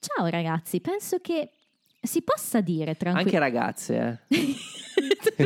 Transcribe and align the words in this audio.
Ciao 0.00 0.26
ragazzi, 0.28 0.80
penso 0.80 1.18
che 1.18 1.50
si 2.00 2.22
possa 2.22 2.62
dire 2.62 2.96
tranquillamente. 2.96 3.36
Anche 3.36 3.38
ragazze, 3.38 4.22
eh. 4.30 4.56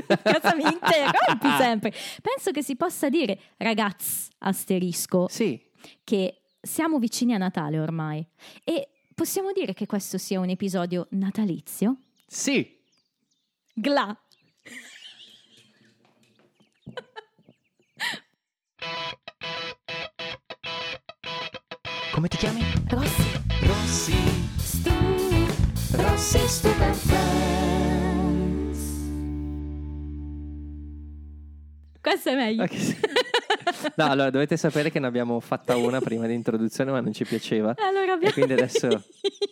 Cosa 0.23 0.55
mi 0.55 0.63
interrompi 0.63 1.49
sempre? 1.59 1.93
Penso 2.23 2.53
che 2.53 2.63
si 2.63 2.77
possa 2.77 3.09
dire, 3.09 3.37
ragazzi, 3.57 4.31
asterisco, 4.39 5.27
Sì, 5.29 5.61
che 6.05 6.43
siamo 6.61 6.99
vicini 7.01 7.35
a 7.35 7.39
Natale 7.39 7.81
ormai. 7.81 8.25
E 8.63 8.89
possiamo 9.15 9.51
dire 9.53 9.75
che 9.75 9.87
questo 9.87 10.19
sia 10.19 10.39
un 10.39 10.49
episodio 10.49 11.09
natalizio? 11.11 11.97
sì. 12.27 12.81
Gla. 13.77 14.17
Come 22.13 22.29
ti 22.29 22.37
chiami? 22.37 22.61
Rossi. 22.89 23.41
Rossi. 23.63 24.44
Rossi 26.25 26.49
Stupid 26.49 26.97
Questo 32.01 32.31
è 32.31 32.35
meglio. 32.35 32.63
Ok, 32.63 32.75
sì. 32.75 32.97
No, 33.97 34.07
allora 34.07 34.31
dovete 34.31 34.57
sapere 34.57 34.91
che 34.91 34.99
ne 35.01 35.07
abbiamo 35.07 35.39
fatta 35.41 35.77
una 35.77 36.01
prima 36.01 36.27
di 36.27 36.33
introduzione, 36.33 36.91
ma 36.93 37.01
non 37.01 37.13
ci 37.13 37.27
piaceva. 37.27 37.75
Allora 37.79 38.15
abbiamo... 38.15 38.31
E 38.31 38.33
quindi 38.33 38.55
adesso 38.55 38.89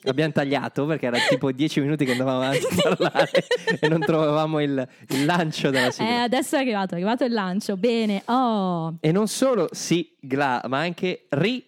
abbiamo 0.05 0.33
tagliato 0.33 0.87
perché 0.87 1.07
era 1.07 1.19
tipo 1.29 1.53
dieci 1.53 1.81
minuti 1.83 2.07
che 2.07 2.13
andavamo 2.13 2.39
avanti 2.41 2.65
a 2.65 2.97
parlare 2.97 3.31
e 3.79 3.89
non 3.89 4.01
trovavamo 4.01 4.63
il, 4.63 4.89
il 5.09 5.25
lancio 5.27 5.69
della 5.69 5.89
Eh, 5.89 5.93
sigla. 5.93 6.23
adesso 6.23 6.57
è 6.57 6.61
arrivato, 6.61 6.95
è 6.95 6.97
arrivato 6.97 7.25
il 7.25 7.33
lancio. 7.35 7.77
Bene. 7.77 8.23
Oh. 8.25 8.97
E 8.99 9.13
non 9.13 9.29
solo 9.29 9.69
sigla, 9.73 10.63
ma 10.69 10.79
anche 10.79 11.27
ri 11.29 11.63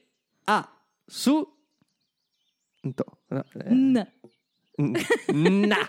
a 0.44 0.66
su. 1.04 1.46
No, 2.80 2.94
eh, 3.28 3.74
N. 3.74 4.12
n- 4.78 5.66
na. 5.68 5.88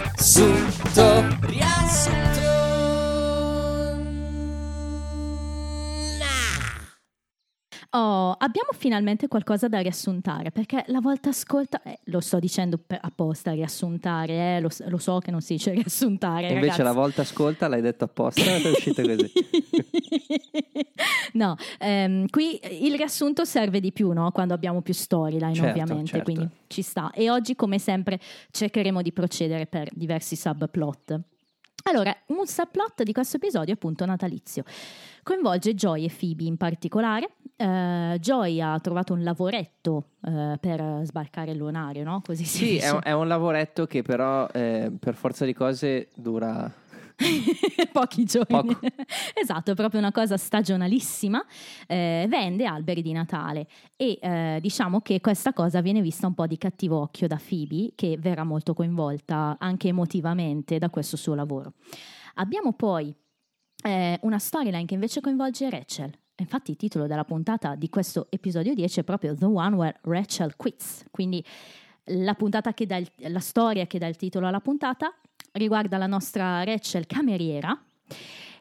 Riassunto, 0.00 1.38
riassunto. 1.42 2.39
Oh, 7.92 8.36
abbiamo 8.38 8.70
finalmente 8.72 9.26
qualcosa 9.26 9.66
da 9.66 9.80
riassuntare 9.80 10.52
perché 10.52 10.84
la 10.88 11.00
volta 11.00 11.30
ascolta, 11.30 11.82
eh, 11.82 11.98
lo 12.04 12.20
sto 12.20 12.38
dicendo 12.38 12.78
apposta, 13.00 13.50
riassuntare, 13.50 14.56
eh, 14.56 14.60
lo, 14.60 14.68
lo 14.86 14.98
so 14.98 15.18
che 15.18 15.32
non 15.32 15.40
si 15.40 15.54
dice 15.54 15.72
riassuntare. 15.72 16.42
Invece 16.42 16.60
ragazzi. 16.60 16.82
la 16.82 16.92
volta 16.92 17.22
ascolta 17.22 17.66
l'hai 17.66 17.80
detto 17.80 18.04
apposta 18.04 18.42
ed 18.42 18.64
è 18.64 18.70
uscito 18.70 19.02
così. 19.02 19.32
no, 21.34 21.56
ehm, 21.80 22.28
qui 22.28 22.60
il 22.80 22.94
riassunto 22.94 23.44
serve 23.44 23.80
di 23.80 23.90
più 23.90 24.12
no? 24.12 24.30
quando 24.30 24.54
abbiamo 24.54 24.82
più 24.82 24.94
storyline 24.94 25.54
Certo, 25.54 25.70
ovviamente, 25.70 26.10
certo. 26.10 26.32
quindi 26.32 26.48
ci 26.68 26.82
sta. 26.82 27.10
E 27.10 27.28
oggi 27.28 27.56
come 27.56 27.80
sempre 27.80 28.20
cercheremo 28.52 29.02
di 29.02 29.12
procedere 29.12 29.66
per 29.66 29.88
diversi 29.92 30.36
subplot. 30.36 31.20
Allora, 31.84 32.14
un 32.26 32.46
subplot 32.46 33.02
di 33.02 33.12
questo 33.12 33.36
episodio 33.36 33.72
è 33.72 33.76
appunto 33.76 34.04
natalizio. 34.04 34.64
Coinvolge 35.22 35.74
Joy 35.74 36.04
e 36.04 36.10
Phoebe 36.16 36.44
in 36.44 36.56
particolare. 36.56 37.30
Eh, 37.56 38.16
Joy 38.20 38.60
ha 38.60 38.78
trovato 38.80 39.12
un 39.12 39.22
lavoretto 39.22 40.10
eh, 40.24 40.56
per 40.60 41.00
sbarcare 41.04 41.52
il 41.52 41.58
lunario, 41.58 42.04
no? 42.04 42.22
Così 42.24 42.44
si 42.44 42.64
Sì, 42.64 42.76
è 42.78 42.90
un, 42.90 43.00
è 43.02 43.12
un 43.12 43.28
lavoretto 43.28 43.86
che 43.86 44.02
però 44.02 44.46
eh, 44.52 44.90
per 44.98 45.14
forza 45.14 45.44
di 45.44 45.52
cose 45.52 46.08
dura 46.14 46.70
Pochi 47.92 48.24
giorni. 48.24 48.74
Poco. 48.74 48.80
esatto, 49.34 49.72
è 49.72 49.74
proprio 49.74 50.00
una 50.00 50.12
cosa 50.12 50.36
stagionalissima. 50.36 51.44
Eh, 51.86 52.26
vende 52.28 52.64
alberi 52.64 53.02
di 53.02 53.12
Natale 53.12 53.66
e 53.96 54.18
eh, 54.20 54.58
diciamo 54.60 55.00
che 55.00 55.20
questa 55.20 55.52
cosa 55.52 55.80
viene 55.80 56.00
vista 56.00 56.26
un 56.26 56.34
po' 56.34 56.46
di 56.46 56.58
cattivo 56.58 57.00
occhio 57.00 57.26
da 57.26 57.38
Phoebe, 57.38 57.92
che 57.94 58.16
verrà 58.18 58.44
molto 58.44 58.74
coinvolta 58.74 59.56
anche 59.58 59.88
emotivamente 59.88 60.78
da 60.78 60.90
questo 60.90 61.16
suo 61.16 61.34
lavoro. 61.34 61.74
Abbiamo 62.34 62.72
poi 62.72 63.14
eh, 63.82 64.18
una 64.22 64.38
storyline 64.38 64.84
che 64.84 64.94
invece 64.94 65.20
coinvolge 65.20 65.68
Rachel. 65.70 66.12
Infatti 66.36 66.70
il 66.70 66.78
titolo 66.78 67.06
della 67.06 67.24
puntata 67.24 67.74
di 67.74 67.90
questo 67.90 68.26
episodio 68.30 68.72
10 68.72 69.00
è 69.00 69.04
proprio 69.04 69.34
The 69.34 69.44
One 69.44 69.76
Where 69.76 69.98
Rachel 70.04 70.56
Quits, 70.56 71.04
quindi 71.10 71.44
la, 72.04 72.32
puntata 72.34 72.72
che 72.72 72.86
dà 72.86 72.96
il- 72.96 73.10
la 73.16 73.40
storia 73.40 73.86
che 73.86 73.98
dà 73.98 74.06
il 74.06 74.16
titolo 74.16 74.46
alla 74.46 74.60
puntata 74.60 75.14
riguarda 75.52 75.96
la 75.98 76.06
nostra 76.06 76.62
Rachel 76.64 77.06
cameriera 77.06 77.78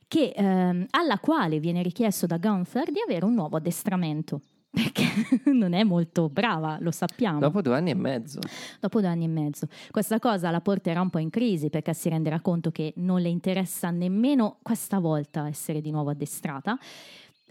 che, 0.07 0.33
ehm, 0.35 0.87
alla 0.89 1.19
quale 1.19 1.59
viene 1.59 1.83
richiesto 1.83 2.25
da 2.25 2.37
Gunther 2.37 2.91
di 2.91 2.99
avere 2.99 3.25
un 3.25 3.35
nuovo 3.35 3.57
addestramento 3.57 4.41
perché 4.69 5.05
non 5.53 5.73
è 5.73 5.83
molto 5.83 6.29
brava, 6.29 6.77
lo 6.79 6.91
sappiamo 6.91 7.39
dopo 7.39 7.61
due 7.61 7.75
anni 7.75 7.91
e 7.91 7.95
mezzo. 7.95 8.39
dopo 8.79 8.99
due 8.99 9.09
anni 9.09 9.25
e 9.25 9.27
mezzo. 9.27 9.67
Questa 9.91 10.19
cosa 10.19 10.51
la 10.51 10.61
porterà 10.61 11.01
un 11.01 11.09
po' 11.09 11.19
in 11.19 11.29
crisi 11.29 11.69
perché 11.69 11.93
si 11.93 12.09
renderà 12.09 12.39
conto 12.39 12.71
che 12.71 12.93
non 12.97 13.21
le 13.21 13.29
interessa 13.29 13.89
nemmeno 13.89 14.57
questa 14.61 14.99
volta 14.99 15.47
essere 15.47 15.81
di 15.81 15.91
nuovo 15.91 16.11
addestrata 16.11 16.77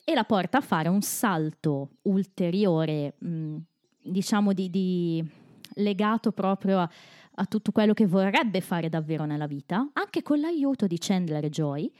e 0.04 0.14
la 0.14 0.24
porta 0.24 0.58
a 0.58 0.62
fare 0.62 0.88
un 0.88 1.02
salto 1.02 1.90
ulteriore, 2.02 3.14
mh, 3.18 3.56
diciamo 4.02 4.52
di, 4.52 4.70
di- 4.70 5.30
legato 5.74 6.32
proprio 6.32 6.80
a, 6.80 6.90
a 7.38 7.46
tutto 7.46 7.72
quello 7.72 7.94
che 7.94 8.06
vorrebbe 8.06 8.60
fare 8.60 8.88
davvero 8.88 9.24
nella 9.24 9.46
vita, 9.46 9.88
anche 9.92 10.22
con 10.22 10.40
l'aiuto 10.40 10.86
di 10.86 10.98
Chandler 10.98 11.44
e 11.44 11.50
Joy, 11.50 11.90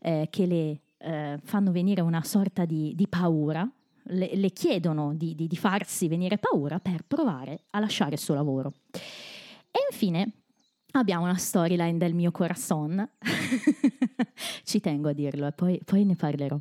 eh, 0.00 0.28
che 0.30 0.46
le 0.46 0.80
eh, 0.98 1.38
fanno 1.42 1.72
venire 1.72 2.00
una 2.00 2.22
sorta 2.22 2.64
di, 2.64 2.94
di 2.94 3.08
paura, 3.08 3.68
le, 4.08 4.30
le 4.34 4.50
chiedono 4.50 5.14
di, 5.14 5.34
di- 5.34 5.48
di 5.48 5.56
farsi 5.56 6.08
venire 6.08 6.38
paura 6.38 6.78
per 6.78 7.04
provare 7.06 7.64
a 7.70 7.80
lasciare 7.80 8.12
il 8.12 8.18
suo 8.18 8.34
lavoro. 8.34 8.72
E 8.92 9.78
infine 9.90 10.43
abbiamo 10.96 11.24
una 11.24 11.36
storyline 11.36 11.98
del 11.98 12.14
mio 12.14 12.30
corazon, 12.30 13.08
ci 14.64 14.80
tengo 14.80 15.08
a 15.08 15.12
dirlo 15.12 15.46
e 15.46 15.52
poi, 15.52 15.80
poi 15.84 16.04
ne 16.04 16.14
parlerò, 16.16 16.58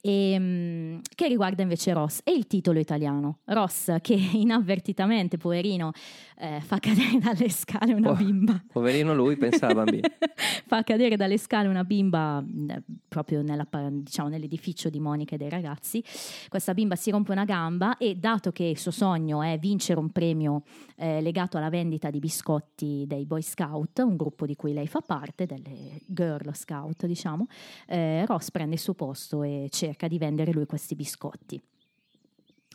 Ehm, 0.00 1.00
che 1.14 1.28
riguarda 1.28 1.62
invece 1.62 1.92
Ross 1.92 2.20
e 2.24 2.32
il 2.32 2.46
titolo 2.46 2.78
italiano. 2.78 3.38
Ross 3.44 3.94
che 4.00 4.14
inavvertitamente, 4.34 5.36
poverino, 5.36 5.92
eh, 6.38 6.60
fa 6.60 6.78
cadere 6.78 7.18
dalle 7.18 7.48
scale 7.50 7.92
una 7.92 8.10
Oh. 8.10 8.14
bimba. 8.14 8.62
Poverino 8.72 9.14
lui, 9.14 9.36
pensa 9.36 9.66
alla 9.66 9.74
bambina. 9.84 10.08
fa 10.66 10.82
cadere 10.82 11.16
dalle 11.16 11.38
scale 11.38 11.68
una 11.68 11.84
bimba 11.84 12.40
mh, 12.40 12.82
proprio 13.08 13.42
nella 13.42 13.66
diciamo, 13.90 14.28
nell'edificio 14.28 14.88
di 14.90 15.00
Monica 15.00 15.34
e 15.34 15.38
dei 15.38 15.48
ragazzi. 15.48 16.02
Questa 16.48 16.74
bimba 16.74 16.94
si 16.96 17.10
rompe 17.10 17.32
una 17.32 17.44
gamba 17.44 17.96
e 17.98 18.14
dato 18.16 18.52
che 18.52 18.64
il 18.64 18.78
suo 18.78 18.90
sogno 18.90 19.42
è 19.42 19.58
vincere 19.58 19.98
un 19.98 20.10
premio 20.10 20.62
eh, 20.96 21.20
legato 21.20 21.56
alla 21.56 21.70
vendita 21.70 22.10
di 22.10 22.18
biscotti 22.18 23.04
dei 23.06 23.24
Boy 23.26 23.42
Scout, 23.42 23.75
un 24.02 24.16
gruppo 24.16 24.46
di 24.46 24.56
cui 24.56 24.72
lei 24.72 24.86
fa 24.86 25.00
parte, 25.00 25.46
delle 25.46 26.00
Girl 26.06 26.54
Scout 26.54 27.06
diciamo, 27.06 27.46
eh, 27.86 28.24
Ross 28.26 28.50
prende 28.50 28.74
il 28.74 28.80
suo 28.80 28.94
posto 28.94 29.42
e 29.42 29.68
cerca 29.70 30.08
di 30.08 30.18
vendere 30.18 30.52
lui 30.52 30.66
questi 30.66 30.94
biscotti. 30.94 31.60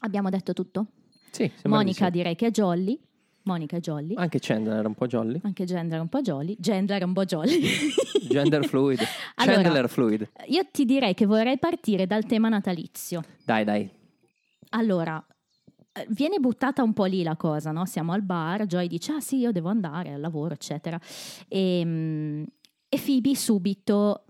Abbiamo 0.01 0.29
detto 0.29 0.53
tutto? 0.53 0.87
Sì, 1.31 1.49
Monica 1.65 2.09
di 2.09 2.17
direi 2.17 2.35
che 2.35 2.47
è 2.47 2.51
jolly. 2.51 2.99
Monica 3.43 3.77
è 3.77 3.79
jolly. 3.79 4.09
sì. 4.09 4.19
Anche 4.19 4.39
Chandler 4.39 4.77
era 4.77 4.87
un 4.87 4.93
po' 4.93 5.07
jolly. 5.07 5.39
Anche 5.43 5.65
Gender 5.65 5.97
è 5.97 6.01
un 6.01 6.09
po' 6.09 6.21
jolly. 6.21 6.55
Gender 6.59 7.01
è 7.01 7.03
un 7.03 7.13
po' 7.13 7.25
jolly. 7.25 7.61
Gender 8.29 8.65
fluid. 8.65 8.99
Allora- 9.35 9.61
Chandler 9.61 9.89
fluid. 9.89 10.29
Io 10.47 10.67
ti 10.71 10.85
direi 10.85 11.13
che 11.13 11.25
vorrei 11.25 11.57
partire 11.57 12.05
dal 12.05 12.25
tema 12.25 12.49
natalizio. 12.49 13.23
Dai, 13.43 13.63
dai. 13.63 13.89
Allora, 14.69 15.23
viene 16.09 16.39
buttata 16.39 16.83
un 16.83 16.93
po' 16.93 17.05
lì 17.05 17.23
la 17.23 17.35
cosa, 17.35 17.71
no? 17.71 17.85
Siamo 17.85 18.13
al 18.13 18.21
bar, 18.21 18.65
Joy 18.65 18.87
dice, 18.87 19.13
ah 19.13 19.19
sì, 19.19 19.37
io 19.37 19.51
devo 19.51 19.69
andare 19.69 20.13
al 20.13 20.21
lavoro, 20.21 20.53
eccetera. 20.53 20.99
E, 21.47 21.81
mm, 21.83 22.43
e 22.89 23.01
Phoebe 23.03 23.35
subito 23.35 24.25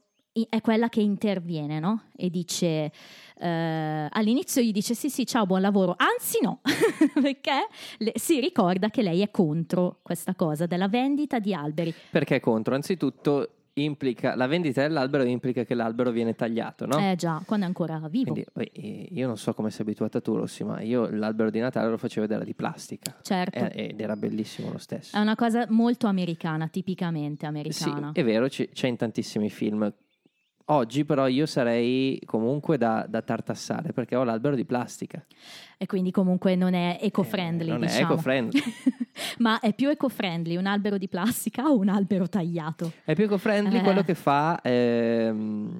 è 0.47 0.61
quella 0.61 0.87
che 0.87 1.01
interviene, 1.01 1.79
no? 1.79 2.03
E 2.15 2.29
dice, 2.29 2.91
eh, 3.37 4.07
all'inizio 4.09 4.61
gli 4.61 4.71
dice, 4.71 4.93
sì 4.93 5.09
sì, 5.09 5.25
ciao, 5.25 5.45
buon 5.45 5.61
lavoro. 5.61 5.95
Anzi 5.97 6.39
no, 6.41 6.61
perché 7.21 7.67
le- 7.97 8.13
si 8.15 8.39
ricorda 8.39 8.89
che 8.89 9.01
lei 9.01 9.21
è 9.21 9.29
contro 9.29 9.99
questa 10.01 10.33
cosa 10.33 10.65
della 10.65 10.87
vendita 10.87 11.39
di 11.39 11.53
alberi. 11.53 11.93
Perché 12.09 12.37
è 12.37 12.39
contro? 12.39 12.75
Anzitutto 12.75 13.49
implica 13.73 14.35
la 14.35 14.47
vendita 14.47 14.81
dell'albero 14.81 15.23
implica 15.23 15.63
che 15.63 15.73
l'albero 15.73 16.11
viene 16.11 16.35
tagliato, 16.35 16.85
no? 16.85 16.97
Eh 16.97 17.15
già, 17.15 17.41
quando 17.45 17.65
è 17.65 17.67
ancora 17.67 17.99
vivo. 18.09 18.33
Quindi 18.33 19.07
io 19.11 19.27
non 19.27 19.37
so 19.37 19.53
come 19.53 19.69
sei 19.71 19.81
abituata 19.81 20.19
tu, 20.21 20.35
Rossi, 20.35 20.63
ma 20.63 20.81
io 20.81 21.09
l'albero 21.09 21.49
di 21.49 21.59
Natale 21.59 21.89
lo 21.89 21.97
facevo 21.97 22.25
ed 22.25 22.31
era 22.31 22.43
di 22.43 22.53
plastica. 22.53 23.17
Certo. 23.21 23.57
Eh, 23.57 23.89
Ed 23.91 23.99
era 24.01 24.15
bellissimo 24.15 24.71
lo 24.71 24.77
stesso. 24.77 25.15
È 25.15 25.19
una 25.19 25.35
cosa 25.35 25.65
molto 25.69 26.07
americana, 26.07 26.67
tipicamente 26.67 27.39
Sì, 27.41 27.45
americana. 27.45 28.11
è 28.13 28.23
vero, 28.23 28.47
c'è 28.47 28.87
in 28.87 28.97
tantissimi 28.97 29.49
film. 29.49 29.91
Oggi 30.71 31.03
però 31.03 31.27
io 31.27 31.45
sarei 31.45 32.19
comunque 32.25 32.77
da, 32.77 33.05
da 33.07 33.21
tartassare 33.21 33.91
perché 33.91 34.15
ho 34.15 34.23
l'albero 34.23 34.55
di 34.55 34.63
plastica. 34.63 35.21
E 35.77 35.85
quindi 35.85 36.11
comunque 36.11 36.55
non 36.55 36.73
è 36.73 36.97
eco-friendly, 37.01 37.67
Eh, 37.67 37.71
non 37.71 37.83
è 37.83 37.87
diciamo. 37.87 38.13
eco-friendly. 38.13 38.61
Ma 39.39 39.59
è 39.59 39.73
più 39.73 39.89
eco-friendly 39.89 40.55
un 40.55 40.65
albero 40.67 40.97
di 40.97 41.07
plastica 41.09 41.65
o 41.65 41.77
un 41.77 41.89
albero 41.89 42.29
tagliato? 42.29 42.91
È 43.03 43.13
più 43.15 43.25
eco-friendly 43.25 43.79
Eh. 43.79 43.81
quello 43.81 44.01
che 44.03 44.15
fa... 44.15 44.59
ehm, 44.61 45.79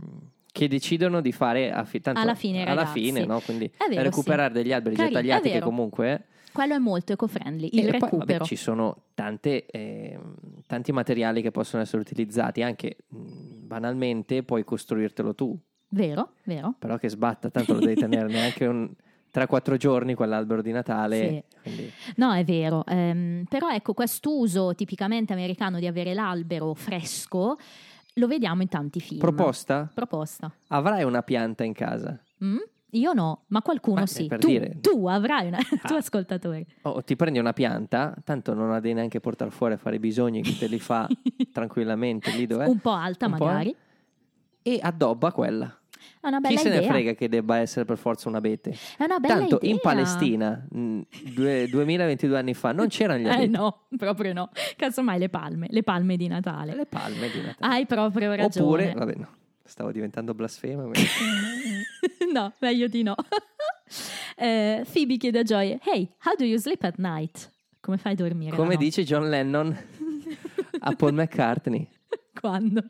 che 0.54 0.68
decidono 0.68 1.22
di 1.22 1.32
fare 1.32 1.72
a 1.72 1.86
fi- 1.86 2.02
tanto 2.02 2.20
Alla 2.20 2.36
fine, 2.36 2.64
alla 2.64 2.74
ragazzi. 2.82 3.00
fine, 3.02 3.24
no? 3.26 3.40
Quindi 3.40 3.72
È 3.78 3.88
vero, 3.88 4.02
recuperare 4.04 4.54
degli 4.54 4.74
alberi 4.74 4.96
Cari- 4.98 5.14
già 5.14 5.20
è 5.20 5.22
tagliati 5.22 5.50
che 5.50 5.60
comunque 5.62 6.26
Quello 6.52 6.76
è 6.76 6.78
molto 6.80 7.14
eco-friendly, 7.14 7.68
e 7.68 7.82
il 7.82 7.90
poi, 7.92 8.00
vabbè, 8.00 8.10
recupero. 8.10 8.44
ci 8.46 8.56
sono 8.56 9.04
tante, 9.14 9.66
ehm, 9.66 10.36
tanti 10.68 10.92
materiali 10.92 11.42
che 11.42 11.52
possono 11.52 11.82
essere 11.82 12.02
utilizzati 12.02 12.62
anche 12.62 12.98
banalmente 13.10 14.44
puoi 14.44 14.64
costruirtelo 14.64 15.34
tu 15.36 15.58
Vero, 15.90 16.34
vero. 16.44 16.76
però 16.80 16.98
che 16.98 17.10
sbatta 17.10 17.50
tanto 17.50 17.74
lo 17.74 17.80
devi 17.80 17.96
tenere 17.96 18.28
neanche 18.32 18.66
un 18.66 18.90
3-4 19.34 19.78
giorni 19.78 20.14
quell'albero 20.14 20.62
di 20.62 20.72
Natale 20.72 21.46
quindi- 21.62 21.90
No, 22.18 22.34
è 22.34 22.44
vero. 22.44 22.86
ehm, 22.86 23.46
però 23.50 23.70
ecco, 23.70 23.94
quest'uso 23.94 24.74
tipicamente 24.76 25.32
americano 25.34 25.80
di 25.80 25.88
avere 25.88 26.14
l'albero 26.14 26.74
fresco 26.74 27.58
lo 28.16 28.28
vediamo 28.28 28.62
in 28.62 28.68
tanti 28.68 29.00
film. 29.00 29.20
proposta 29.20 29.90
Proposta. 29.94 30.52
avrai 30.68 31.04
una 31.04 31.24
pianta 31.24 31.64
in 31.64 31.74
casa 31.74 32.20
Mm? 32.44 32.58
Io 32.92 33.14
no, 33.14 33.44
ma 33.48 33.62
qualcuno 33.62 34.02
Ma, 34.02 34.06
sì. 34.06 34.28
eh, 34.28 34.38
Tu, 34.38 34.48
dire- 34.48 34.78
tu 34.82 35.08
avrai 35.08 35.48
una... 35.48 35.58
tu 35.84 35.94
Ah. 35.94 35.98
ascoltatore. 35.98 36.66
o 36.84 37.02
ti 37.04 37.16
prendi 37.16 37.40
una 37.40 37.54
pianta 37.54 38.14
tanto 38.24 38.54
non 38.54 38.70
la 38.70 38.80
devi 38.80 38.94
neanche 38.96 39.20
portare 39.22 39.50
fuori 39.52 39.74
a 39.74 39.78
fare 39.78 39.96
i 39.96 40.00
bisogni 40.00 40.42
che 40.42 40.58
te 40.58 40.68
li 40.68 40.80
fa 40.80 41.08
tranquillamente 41.54 42.32
lì 42.32 42.46
dove 42.48 42.66
Un 42.66 42.80
po' 42.80 42.92
alta 42.92 43.28
Un 43.28 43.36
po', 43.38 43.46
magari. 43.46 43.74
e 44.62 44.80
addobba 44.82 45.32
quella 45.32 45.74
È 46.20 46.28
una 46.28 46.38
chi 46.42 46.48
bella 46.50 46.60
se 46.60 46.70
ne 46.70 46.76
idea. 46.78 46.90
frega 46.90 47.14
che 47.14 47.30
debba 47.30 47.58
essere 47.58 47.86
per 47.86 47.98
forza 47.98 48.28
un 48.28 48.36
abete 48.36 48.76
È 48.98 49.04
una 49.06 49.20
bella 49.20 49.36
Tanto 49.36 49.56
idea. 49.62 49.70
in 49.72 49.80
Palestina, 49.82 50.68
due- 50.70 51.68
2022 51.70 52.38
anni 52.38 52.54
fa, 52.54 52.72
non 52.74 52.88
c'erano 52.90 53.20
gli 53.20 53.26
Eh 53.28 53.32
abeti. 53.32 53.50
no, 53.52 53.84
proprio 53.98 54.34
no. 54.34 54.50
Casomai 54.76 55.18
le 55.18 55.30
palme, 55.30 55.68
le 55.70 55.84
palme 55.84 56.18
di 56.18 56.28
Natale. 56.28 56.76
Le 56.76 56.86
palme 56.88 57.30
di 57.30 57.42
Natale. 57.42 57.74
Hai 57.74 57.86
proprio 57.86 58.34
ragione. 58.36 58.66
Oppure, 58.66 58.94
vabbè, 58.96 59.14
no, 59.16 59.28
stavo 59.72 59.92
diventando 59.92 60.34
blasfemo. 60.34 60.88
ma- 60.88 60.92
no, 62.34 62.54
meglio 62.60 62.88
di 62.88 63.02
no. 63.04 63.16
Eh, 64.38 64.86
Phoebe 64.92 65.18
chiede 65.18 65.40
a 65.40 65.44
Joy, 65.44 65.78
hey, 65.84 66.10
how 66.24 66.34
do 66.36 66.46
you 66.46 66.58
sleep 66.58 66.84
at 66.84 66.96
night? 66.98 67.52
Come 67.82 67.98
fai 67.98 68.14
a 68.14 68.16
dormire? 68.16 68.56
Come 68.56 68.70
la 68.70 68.74
notte?" 68.74 68.86
dice 68.86 69.04
John 69.04 69.30
Lennon 69.30 69.78
a 70.80 70.96
Paul 70.96 71.14
McCartney 71.14 71.88
Quando? 72.40 72.82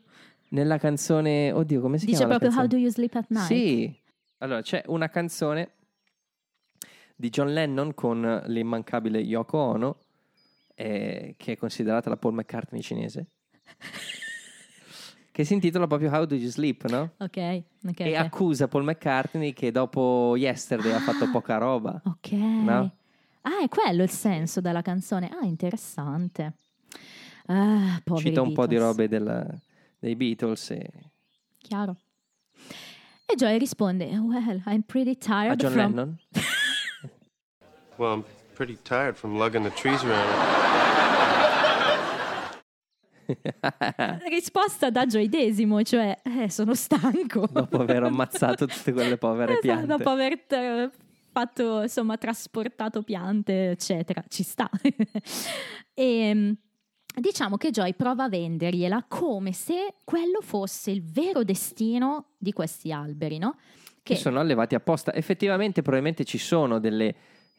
nella 0.50 0.78
canzone, 0.78 1.50
oddio, 1.52 1.80
come 1.80 1.98
si 1.98 2.06
Dice 2.06 2.18
chiama? 2.18 2.34
la 2.34 2.38
proprio 2.38 2.58
how 2.60 2.66
do 2.68 2.76
you 2.76 2.88
sleep 2.90 3.14
at 3.16 3.26
night? 3.28 3.46
Sì. 3.46 3.94
Allora, 4.38 4.62
c'è 4.62 4.82
una 4.86 5.08
canzone 5.08 5.72
di 7.16 7.28
John 7.28 7.52
Lennon 7.52 7.92
con 7.94 8.44
l'immancabile 8.46 9.18
Yoko 9.18 9.58
Ono, 9.58 9.98
eh, 10.74 11.34
che 11.36 11.52
è 11.52 11.56
considerata 11.56 12.08
la 12.08 12.16
Paul 12.16 12.34
McCartney 12.34 12.80
cinese, 12.80 13.26
che 15.32 15.44
si 15.44 15.54
intitola 15.54 15.86
proprio 15.86 16.10
How 16.12 16.24
Do 16.26 16.34
You 16.36 16.48
Sleep, 16.50 16.84
no? 16.90 17.12
Ok, 17.16 17.62
ok. 17.88 18.00
e 18.00 18.10
ok. 18.10 18.24
accusa 18.24 18.68
Paul 18.68 18.84
McCartney 18.84 19.52
che 19.54 19.70
dopo 19.72 20.36
Yesterday 20.36 20.92
ha 20.92 21.00
fatto 21.00 21.24
Ah. 21.24 21.30
poca 21.30 21.56
roba. 21.58 22.00
Ok. 22.04 22.30
No? 22.32 22.90
Ah, 23.40 23.60
è 23.62 23.68
quello 23.68 24.02
il 24.04 24.10
senso 24.10 24.60
della 24.60 24.82
canzone. 24.82 25.28
Ah, 25.30 25.44
interessante. 25.44 26.52
Ah, 27.46 28.00
poveri 28.04 28.28
Cita 28.28 28.40
un 28.42 28.52
po' 28.52 28.66
di 28.66 28.76
Beatles. 28.76 28.96
robe 28.96 29.08
del- 29.08 29.60
dei 29.98 30.14
Beatles 30.14 30.70
e 30.70 30.90
Chiaro. 31.58 31.96
E 33.26 33.34
Joy 33.34 33.58
risponde, 33.58 34.04
well, 34.18 34.62
I'm 34.66 34.82
pretty 34.82 35.12
a 35.12 35.16
tired 35.16 35.58
John 35.58 35.72
from... 35.72 35.94
Lennon. 35.94 36.18
Well, 37.96 38.12
I'm 38.14 38.24
pretty 38.54 38.78
tired 38.82 39.16
from 39.16 39.36
lugging 39.36 39.62
the 39.64 39.70
trees 39.70 40.02
around. 40.02 40.61
Risposta 44.28 44.90
da 44.90 45.06
Gioidesimo, 45.06 45.82
cioè, 45.82 46.20
eh, 46.22 46.50
sono 46.50 46.74
stanco. 46.74 47.46
dopo 47.50 47.78
aver 47.78 48.04
ammazzato 48.04 48.66
tutte 48.66 48.92
quelle 48.92 49.16
povere 49.16 49.52
Esatto, 49.52 49.66
piante. 49.66 49.86
Dopo 49.86 50.10
aver 50.10 50.32
eh, 50.48 50.90
fatto, 51.30 51.82
insomma, 51.82 52.16
trasportato 52.16 53.02
piante, 53.02 53.70
eccetera, 53.70 54.22
ci 54.28 54.42
sta. 54.42 54.68
e 55.94 56.34
mm, 56.34 56.52
diciamo 57.16 57.56
che 57.56 57.70
Joy 57.70 57.94
prova 57.94 58.24
a 58.24 58.28
vendergliela 58.28 59.04
come 59.08 59.52
se 59.52 59.94
quello 60.04 60.40
fosse 60.40 60.90
il 60.90 61.02
vero 61.02 61.44
destino 61.44 62.32
di 62.38 62.52
questi 62.52 62.92
alberi, 62.92 63.38
no? 63.38 63.56
che 64.02 64.16
sono 64.16 64.40
allevati 64.40 64.74
apposta. 64.74 65.14
Effettivamente, 65.14 65.80
probabilmente 65.82 66.24
ci 66.24 66.38
sono 66.38 66.78
delle 66.78 67.14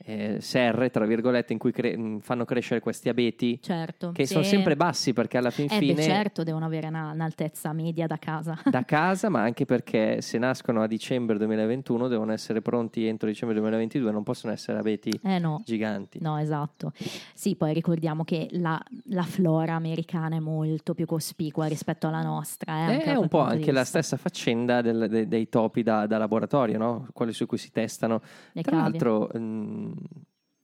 eh, 0.05 0.37
serre, 0.41 0.89
tra 0.89 1.05
virgolette, 1.05 1.53
in 1.53 1.59
cui 1.59 1.71
cre- 1.71 1.95
mh, 1.97 2.19
fanno 2.19 2.45
crescere 2.45 2.79
questi 2.79 3.09
abeti 3.09 3.59
certo, 3.61 4.11
che 4.11 4.25
sì. 4.25 4.33
sono 4.33 4.43
sempre 4.45 4.75
bassi 4.75 5.13
perché 5.13 5.37
alla 5.37 5.49
fin 5.51 5.67
Eh 5.69 5.77
fine 5.77 5.93
beh, 5.93 6.01
certo, 6.03 6.43
devono 6.43 6.65
avere 6.65 6.87
una- 6.87 7.11
un'altezza 7.11 7.71
media 7.73 8.05
da 8.07 8.17
casa. 8.17 8.59
da 8.65 8.83
casa, 8.85 9.29
ma 9.29 9.41
anche 9.41 9.65
perché 9.65 10.21
se 10.21 10.37
nascono 10.37 10.81
a 10.81 10.87
dicembre 10.87 11.37
2021 11.37 12.07
devono 12.07 12.31
essere 12.33 12.61
pronti 12.61 13.05
entro 13.05 13.27
dicembre 13.27 13.57
2022, 13.59 14.11
non 14.11 14.23
possono 14.23 14.51
essere 14.53 14.77
abeti 14.79 15.17
Eh 15.23 15.39
no. 15.39 15.61
giganti. 15.65 16.19
No, 16.21 16.37
esatto. 16.37 16.91
Sì, 17.33 17.55
poi 17.55 17.73
ricordiamo 17.73 18.23
che 18.23 18.47
la, 18.51 18.81
la 19.05 19.23
flora 19.23 19.75
americana 19.75 20.35
è 20.35 20.39
molto 20.39 20.93
più 20.93 21.05
cospicua 21.05 21.65
rispetto 21.67 22.07
alla 22.07 22.21
nostra. 22.21 22.73
eh, 22.89 22.93
anche 22.93 23.03
È 23.05 23.13
da 23.13 23.19
un 23.19 23.27
po' 23.27 23.39
anche 23.39 23.71
la 23.71 23.83
stessa 23.85 24.17
faccenda 24.17 24.81
del- 24.81 25.07
de- 25.09 25.27
dei 25.27 25.47
topi 25.49 25.81
da, 25.83 26.05
da 26.07 26.17
laboratorio, 26.17 26.77
no? 26.77 27.07
quelli 27.13 27.31
su 27.33 27.45
cui 27.45 27.57
si 27.57 27.71
testano. 27.71 28.21
Le 28.51 28.61
Tra 28.61 28.71
cavie. 28.77 28.89
l'altro, 28.89 29.29
mh, 29.33 29.92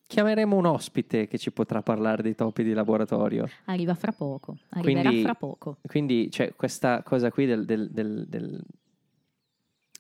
chiameremo 0.08 0.56
un 0.56 0.66
ospite 0.66 1.28
che 1.28 1.38
ci 1.38 1.52
potrà 1.52 1.82
parlare 1.82 2.24
dei 2.24 2.36
topi 2.36 2.64
di 2.64 2.74
laboratorio. 2.74 3.48
Arriva 3.66 3.94
fra 3.94 4.12
poco. 4.12 4.58
Arriverà 4.70 5.10
Quindi- 5.10 5.24
fra 5.24 5.36
poco. 5.36 5.78
Quindi 5.86 6.28
c'è 6.32 6.56
questa 6.56 7.04
cosa 7.04 7.30
qui 7.32 7.46
del, 7.46 7.66
del- 7.66 7.90
del- 7.92 8.26
del 8.28 8.64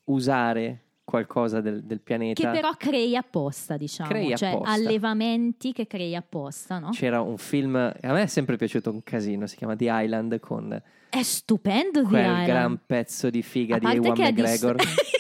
usare 0.05 0.83
qualcosa 1.03 1.59
del, 1.61 1.83
del 1.83 2.01
pianeta. 2.01 2.41
Che 2.51 2.55
però 2.55 2.71
crei 2.77 3.15
apposta, 3.15 3.77
diciamo. 3.77 4.09
Crei 4.09 4.35
cioè 4.35 4.49
apposta. 4.49 4.71
allevamenti 4.71 5.73
che 5.73 5.87
crei 5.87 6.15
apposta, 6.15 6.77
no? 6.79 6.89
C'era 6.91 7.21
un 7.21 7.37
film, 7.37 7.75
a 7.75 8.11
me 8.13 8.21
è 8.23 8.27
sempre 8.27 8.57
piaciuto 8.57 8.91
un 8.91 9.01
casino, 9.03 9.47
si 9.47 9.55
chiama 9.55 9.75
The 9.75 9.87
Island 9.89 10.39
con 10.39 10.79
È 11.09 11.23
stupendo 11.23 12.01
The 12.03 12.07
quel 12.07 12.25
Island. 12.25 12.45
gran 12.45 12.79
pezzo 12.85 13.29
di 13.29 13.41
figa 13.41 13.75
A 13.75 13.79
di 13.79 13.85
Ewan 13.85 14.19
è 14.21 14.31
dis- 14.31 14.43
McGregor 14.61 14.75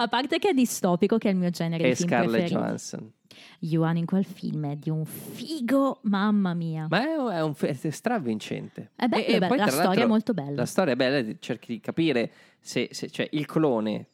A 0.00 0.06
parte 0.08 0.38
che 0.38 0.50
è 0.50 0.54
distopico, 0.54 1.18
che 1.18 1.28
è 1.28 1.32
il 1.32 1.38
mio 1.38 1.50
genere 1.50 1.82
e 1.84 1.88
di 1.90 1.94
film 1.96 2.08
Scarlett 2.08 2.30
preferito. 2.30 2.58
Johansson. 2.60 3.12
Ewan 3.60 3.96
in 3.96 4.06
quel 4.06 4.24
film 4.24 4.70
è 4.70 4.76
di 4.76 4.90
un 4.90 5.04
figo, 5.04 5.98
mamma 6.04 6.54
mia. 6.54 6.86
Ma 6.88 7.00
è, 7.00 7.36
è 7.38 7.42
un 7.42 7.54
è 7.58 7.90
stravincente. 7.90 8.92
È 8.94 9.06
be- 9.08 9.26
E- 9.26 9.32
e 9.32 9.36
è 9.36 9.38
be- 9.40 9.46
poi, 9.48 9.58
la 9.58 9.68
storia 9.68 10.04
è 10.04 10.06
molto 10.06 10.34
bella. 10.34 10.54
La 10.56 10.66
storia 10.66 10.92
è 10.92 10.96
bella, 10.96 11.34
cerchi 11.40 11.72
di 11.72 11.80
capire 11.80 12.32
se, 12.60 12.88
se- 12.92 13.10
cioè, 13.10 13.28
il 13.32 13.46
clone 13.46 14.06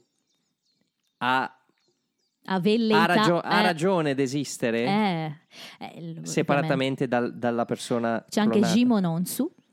ha, 1.19 1.59
Ha 2.47 2.59
ragio- 3.07 3.43
eh, 3.43 3.63
ragione 3.63 4.11
ad 4.11 4.19
esistere 4.19 4.83
eh, 4.85 5.35
eh, 5.81 6.17
separatamente 6.23 7.07
dal- 7.09 7.35
dalla 7.37 7.65
persona 7.65 8.23
C'è 8.29 8.41
anche 8.41 8.59
clonata. 8.59 8.75
Jimon 8.75 9.05
Onsu, 9.05 9.51
Ma 9.57 9.64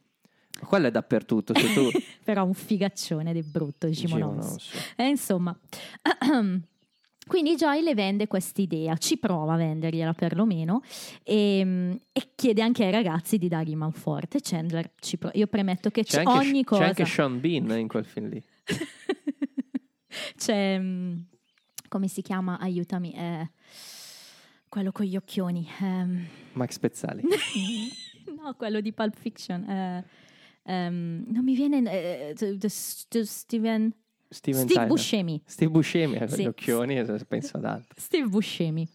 Quello 0.65 0.87
è 0.87 0.91
dappertutto, 0.91 1.53
se 1.57 1.73
tu... 1.73 1.89
però 2.23 2.45
un 2.45 2.53
figaccione 2.53 3.33
di 3.33 3.41
brutto. 3.43 3.87
Onsu. 3.87 4.77
E 4.95 5.07
insomma, 5.07 5.57
quindi 7.27 7.55
Joy 7.55 7.81
le 7.81 7.93
vende 7.93 8.27
quest'idea, 8.27 8.95
ci 8.97 9.17
prova 9.17 9.53
a 9.53 9.57
vendergliela 9.57 10.13
perlomeno 10.13 10.81
e, 11.23 11.99
e 12.11 12.29
chiede 12.35 12.61
anche 12.61 12.83
ai 12.85 12.91
ragazzi 12.91 13.37
di 13.37 13.47
dargli 13.47 13.75
manforte. 13.75 14.39
Chandler, 14.41 14.91
ci 14.99 15.17
pro- 15.17 15.31
io 15.33 15.47
premetto 15.47 15.89
che 15.89 16.03
C'è 16.03 16.23
c'è, 16.23 16.29
anche, 16.29 16.47
ogni 16.47 16.61
c'è 16.63 16.67
cosa. 16.69 16.83
anche 16.85 17.05
Sean 17.05 17.39
Bean 17.39 17.69
in 17.77 17.87
quel 17.87 18.05
film 18.05 18.29
lì. 18.29 18.43
c'è, 20.37 20.77
mm, 20.79 21.17
come 21.87 22.07
si 22.07 22.21
chiama? 22.21 22.59
Aiutami, 22.59 23.13
eh, 23.13 23.49
quello 24.69 24.91
con 24.91 25.05
gli 25.05 25.15
occhioni. 25.15 25.67
ehm, 25.81 26.25
Max 26.53 26.79
Pezzali. 26.79 27.23
no, 28.41 28.53
quello 28.55 28.79
di 28.81 28.91
Pulp 28.93 29.15
Fiction. 29.17 29.63
eh, 29.69 30.05
ehm, 30.63 31.23
non 31.27 31.43
mi 31.43 31.55
viene... 31.55 31.81
eh, 31.91 32.33
the 32.35 32.69
Steven... 32.69 33.93
Steven 34.33 34.61
Steve 34.61 34.73
Tyler. 34.73 34.87
Buscemi. 34.87 35.41
Steve 35.45 35.71
Buscemi 35.71 36.15
ha 36.15 36.27
Sì. 36.27 36.43
gli 36.43 36.47
occhioni 36.47 36.97
e 36.97 37.03
penso 37.27 37.57
ad 37.57 37.65
altro. 37.65 37.95
Steve 37.97 38.27
Buscemi. 38.27 38.87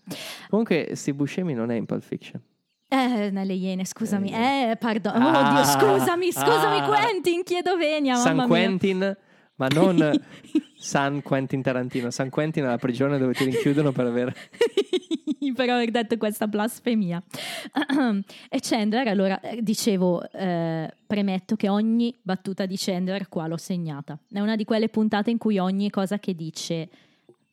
Comunque 0.48 0.92
Steve 0.94 1.16
Buscemi 1.18 1.52
non 1.52 1.70
è 1.70 1.74
in 1.74 1.84
Pulp 1.84 2.02
Fiction. 2.02 2.40
Eh, 2.88 3.30
nelle 3.30 3.52
Iene, 3.52 3.84
scusami. 3.84 4.32
Eh, 4.32 4.70
Eh, 4.70 4.76
pardon. 4.78 5.12
Ah, 5.20 5.50
Oddio, 5.50 5.64
scusami, 5.64 6.32
scusami, 6.32 6.78
ah. 6.78 6.84
Quentin, 6.86 7.42
chiedo 7.42 7.76
venia, 7.76 8.14
San 8.14 8.36
mamma 8.36 8.46
mia. 8.48 8.66
Quentin, 8.66 9.16
ma 9.56 9.68
non 9.68 10.20
San 10.76 11.22
Quentin 11.22 11.62
Tarantino. 11.62 12.10
San 12.10 12.30
Quentin 12.30 12.64
è 12.64 12.68
la 12.68 12.78
prigione 12.78 13.18
dove 13.18 13.34
ti 13.34 13.44
rinchiudono 13.44 13.92
per 13.92 14.06
aver... 14.06 14.34
per 15.54 15.70
aver 15.70 15.90
detto 15.90 16.16
questa 16.16 16.46
blasfemia. 16.46 17.22
e 18.48 18.60
Chandler, 18.60 19.08
allora, 19.08 19.40
eh, 19.40 19.62
dicevo, 19.62 20.28
eh, 20.30 20.92
premetto 21.06 21.56
che 21.56 21.68
ogni 21.68 22.14
battuta 22.20 22.66
di 22.66 22.76
Chandler 22.76 23.28
qua 23.28 23.46
l'ho 23.46 23.56
segnata. 23.56 24.18
È 24.30 24.40
una 24.40 24.56
di 24.56 24.64
quelle 24.64 24.88
puntate 24.88 25.30
in 25.30 25.38
cui 25.38 25.58
ogni 25.58 25.90
cosa 25.90 26.18
che 26.18 26.34
dice 26.34 26.88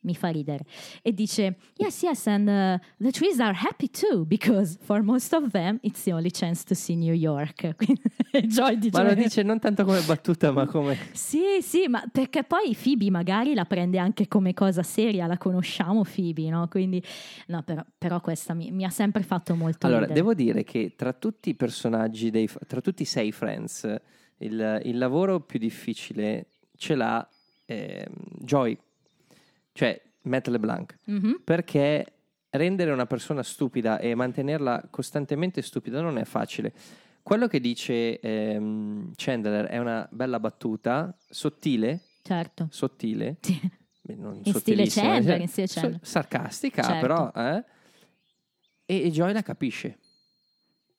mi 0.04 0.14
fa 0.14 0.28
ridere. 0.28 0.64
E 1.02 1.12
dice, 1.12 1.56
yes, 1.76 2.02
yes, 2.02 2.26
and 2.26 2.48
uh, 2.48 2.78
the 2.98 3.10
trees 3.10 3.38
are 3.40 3.54
happy 3.54 3.88
too, 3.88 4.24
because 4.24 4.78
for 4.80 5.02
most 5.02 5.32
of 5.32 5.50
them 5.50 5.78
it's 5.82 6.02
the 6.04 6.12
only 6.12 6.30
chance 6.30 6.64
to 6.64 6.74
see 6.74 6.94
New 6.94 7.14
York. 7.14 7.74
Joy 8.46 8.78
dice, 8.78 8.96
Ma 8.96 9.08
lo 9.08 9.14
dice 9.14 9.42
non 9.42 9.58
tanto 9.58 9.84
come 9.84 10.00
battuta, 10.00 10.52
ma 10.52 10.66
come... 10.66 10.96
Sì, 11.12 11.60
sì, 11.60 11.86
ma 11.88 12.04
perché 12.10 12.44
poi 12.44 12.76
Phoebe 12.80 13.10
magari 13.10 13.54
la 13.54 13.64
prende 13.64 13.98
anche 13.98 14.28
come 14.28 14.54
cosa 14.54 14.82
seria, 14.82 15.26
la 15.26 15.38
conosciamo 15.38 16.04
Phoebe, 16.04 16.48
no? 16.48 16.68
Quindi, 16.68 17.02
no, 17.48 17.62
però, 17.62 17.84
però 17.96 18.20
questa 18.20 18.54
mi, 18.54 18.70
mi 18.70 18.84
ha 18.84 18.90
sempre 18.90 19.22
fatto 19.22 19.54
molto 19.54 19.86
Allora, 19.86 20.02
ridere. 20.02 20.20
devo 20.20 20.34
dire 20.34 20.64
che 20.64 20.94
tra 20.96 21.12
tutti 21.12 21.50
i 21.50 21.54
personaggi, 21.54 22.30
dei, 22.30 22.48
tra 22.66 22.80
tutti 22.80 23.02
i 23.02 23.06
sei 23.06 23.32
Friends, 23.32 23.84
il, 24.38 24.80
il 24.84 24.98
lavoro 24.98 25.40
più 25.40 25.58
difficile 25.58 26.46
ce 26.76 26.94
l'ha 26.94 27.26
ehm, 27.66 28.04
Joy, 28.40 28.76
cioè 29.74 30.00
Matt 30.22 30.46
LeBlanc, 30.48 30.96
Mhm. 31.04 31.40
perché 31.44 32.06
rendere 32.50 32.92
una 32.92 33.04
persona 33.06 33.42
stupida 33.42 33.98
e 33.98 34.14
mantenerla 34.14 34.86
costantemente 34.88 35.60
stupida 35.60 36.00
non 36.00 36.16
è 36.16 36.24
facile. 36.24 36.72
Quello 37.22 37.46
che 37.48 37.58
dice 37.60 38.20
ehm, 38.20 39.12
Chandler 39.16 39.66
è 39.66 39.78
una 39.78 40.06
bella 40.10 40.38
battuta, 40.40 41.14
sottile, 41.28 42.00
Certo. 42.22 42.68
sottile, 42.70 43.36
Sì. 43.42 43.60
non 44.16 44.40
In 44.44 44.54
stile 44.54 44.86
Chandler, 44.86 45.34
cioè, 45.34 45.42
in 45.42 45.48
stile 45.48 45.66
Chandler. 45.66 45.98
sarcastica, 46.02 46.82
Certo. 46.82 47.00
però, 47.00 47.32
eh? 47.34 47.64
e, 48.86 49.02
e 49.06 49.10
Joy 49.10 49.32
la 49.32 49.42
capisce. 49.42 49.98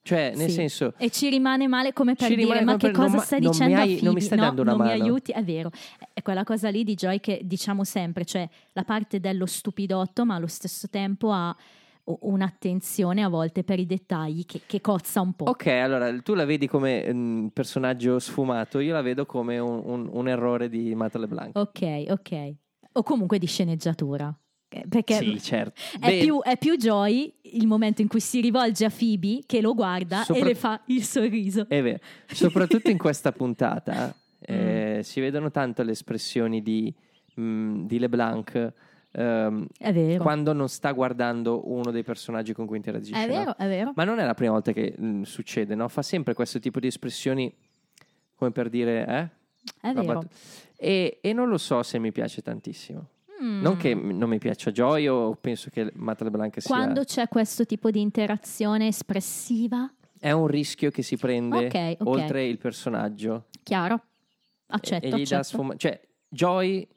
Cioè, 0.07 0.33
nel 0.35 0.49
Sì. 0.49 0.53
senso, 0.55 0.93
E 0.97 1.09
ci 1.09 1.29
rimane 1.29 1.67
male 1.67 1.91
come 1.91 2.13
per 2.13 2.29
dire, 2.35 2.61
ma 2.63 2.73
come 2.73 2.77
che 2.77 2.87
per- 2.89 2.95
non 2.95 3.05
cosa 3.05 3.17
ma- 3.17 3.23
stai 3.23 3.41
non 3.41 3.51
dicendo 3.51 3.73
mi 3.73 3.79
hai- 3.81 3.99
non 4.03 4.13
mi 4.13 4.21
stai 4.21 4.37
No, 4.37 4.43
dando 4.43 4.61
una 4.61 4.71
non 4.73 4.81
mi 4.81 4.87
mano. 4.89 5.03
aiuti, 5.03 5.31
è 5.31 5.43
vero. 5.43 5.71
È 6.13 6.21
quella 6.21 6.43
cosa 6.43 6.69
lì 6.69 6.83
di 6.83 6.93
Joy 6.93 7.19
che 7.19 7.41
diciamo 7.43 7.83
sempre, 7.83 8.23
cioè 8.23 8.47
la 8.73 8.83
parte 8.83 9.19
dello 9.19 9.47
stupidotto, 9.47 10.23
ma 10.23 10.35
allo 10.35 10.45
stesso 10.45 10.87
tempo 10.89 11.31
ha 11.31 11.55
un'attenzione 12.19 13.23
a 13.23 13.29
volte 13.29 13.63
per 13.63 13.79
i 13.79 13.87
dettagli 13.87 14.45
che, 14.45 14.61
che 14.67 14.79
cozza 14.79 15.21
un 15.21 15.33
po'. 15.33 15.45
ok, 15.45 15.65
allora 15.67 16.15
tu 16.21 16.35
la 16.35 16.45
vedi 16.45 16.67
come 16.67 17.03
un 17.09 17.49
personaggio 17.51 18.19
sfumato, 18.19 18.77
io 18.79 18.93
la 18.93 19.01
vedo 19.01 19.25
come 19.25 19.57
un, 19.57 19.81
un- 19.83 20.09
un 20.11 20.27
errore 20.27 20.69
di 20.69 20.93
Matt 20.93 21.15
LeBlanc. 21.15 21.57
Ok, 21.57 22.05
ok. 22.09 22.53
O 22.93 23.01
comunque 23.03 23.39
di 23.39 23.47
sceneggiatura. 23.47 24.31
Eh, 24.75 24.85
Perché 24.89 25.15
Sì, 25.15 25.41
certo. 25.41 25.79
è, 25.99 25.99
Beh, 25.99 26.19
più, 26.19 26.41
è 26.41 26.57
più 26.57 26.75
Joy 26.75 27.31
il 27.53 27.65
momento 27.67 28.01
in 28.01 28.07
cui 28.07 28.19
si 28.19 28.41
rivolge 28.41 28.83
a 28.85 28.89
Phoebe 28.89 29.41
che 29.45 29.61
lo 29.61 29.73
guarda 29.73 30.23
Sopra- 30.23 30.41
e 30.41 30.45
le 30.45 30.55
fa 30.55 30.81
il 30.87 31.03
sorriso. 31.03 31.65
È 31.67 31.81
vero, 31.81 31.99
soprattutto 32.27 32.89
in 32.89 32.97
questa 32.97 33.31
puntata 33.33 34.15
Mm. 34.51 34.53
eh, 34.53 34.99
si 35.01 35.21
vedono 35.21 35.49
tanto 35.49 35.81
le 35.81 35.91
espressioni 35.91 36.61
di, 36.61 36.93
mm, 37.39 37.85
di 37.87 37.97
LeBlanc 37.97 38.73
vero. 39.11 40.21
quando 40.21 40.53
non 40.53 40.69
sta 40.69 40.91
guardando 40.91 41.71
uno 41.71 41.89
dei 41.89 42.03
personaggi 42.03 42.53
con 42.53 42.67
cui 42.67 42.77
interagisce. 42.77 43.23
È 43.23 43.27
no? 43.27 43.33
vero, 43.33 43.57
è 43.57 43.67
vero. 43.67 43.93
Ma 43.95 44.03
non 44.03 44.19
è 44.19 44.25
la 44.25 44.33
prima 44.35 44.51
volta 44.51 44.71
che 44.71 44.93
mm, 44.99 45.23
succede, 45.23 45.73
no? 45.73 45.87
Fa 45.87 46.03
sempre 46.03 46.33
questo 46.35 46.59
tipo 46.59 46.79
di 46.79 46.85
espressioni 46.87 47.51
come 48.35 48.51
per 48.51 48.69
dire, 48.69 49.05
eh? 49.07 49.89
È 49.89 49.93
vero. 49.93 50.23
E, 50.77 51.17
e 51.21 51.33
non 51.33 51.49
lo 51.49 51.57
so 51.57 51.81
se 51.81 51.97
mi 51.97 52.11
piace 52.11 52.41
tantissimo. 52.43 53.07
Mm. 53.43 53.61
Non 53.61 53.75
che 53.77 53.93
m- 53.93 54.15
non 54.17 54.29
mi 54.29 54.37
piaccia 54.37 54.71
Joy 54.71 55.07
o 55.07 55.35
penso 55.35 55.69
che 55.69 55.91
Matt 55.95 56.21
LeBlanc 56.21 56.61
sia... 56.61 56.73
Quando 56.73 57.03
c'è 57.03 57.27
questo 57.27 57.65
tipo 57.65 57.91
di 57.91 57.99
interazione 57.99 58.87
espressiva, 58.87 59.91
È 60.19 60.31
un 60.31 60.47
rischio 60.47 60.89
che 60.89 61.01
si 61.01 61.17
prende 61.17 61.65
Ok, 61.65 61.95
ok. 61.99 62.07
oltre 62.07 62.45
il 62.45 62.57
personaggio. 62.57 63.47
chiaro, 63.63 64.01
accetto, 64.67 65.05
e 65.05 65.09
gli 65.09 65.11
dà 65.11 65.17
accetto. 65.39 65.43
sfuma- 65.43 65.75
Cioè, 65.75 65.99
Joy, 66.29 66.87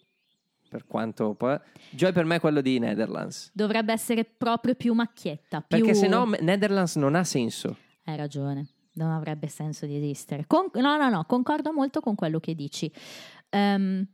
per 0.68 0.86
quanto... 0.86 1.34
poi- 1.34 1.58
Joy 1.90 2.12
per 2.12 2.24
me 2.24 2.36
è 2.36 2.40
quello 2.40 2.60
di 2.60 2.78
Netherlands. 2.78 3.50
Dovrebbe 3.52 3.92
essere 3.92 4.24
proprio 4.24 4.74
più 4.76 4.94
macchietta. 4.94 5.60
Più... 5.60 5.76
Perché 5.78 5.94
se 5.94 6.06
no 6.06 6.24
Netherlands 6.40 6.94
non 6.96 7.14
ha 7.16 7.24
senso. 7.24 7.76
Hai 8.04 8.16
ragione, 8.16 8.68
non 8.94 9.10
avrebbe 9.10 9.48
senso 9.48 9.86
di 9.86 9.96
esistere. 9.96 10.44
Con- 10.46 10.70
No, 10.74 10.96
no, 10.96 11.08
no, 11.08 11.24
concordo 11.24 11.72
molto 11.72 12.00
con 12.00 12.14
quello 12.14 12.38
che 12.38 12.54
dici. 12.54 12.90
Ehm, 13.50 14.06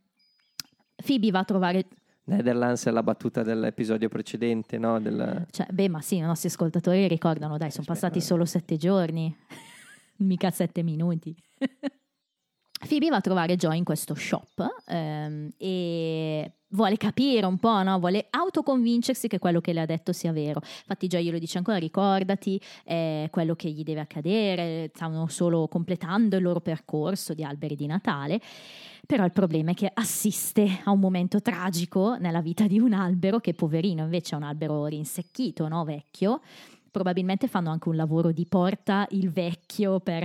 Phoebe 1.04 1.30
va 1.30 1.40
a 1.40 1.44
trovare... 1.44 1.86
Netherlands 2.24 2.86
è 2.86 2.90
la 2.90 3.02
battuta 3.02 3.42
dell'episodio 3.42 4.08
precedente, 4.08 4.78
no? 4.78 5.00
Del... 5.00 5.46
Cioè, 5.50 5.66
beh, 5.70 5.88
ma 5.88 6.00
sì, 6.00 6.16
i 6.16 6.20
nostri 6.20 6.48
ascoltatori 6.48 7.06
ricordano, 7.06 7.58
dai, 7.58 7.70
sono 7.70 7.84
passati 7.86 8.18
eh. 8.18 8.22
solo 8.22 8.44
sette 8.44 8.76
giorni, 8.76 9.34
mica 10.18 10.50
sette 10.50 10.82
minuti. 10.82 11.34
Phoebe 12.86 13.08
va 13.08 13.16
a 13.16 13.20
trovare 13.20 13.56
Joy 13.56 13.78
in 13.78 13.84
questo 13.84 14.14
shop 14.14 14.82
ehm, 14.86 15.50
e 15.56 16.52
vuole 16.68 16.96
capire 16.96 17.46
un 17.46 17.58
po', 17.58 17.82
no? 17.82 17.98
vuole 17.98 18.26
autoconvincersi 18.28 19.28
che 19.28 19.38
quello 19.38 19.60
che 19.60 19.72
le 19.72 19.80
ha 19.80 19.86
detto 19.86 20.12
sia 20.12 20.32
vero. 20.32 20.60
Infatti 20.62 21.06
Joy 21.06 21.24
glielo 21.24 21.38
dice 21.38 21.58
ancora, 21.58 21.78
ricordati, 21.78 22.60
è 22.84 23.28
quello 23.30 23.54
che 23.54 23.70
gli 23.70 23.82
deve 23.82 24.00
accadere, 24.00 24.90
stanno 24.94 25.26
solo 25.28 25.66
completando 25.68 26.36
il 26.36 26.42
loro 26.42 26.60
percorso 26.60 27.32
di 27.32 27.42
alberi 27.42 27.76
di 27.76 27.86
Natale. 27.86 28.40
Però 29.06 29.24
il 29.24 29.32
problema 29.32 29.72
è 29.72 29.74
che 29.74 29.90
assiste 29.92 30.80
a 30.84 30.90
un 30.90 30.98
momento 30.98 31.42
tragico 31.42 32.16
nella 32.16 32.40
vita 32.40 32.66
di 32.66 32.78
un 32.78 32.94
albero, 32.94 33.38
che 33.38 33.52
poverino 33.52 34.02
invece 34.04 34.34
è 34.34 34.38
un 34.38 34.44
albero 34.44 34.86
rinsecchito, 34.86 35.68
no? 35.68 35.84
vecchio. 35.84 36.40
Probabilmente 36.90 37.48
fanno 37.48 37.70
anche 37.70 37.88
un 37.88 37.96
lavoro 37.96 38.32
di 38.32 38.46
porta 38.46 39.06
il 39.10 39.30
vecchio 39.30 40.00
per 40.00 40.24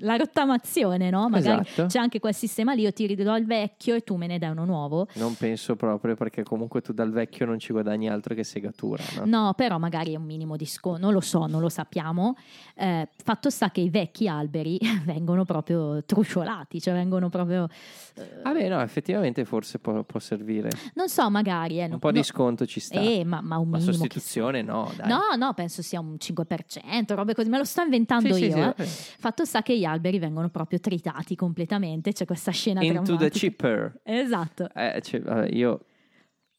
la 0.00 0.16
rottamazione, 0.16 1.10
no? 1.10 1.28
Magari 1.28 1.62
Esatto. 1.66 1.86
c'è 1.88 1.98
anche 1.98 2.18
quel 2.20 2.34
sistema 2.34 2.74
lì, 2.74 2.82
io 2.82 2.92
ti 2.92 3.06
ridò 3.06 3.36
il 3.36 3.46
vecchio 3.46 3.94
e 3.94 4.02
tu 4.02 4.16
me 4.16 4.26
ne 4.26 4.38
dai 4.38 4.50
uno 4.50 4.64
nuovo. 4.64 5.08
Non 5.14 5.34
penso 5.36 5.76
proprio 5.76 6.14
perché 6.14 6.42
comunque 6.42 6.80
tu 6.80 6.92
dal 6.92 7.10
vecchio 7.10 7.46
non 7.46 7.58
ci 7.58 7.72
guadagni 7.72 8.08
altro 8.08 8.34
che 8.34 8.44
segatura, 8.44 9.02
no? 9.16 9.24
No, 9.24 9.54
però 9.54 9.78
magari 9.78 10.12
è 10.12 10.16
un 10.16 10.24
minimo 10.24 10.56
di 10.56 10.66
sconto, 10.66 11.00
non 11.00 11.12
lo 11.12 11.20
so, 11.20 11.46
non 11.46 11.60
lo 11.60 11.68
sappiamo. 11.68 12.36
Eh, 12.74 13.08
fatto 13.22 13.50
sta 13.50 13.70
che 13.70 13.80
i 13.80 13.90
vecchi 13.90 14.28
alberi 14.28 14.78
vengono 15.04 15.44
proprio 15.44 16.02
truciolati, 16.04 16.80
cioè 16.80 16.94
vengono 16.94 17.28
proprio... 17.28 17.68
eh, 18.16 18.40
Vabbè, 18.42 18.68
no, 18.68 18.80
effettivamente 18.80 19.44
forse 19.44 19.78
può, 19.78 20.02
può 20.04 20.20
servire. 20.20 20.68
non 20.94 21.08
so, 21.08 21.28
magari... 21.30 21.80
Eh, 21.80 21.84
Un 21.84 21.90
no- 21.92 21.98
po' 21.98 22.12
di 22.12 22.22
sconto 22.22 22.66
ci 22.66 22.80
sta. 22.80 23.00
Eh, 23.00 23.24
ma, 23.24 23.40
ma 23.40 23.56
un 23.58 23.68
minimo... 23.68 23.92
sostituzione 23.92 24.62
no, 24.62 24.90
dai. 24.96 25.08
No, 25.08 25.20
no, 25.36 25.52
penso 25.54 25.82
sia 25.82 26.00
un 26.00 26.16
5%, 26.18 27.14
robe 27.14 27.34
così, 27.34 27.48
me 27.48 27.58
lo 27.58 27.64
sto 27.64 27.82
inventando 27.82 28.28
Sì, 28.32 28.34
sì, 28.34 28.44
io. 28.46 28.52
sì, 28.52 28.58
eh. 28.58 28.62
vabbè. 28.62 28.84
Fatto 28.84 29.44
sta 29.44 29.62
che 29.62 29.72
gli 29.80 29.84
alberi 29.84 30.18
vengono 30.18 30.48
proprio 30.50 30.78
tritati 30.78 31.34
completamente, 31.36 32.12
c'è 32.12 32.24
questa 32.24 32.50
scena 32.52 32.80
Into 32.82 33.00
the 33.00 33.02
drammatica. 33.02 33.38
chipper. 33.38 34.00
Esatto. 34.04 34.68
Eh, 34.74 35.00
cioè, 35.02 35.20
vabbè, 35.20 35.48
io... 35.52 35.84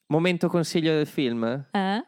Momento 0.07 0.49
consiglio 0.49 0.93
del 0.93 1.07
film? 1.07 1.67
Eh? 1.71 2.05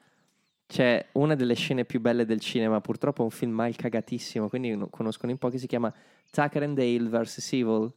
C'è 0.67 1.05
una 1.13 1.35
delle 1.35 1.53
scene 1.53 1.85
più 1.85 2.01
belle 2.01 2.25
del 2.25 2.41
cinema, 2.41 2.81
purtroppo 2.81 3.21
è 3.21 3.23
un 3.23 3.29
film 3.31 3.53
mal 3.53 3.73
cagatissimo, 3.75 4.49
quindi 4.49 4.77
conoscono 4.89 5.31
in 5.31 5.37
pochi, 5.37 5.57
si 5.57 5.67
chiama 5.67 5.93
Tucker 6.29 6.63
and 6.63 6.75
Dale 6.75 7.07
vs. 7.07 7.53
Evil. 7.53 7.93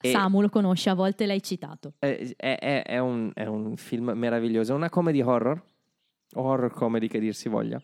E- 0.00 0.10
Samu 0.10 0.40
lo 0.40 0.48
conosce, 0.48 0.90
a 0.90 0.94
volte 0.94 1.24
l'hai 1.26 1.40
citato. 1.42 1.92
È, 2.00 2.32
è- 2.36 2.58
è- 2.58 2.82
è 2.82 2.98
un, 2.98 3.30
è 3.34 3.46
un 3.46 3.76
film 3.76 4.10
meraviglioso, 4.16 4.72
è 4.72 4.74
una 4.74 4.88
comedy 4.88 5.20
horror, 5.22 5.62
horror 6.34 6.72
comedy 6.72 7.06
che 7.06 7.20
dir 7.20 7.34
si 7.34 7.48
voglia. 7.48 7.80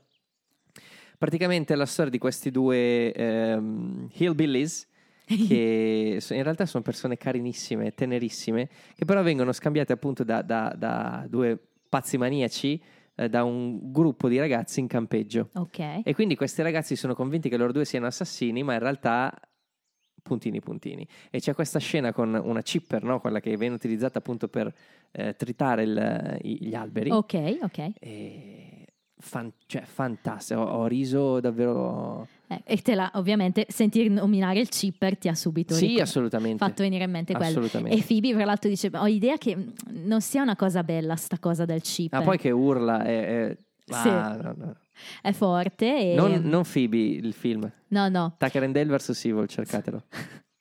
Praticamente 1.19 1.73
è 1.75 1.77
la 1.77 1.87
storia 1.87 2.11
di 2.11 2.19
questi 2.19 2.51
due 2.51 3.13
ehm, 3.13 4.09
hillbillies 4.13 4.87
che 5.27 6.21
in 6.31 6.43
realtà 6.43 6.67
sono 6.67 6.83
persone 6.83 7.17
carinissime, 7.17 7.95
tenerissime, 7.95 8.69
che 8.95 9.05
però 9.05 9.23
vengono 9.23 9.53
scambiate 9.53 9.93
appunto 9.93 10.23
da, 10.25 10.43
da- 10.43 10.75
da 10.77 11.25
due 11.29 11.59
pazzi 11.89 12.19
maniaci, 12.19 12.83
eh, 13.15 13.29
da 13.29 13.45
un 13.45 13.93
gruppo 13.93 14.29
di 14.29 14.39
ragazzi 14.39 14.81
in 14.81 14.87
campeggio. 14.87 15.49
Ok. 15.55 16.01
E 16.05 16.15
quindi 16.15 16.35
questi 16.37 16.61
ragazzi 16.63 16.97
sono 16.97 17.15
convinti 17.15 17.49
che 17.49 17.57
loro 17.57 17.73
due 17.73 17.85
siano 17.85 18.07
assassini, 18.07 18.63
ma 18.63 18.75
in 18.75 18.81
realtà 18.81 19.33
puntini 20.23 20.61
puntini. 20.61 21.07
E 21.31 21.39
c'è 21.39 21.55
questa 21.55 21.79
scena 21.79 22.13
con 22.13 22.35
una 22.35 22.63
chipper, 22.63 23.03
no? 23.03 23.21
quella 23.21 23.41
che 23.41 23.57
viene 23.57 23.75
utilizzata 23.75 24.19
appunto 24.19 24.49
per 24.49 24.73
eh, 25.13 25.37
tritare 25.37 25.83
il- 25.85 26.39
gli 26.43 26.75
alberi. 26.75 27.11
Ok, 27.11 27.59
ok. 27.63 27.91
E 28.01 28.74
fan- 29.19 29.53
cioè, 29.67 29.83
fantastico, 29.83 30.61
ho, 30.61 30.83
ho 30.83 30.87
riso 30.87 31.41
davvero. 31.41 32.27
Eh, 32.47 32.61
e 32.65 32.77
te 32.83 32.95
la, 32.95 33.11
ovviamente, 33.15 33.67
sentir 33.69 34.11
nominare 34.11 34.61
il 34.61 34.69
chipper 34.69 35.17
ti 35.17 35.29
ha 35.29 35.35
subito 35.35 35.75
Sì, 35.75 36.01
fatto 36.57 36.83
venire 36.83 37.05
in 37.05 37.11
mente 37.11 37.35
quello. 37.35 37.65
E 37.87 38.03
Phoebe, 38.07 38.33
tra 38.33 38.45
l'altro, 38.45 38.69
dice: 38.69 38.91
Ho 38.93 39.07
idea 39.07 39.37
che 39.39 39.57
non 39.89 40.21
sia 40.21 40.43
una 40.43 40.57
cosa 40.57 40.83
bella 40.83 41.17
sta 41.17 41.39
cosa 41.39 41.65
del 41.65 41.81
chipper. 41.83 42.21
Ah, 42.21 42.23
poi 42.23 42.39
che 42.39 42.51
urla 42.51 43.03
è. 43.05 43.49
è- 43.49 43.59
Sì. 43.87 44.09
Ah, 44.09 44.37
no, 44.41 44.55
no. 44.57 44.77
È 45.21 45.33
forte. 45.33 46.13
E... 46.13 46.15
Non, 46.15 46.41
non 46.45 46.63
Phoebe 46.71 46.97
il 46.99 47.33
film. 47.33 47.71
No, 47.89 48.09
no. 48.09 48.37
Tucker 48.39 48.63
and 48.63 48.75
Dale 48.75 48.97
vs. 48.97 49.25
Evil, 49.25 49.47
cercatelo. 49.49 50.05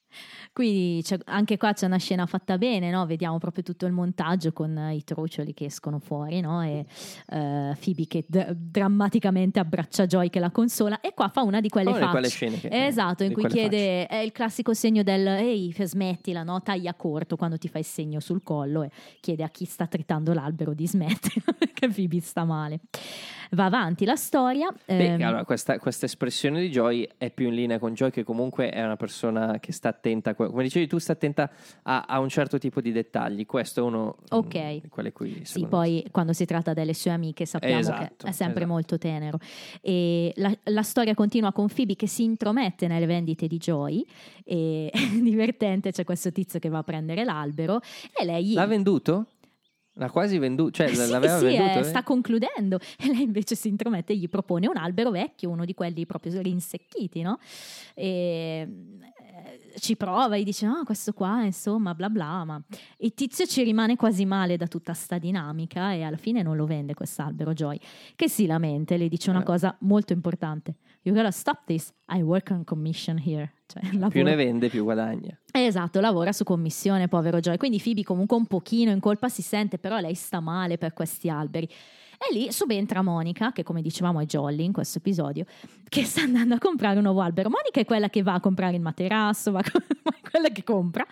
Qui 0.53 1.01
c'è- 1.03 1.17
anche 1.25 1.57
qua 1.57 1.73
c'è 1.73 1.87
una 1.87 1.97
scena 1.97 2.27
fatta 2.27 2.59
bene, 2.59 2.91
no? 2.91 3.07
vediamo 3.07 3.39
proprio 3.39 3.63
tutto 3.63 3.87
il 3.87 3.91
montaggio 3.91 4.53
con 4.53 4.89
i 4.91 5.03
trucioli 5.03 5.51
che 5.55 5.65
escono 5.65 5.97
fuori 5.97 6.41
no? 6.41 6.61
e 6.61 6.85
eh, 7.29 7.75
Phoebe 7.83 8.05
che 8.07 8.23
d- 8.27 8.51
drammaticamente 8.51 9.59
abbraccia 9.59 10.05
Joy 10.05 10.29
che 10.29 10.39
la 10.39 10.51
consola 10.51 11.01
e 11.01 11.15
qua 11.15 11.29
fa 11.29 11.41
una 11.41 11.59
di 11.59 11.69
quelle 11.69 11.91
facce. 11.91 12.09
quelle 12.11 12.29
scene 12.29 12.59
che- 12.59 12.85
esatto, 12.85 13.23
in 13.23 13.33
cui 13.33 13.47
chiede, 13.47 14.05
è 14.05 14.17
il 14.17 14.31
classico 14.31 14.75
segno 14.75 15.01
del 15.01 15.25
ehi 15.25 15.73
smettila, 15.75 16.43
no? 16.43 16.61
taglia 16.61 16.93
corto 16.93 17.35
quando 17.35 17.57
ti 17.57 17.67
fai 17.67 17.81
il 17.81 17.87
segno 17.87 18.19
sul 18.19 18.43
collo 18.43 18.83
e 18.83 18.91
chiede 19.21 19.43
a 19.43 19.49
chi 19.49 19.65
sta 19.65 19.87
tritando 19.87 20.33
l'albero 20.33 20.75
di 20.75 20.87
smettere 20.87 21.41
perché 21.57 21.87
Phoebe 21.89 22.19
sta 22.21 22.43
male. 22.43 22.79
Va 23.51 23.65
avanti 23.65 24.03
la 24.05 24.15
storia. 24.15 24.73
Beh, 24.85 25.13
ehm, 25.13 25.21
allora, 25.21 25.45
questa, 25.45 25.77
questa 25.77 26.07
espressione 26.07 26.59
di 26.59 26.69
Joy 26.69 27.07
è 27.17 27.29
più 27.29 27.49
in 27.49 27.53
linea 27.53 27.77
con 27.77 27.93
Joy, 27.93 28.09
che 28.09 28.23
comunque 28.23 28.71
è 28.71 28.83
una 28.83 28.95
persona 28.95 29.59
che 29.59 29.71
sta 29.71 29.89
attenta, 29.89 30.31
a 30.31 30.42
come 30.49 30.63
dicevi 30.63 30.87
tu, 30.87 30.97
sta 30.97 31.13
attenta 31.13 31.49
a, 31.83 32.05
a 32.07 32.19
un 32.19 32.29
certo 32.29 32.57
tipo 32.57 32.81
di 32.81 32.91
dettagli. 32.91 33.45
Questo 33.45 33.79
è 33.79 33.83
uno 33.83 34.17
Ok. 34.29 34.55
mm, 34.55 34.77
di 34.79 34.89
quelle 34.89 35.11
qui. 35.11 35.41
Sì, 35.43 35.61
me, 35.61 35.67
poi 35.67 36.05
quando 36.11 36.33
si 36.33 36.45
tratta 36.45 36.73
delle 36.73 36.93
sue 36.93 37.11
amiche 37.11 37.45
sappiamo 37.45 37.79
Esatto, 37.79 38.25
che 38.25 38.27
è 38.29 38.31
sempre 38.31 38.59
esatto. 38.61 38.67
molto 38.67 38.97
tenero. 38.97 39.37
E 39.81 40.31
la, 40.37 40.55
la 40.65 40.83
storia 40.83 41.13
continua 41.13 41.51
con 41.51 41.67
Phoebe 41.67 41.95
che 41.95 42.07
si 42.07 42.23
intromette 42.23 42.87
nelle 42.87 43.05
vendite 43.05 43.47
di 43.47 43.57
Joy 43.57 44.05
e 44.43 44.91
divertente, 45.21 45.91
c'è 45.91 46.03
questo 46.03 46.31
tizio 46.31 46.59
che 46.59 46.69
va 46.69 46.79
a 46.79 46.83
prendere 46.83 47.23
l'albero 47.23 47.79
e 48.19 48.25
lei. 48.25 48.53
L'ha 48.53 48.65
venduto? 48.65 49.27
L'ha 49.97 50.09
quasi 50.09 50.39
venduto? 50.39 50.71
Cioè, 50.71 50.87
Eh 50.89 50.95
sì, 50.95 51.11
l'aveva 51.11 51.37
sì, 51.37 51.45
venduto? 51.45 51.69
eh, 51.77 51.79
eh? 51.81 51.83
sta 51.83 52.01
concludendo 52.01 52.79
e 52.97 53.07
lei 53.13 53.21
invece 53.21 53.53
si 53.53 53.67
intromette 53.67 54.13
e 54.13 54.15
gli 54.15 54.27
propone 54.27 54.67
un 54.67 54.75
albero 54.75 55.11
vecchio, 55.11 55.51
uno 55.51 55.65
di 55.65 55.75
quelli 55.75 56.07
proprio 56.07 56.41
rinsecchiti, 56.41 57.21
no? 57.21 57.37
E 57.93 58.05
eh, 58.05 58.67
ci 59.77 59.95
prova 59.95 60.35
e 60.35 60.43
dice: 60.43 60.65
No, 60.65 60.83
questo 60.85 61.13
qua, 61.13 61.43
insomma, 61.43 61.93
bla 61.93 62.09
bla. 62.09 62.43
Ma 62.43 62.61
il 62.97 63.13
tizio 63.13 63.45
ci 63.45 63.63
rimane 63.63 63.95
quasi 63.95 64.25
male 64.25 64.57
da 64.57 64.67
tutta 64.67 64.93
sta 64.93 65.17
dinamica 65.17 65.93
e 65.93 66.03
alla 66.03 66.17
fine 66.17 66.41
non 66.41 66.55
lo 66.55 66.65
vende 66.65 66.93
quest'albero 66.93 67.53
Joy, 67.53 67.79
che 68.15 68.29
si 68.29 68.45
lamenta 68.45 68.93
e 68.93 68.97
le 68.97 69.07
dice 69.07 69.29
una 69.29 69.41
Eh. 69.41 69.43
cosa 69.45 69.75
molto 69.81 70.13
importante: 70.13 70.75
You 71.03 71.15
gotta 71.15 71.31
stop 71.31 71.61
this. 71.65 71.91
I 72.09 72.21
work 72.21 72.49
on 72.51 72.63
commission 72.63 73.17
here. 73.23 73.51
Cioè, 73.65 73.81
Più 74.09 74.23
ne 74.23 74.35
vende, 74.35 74.69
più 74.69 74.83
guadagna. 74.83 75.37
Esatto, 75.51 75.99
lavora 75.99 76.31
su 76.31 76.43
commissione, 76.43 77.07
povero 77.07 77.39
Joy. 77.39 77.57
Quindi 77.57 77.81
Phoebe 77.81 78.03
comunque 78.03 78.37
un 78.37 78.45
pochino 78.45 78.91
in 78.91 78.99
colpa 78.99 79.29
si 79.29 79.41
sente, 79.41 79.77
però 79.77 79.99
lei 79.99 80.15
sta 80.15 80.39
male 80.39 80.77
per 80.77 80.93
questi 80.93 81.29
alberi. 81.29 81.67
E 82.25 82.33
lì 82.33 82.51
subentra 82.53 83.01
Monica, 83.01 83.51
che 83.51 83.63
come 83.63 83.81
dicevamo 83.81 84.21
è 84.21 84.25
Jolly 84.25 84.63
in 84.63 84.71
questo 84.71 84.99
episodio, 84.99 85.43
che 85.89 86.05
sta 86.05 86.21
andando 86.21 86.55
a 86.55 86.57
comprare 86.57 86.97
un 86.97 87.03
nuovo 87.03 87.19
albero. 87.19 87.49
Monica 87.49 87.81
è 87.81 87.85
quella 87.85 88.09
che 88.09 88.23
va 88.23 88.35
a 88.35 88.39
comprare 88.39 88.75
il 88.75 88.81
materasso, 88.81 89.51
va 89.51 89.59
è 89.59 90.29
quella 90.29 90.49
che 90.49 90.63
compra. 90.63 91.05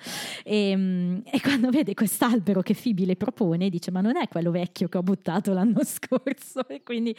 E, 0.44 0.74
mm, 0.76 1.18
e 1.26 1.42
quando 1.42 1.70
vede 1.70 1.96
quest'albero 1.96 2.62
che 2.62 2.76
Phoebe 2.76 3.06
le 3.06 3.16
propone, 3.18 3.70
dice: 3.70 3.92
Ma 3.92 4.00
non 4.00 4.16
è 4.16 4.28
quello 4.30 4.52
vecchio 4.52 4.88
che 4.88 4.98
ho 4.98 5.04
buttato 5.04 5.52
l'anno 5.52 5.82
scorso. 5.84 6.66
E 6.70 6.82
quindi 6.84 7.14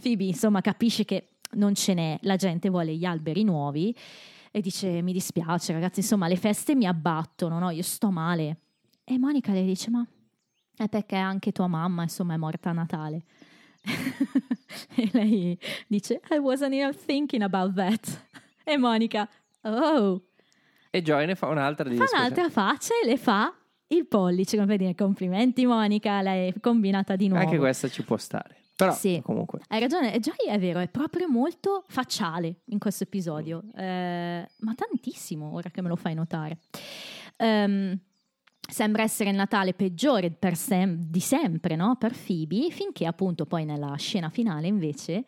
Phoebe, 0.00 0.24
insomma, 0.24 0.60
capisce 0.60 1.04
che 1.04 1.28
non 1.54 1.74
ce 1.74 1.94
n'è, 1.94 2.18
la 2.22 2.36
gente 2.36 2.68
vuole 2.68 2.94
gli 2.94 3.04
alberi 3.04 3.42
nuovi 3.42 3.94
e 4.54 4.60
dice 4.60 5.00
mi 5.00 5.14
dispiace 5.14 5.72
ragazzi 5.72 6.00
insomma 6.00 6.28
le 6.28 6.36
feste 6.36 6.74
mi 6.74 6.86
abbattono 6.86 7.58
no? 7.58 7.70
io 7.70 7.82
sto 7.82 8.10
male. 8.10 8.58
E 9.02 9.18
Monica 9.18 9.52
le 9.52 9.64
dice 9.64 9.90
ma 9.90 10.06
è 10.76 10.88
perché 10.88 11.16
anche 11.16 11.52
tua 11.52 11.66
mamma 11.66 12.02
insomma 12.02 12.34
è 12.34 12.36
morta 12.36 12.70
a 12.70 12.72
Natale. 12.72 13.24
E 14.94 15.10
lei 15.12 15.58
dice 15.86 16.20
I 16.30 16.38
wasn't 16.38 16.72
even 16.72 16.94
thinking 16.94 17.42
about 17.42 17.74
that. 17.74 18.26
E 18.64 18.76
Monica 18.76 19.28
oh. 19.62 20.22
E 20.90 21.02
Joy 21.02 21.26
ne 21.26 21.34
fa 21.34 21.48
un'altra 21.48 21.88
di 21.88 21.96
fa 21.96 22.04
un'altra 22.12 22.48
faccia 22.48 22.94
e 23.02 23.06
le 23.06 23.16
fa 23.16 23.52
il 23.88 24.06
pollice. 24.06 24.56
Come 24.56 24.68
per 24.68 24.76
dire 24.76 24.94
complimenti 24.94 25.66
Monica 25.66 26.22
l'hai 26.22 26.52
combinata 26.60 27.16
di 27.16 27.28
nuovo. 27.28 27.42
Anche 27.42 27.58
questa 27.58 27.88
ci 27.88 28.04
può 28.04 28.16
stare. 28.16 28.61
Però, 28.74 28.92
Sì. 28.92 29.20
comunque. 29.22 29.60
Hai 29.68 29.80
ragione, 29.80 30.18
Joy 30.18 30.48
è 30.48 30.58
vero, 30.58 30.80
è 30.80 30.88
proprio 30.88 31.28
molto 31.28 31.84
facciale 31.88 32.60
in 32.66 32.78
questo 32.78 33.04
episodio, 33.04 33.62
eh, 33.76 34.48
ma 34.58 34.74
tantissimo 34.74 35.52
ora 35.52 35.70
che 35.70 35.82
me 35.82 35.88
lo 35.88 35.96
fai 35.96 36.14
notare. 36.14 36.58
Ehm, 37.36 37.98
sembra 38.68 39.02
essere 39.02 39.30
il 39.30 39.36
Natale 39.36 39.74
peggiore 39.74 40.30
per 40.30 40.56
sem- 40.56 40.96
di 40.96 41.20
sempre 41.20 41.76
no? 41.76 41.96
per 41.96 42.12
Phoebe, 42.16 42.70
finché 42.70 43.06
appunto 43.06 43.44
poi 43.46 43.64
nella 43.64 43.94
scena 43.96 44.30
finale 44.30 44.66
invece 44.66 45.24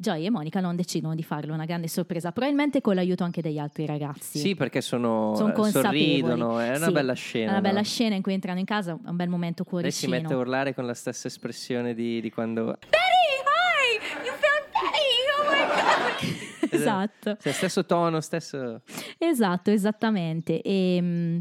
Joy 0.00 0.24
e 0.24 0.30
Monica 0.30 0.60
non 0.60 0.76
decidono 0.76 1.14
di 1.14 1.22
farlo, 1.22 1.52
una 1.52 1.66
grande 1.66 1.86
sorpresa, 1.86 2.32
probabilmente 2.32 2.80
con 2.80 2.94
l'aiuto 2.94 3.22
anche 3.22 3.42
degli 3.42 3.58
altri 3.58 3.84
ragazzi. 3.84 4.38
Sì, 4.38 4.54
perché 4.54 4.80
sono, 4.80 5.34
Sono 5.36 5.50
eh, 5.50 5.52
consapevoli. 5.52 6.20
sorridono, 6.20 6.58
è 6.58 6.74
una 6.76 6.86
Sì, 6.86 6.92
bella 6.92 7.12
È 7.12 7.16
scena. 7.16 7.50
una 7.50 7.60
bella 7.60 7.78
no? 7.80 7.84
scena 7.84 8.14
in 8.14 8.22
cui 8.22 8.32
entrano 8.32 8.58
in 8.58 8.64
casa, 8.64 8.92
è 8.92 9.08
un 9.08 9.16
bel 9.16 9.28
momento 9.28 9.62
Lei 9.70 9.90
si 9.92 10.06
cuoricino. 10.06 10.10
mette 10.12 10.32
a 10.32 10.36
urlare 10.38 10.74
con 10.74 10.86
la 10.86 10.94
stessa 10.94 11.26
espressione 11.28 11.92
di, 11.92 12.22
di 12.22 12.30
quando... 12.30 12.78
Hi! 12.80 14.24
You 14.24 14.32
found 14.38 14.64
Betty! 14.72 15.28
Oh 15.36 15.50
my 15.50 16.68
god! 16.70 16.72
esatto. 16.80 17.36
Cioè, 17.38 17.52
stesso 17.52 17.84
tono, 17.84 18.20
stesso... 18.22 18.80
Esatto, 19.18 19.70
esattamente. 19.70 20.62
E, 20.62 20.98
mm, 20.98 21.36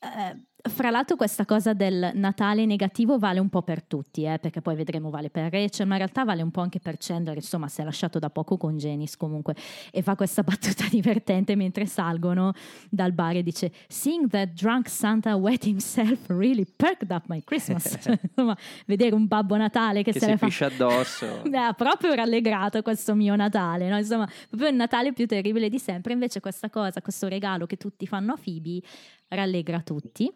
eh, 0.00 0.44
fra 0.68 0.90
l'altro 0.90 1.16
questa 1.16 1.44
cosa 1.44 1.72
del 1.72 2.10
Natale 2.14 2.66
negativo 2.66 3.18
vale 3.18 3.38
un 3.40 3.48
po' 3.48 3.62
per 3.62 3.82
tutti, 3.82 4.24
eh, 4.24 4.38
perché 4.38 4.60
poi 4.60 4.74
vedremo 4.74 5.10
vale 5.10 5.30
per 5.30 5.50
Rachel, 5.50 5.86
ma 5.86 5.94
in 5.94 6.00
realtà 6.00 6.24
vale 6.24 6.42
un 6.42 6.50
po' 6.50 6.60
anche 6.60 6.80
per 6.80 6.96
Chandler, 6.98 7.36
insomma 7.36 7.68
si 7.68 7.80
è 7.80 7.84
lasciato 7.84 8.18
da 8.18 8.30
poco 8.30 8.56
con 8.56 8.76
Janice 8.76 9.16
comunque, 9.16 9.54
e 9.90 10.02
fa 10.02 10.16
questa 10.16 10.42
battuta 10.44 10.86
divertente 10.90 11.56
mentre 11.56 11.86
salgono 11.86 12.52
dal 12.88 13.12
bar 13.12 13.36
e 13.36 13.42
dice 13.42 13.72
Seeing 13.88 14.28
that 14.28 14.50
drunk 14.50 14.88
Santa 14.88 15.34
wet 15.36 15.64
himself 15.64 16.28
really 16.28 16.66
perked 16.76 17.10
up 17.10 17.24
my 17.26 17.42
Christmas. 17.42 17.96
Cioè, 18.00 18.18
insomma, 18.22 18.56
vedere 18.86 19.14
un 19.14 19.26
Babbo 19.26 19.56
Natale 19.56 20.02
che, 20.02 20.12
che 20.12 20.18
se 20.18 20.24
si 20.24 20.30
ne 20.30 20.36
fa 20.38 20.66
addosso. 20.66 21.42
mi 21.44 21.56
ha 21.58 21.72
proprio 21.74 22.14
rallegrato 22.14 22.80
questo 22.82 23.14
mio 23.14 23.36
Natale, 23.36 23.88
no? 23.88 23.98
insomma, 23.98 24.28
proprio 24.48 24.70
il 24.70 24.76
Natale 24.76 25.12
più 25.12 25.26
terribile 25.26 25.68
di 25.68 25.78
sempre. 25.78 26.12
Invece, 26.12 26.40
questa 26.40 26.70
cosa, 26.70 27.02
questo 27.02 27.28
regalo 27.28 27.66
che 27.66 27.76
tutti 27.76 28.06
fanno 28.06 28.32
a 28.32 28.38
Phoebe, 28.42 28.80
rallegra 29.28 29.80
tutti. 29.80 30.32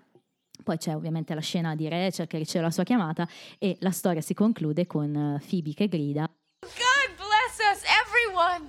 Poi 0.65 0.79
c'è 0.79 0.97
ovviamente 0.97 1.35
la 1.35 1.41
scena 1.41 1.77
di 1.77 1.89
Rachel 1.89 2.27
che 2.27 2.39
riceve 2.39 2.65
la 2.65 2.71
sua 2.73 2.83
chiamata 2.83 3.29
e 3.59 3.77
la 3.81 3.91
storia 3.91 4.21
si 4.21 4.35
conclude 4.35 4.87
con 4.87 5.15
eh, 5.15 5.43
Phoebe 5.47 5.75
che 5.75 5.87
grida 5.87 6.29
God 6.61 7.17
bless 7.17 7.59
us, 7.71 7.83
everyone! 8.03 8.67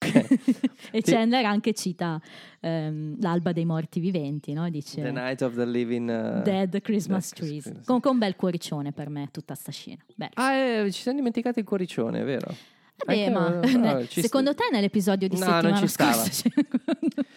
e 0.90 1.02
Chandler 1.02 1.44
anche 1.44 1.74
cita 1.74 2.20
ehm, 2.60 3.20
l'alba 3.20 3.52
dei 3.52 3.66
morti 3.66 4.00
viventi, 4.00 4.54
no? 4.54 4.68
dice 4.70 5.02
The 5.02 5.10
Night 5.10 5.42
of 5.42 5.54
the 5.54 5.66
Living... 5.66 6.08
uh, 6.08 6.42
Dead 6.42 6.80
Christmas 6.80 7.30
Dead 7.30 7.38
Trees. 7.38 7.62
Christmas. 7.62 7.84
Comunque 7.84 8.10
un 8.10 8.18
bel 8.18 8.34
cuoricione 8.36 8.92
per 8.92 9.10
me 9.10 9.28
tutta 9.30 9.54
sta 9.54 9.70
scena. 9.70 10.02
Bello. 10.14 10.32
Ah, 10.34 10.52
eh, 10.54 10.90
ci 10.90 11.02
siamo 11.02 11.18
dimenticati 11.18 11.58
il 11.58 11.66
cuoricione, 11.66 12.20
è 12.20 12.24
vero? 12.24 12.54
Vabbè, 13.04 13.24
Anche- 13.26 13.78
ma 13.78 13.90
ah, 13.90 14.06
ci 14.06 14.20
secondo 14.20 14.52
sta- 14.52 14.64
te 14.64 14.70
nell'episodio 14.72 15.28
di 15.28 15.36
No, 15.36 15.40
settimana 15.44 15.68
non 15.70 15.78
ci 15.78 15.86
stava. 15.86 16.12
scorsa 16.24 16.48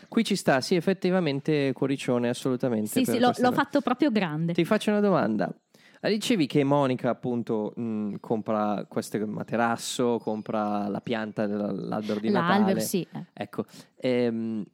Qui 0.08 0.23
ci 0.23 0.36
sta, 0.36 0.62
sì, 0.62 0.76
effettivamente 0.76 1.71
cuoricione, 1.73 2.30
assolutamente. 2.30 2.88
Sì, 2.89 3.06
sì, 3.06 3.19
l'ho, 3.19 3.32
l'ho 3.38 3.52
fatto 3.52 3.82
proprio 3.82 4.12
grande. 4.12 4.54
Ti 4.54 4.65
faccio 4.65 4.91
una 4.91 4.99
domanda. 4.99 5.54
Dicevi 6.02 6.47
che 6.47 6.65
Monica 6.65 7.10
appunto 7.10 7.71
mh, 7.76 8.15
compra 8.19 8.86
questo 8.89 9.26
materasso, 9.26 10.19
compra 10.21 10.89
la 10.89 10.99
pianta 10.99 11.47
dell'albero 11.47 12.19
di 12.19 12.30
Natale. 12.30 12.58
L'albero, 12.58 12.80
sì. 12.82 13.08
eh. 13.13 13.23
Ecco, 13.32 13.65
ehm, 13.95 14.65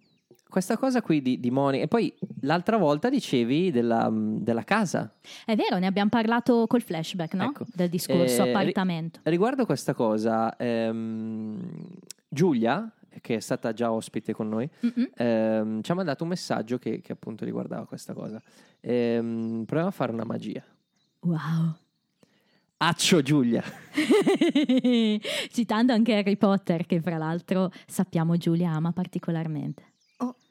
questa 0.49 0.77
cosa 0.77 1.01
qui 1.01 1.21
di, 1.21 1.39
di 1.39 1.51
Monica. 1.51 1.83
E 1.83 1.87
poi 1.87 2.13
l'altra 2.41 2.77
volta 2.77 3.09
dicevi 3.09 3.71
della, 3.71 4.09
mh, 4.09 4.43
della 4.43 4.63
casa. 4.63 5.13
È 5.45 5.55
vero, 5.55 5.77
ne 5.77 5.85
abbiamo 5.85 6.09
parlato 6.09 6.65
col 6.67 6.81
flashback, 6.81 7.33
no? 7.35 7.45
Ecco. 7.45 7.65
Del 7.73 7.89
discorso 7.89 8.43
Eh, 8.43 8.49
appartamento. 8.49 9.19
Riguardo 9.23 9.65
questa 9.65 9.93
cosa, 9.93 10.55
ehm, 10.57 11.59
Giulia, 12.27 12.91
che 13.21 13.35
è 13.35 13.39
stata 13.39 13.73
già 13.73 13.91
ospite 13.91 14.33
con 14.33 14.49
noi, 14.49 14.69
ehm, 15.15 15.81
ci 15.81 15.91
ha 15.91 15.95
mandato 15.95 16.23
un 16.23 16.29
messaggio 16.29 16.77
che, 16.77 17.01
che 17.01 17.11
appunto 17.11 17.45
riguardava 17.45 17.85
questa 17.85 18.13
cosa. 18.13 18.41
Ehm, 18.81 19.63
proviamo 19.65 19.89
a 19.89 19.93
fare 19.93 20.11
una 20.11 20.25
magia. 20.25 20.63
Wow. 21.21 21.75
Accio 22.81 23.21
Giulia! 23.21 23.61
Citando 25.51 25.91
anche 25.93 26.15
Harry 26.15 26.37
Potter, 26.37 26.85
che 26.85 27.01
fra 27.01 27.17
l'altro 27.17 27.71
sappiamo 27.85 28.37
Giulia 28.37 28.71
ama 28.71 28.91
particolarmente. 28.93 29.83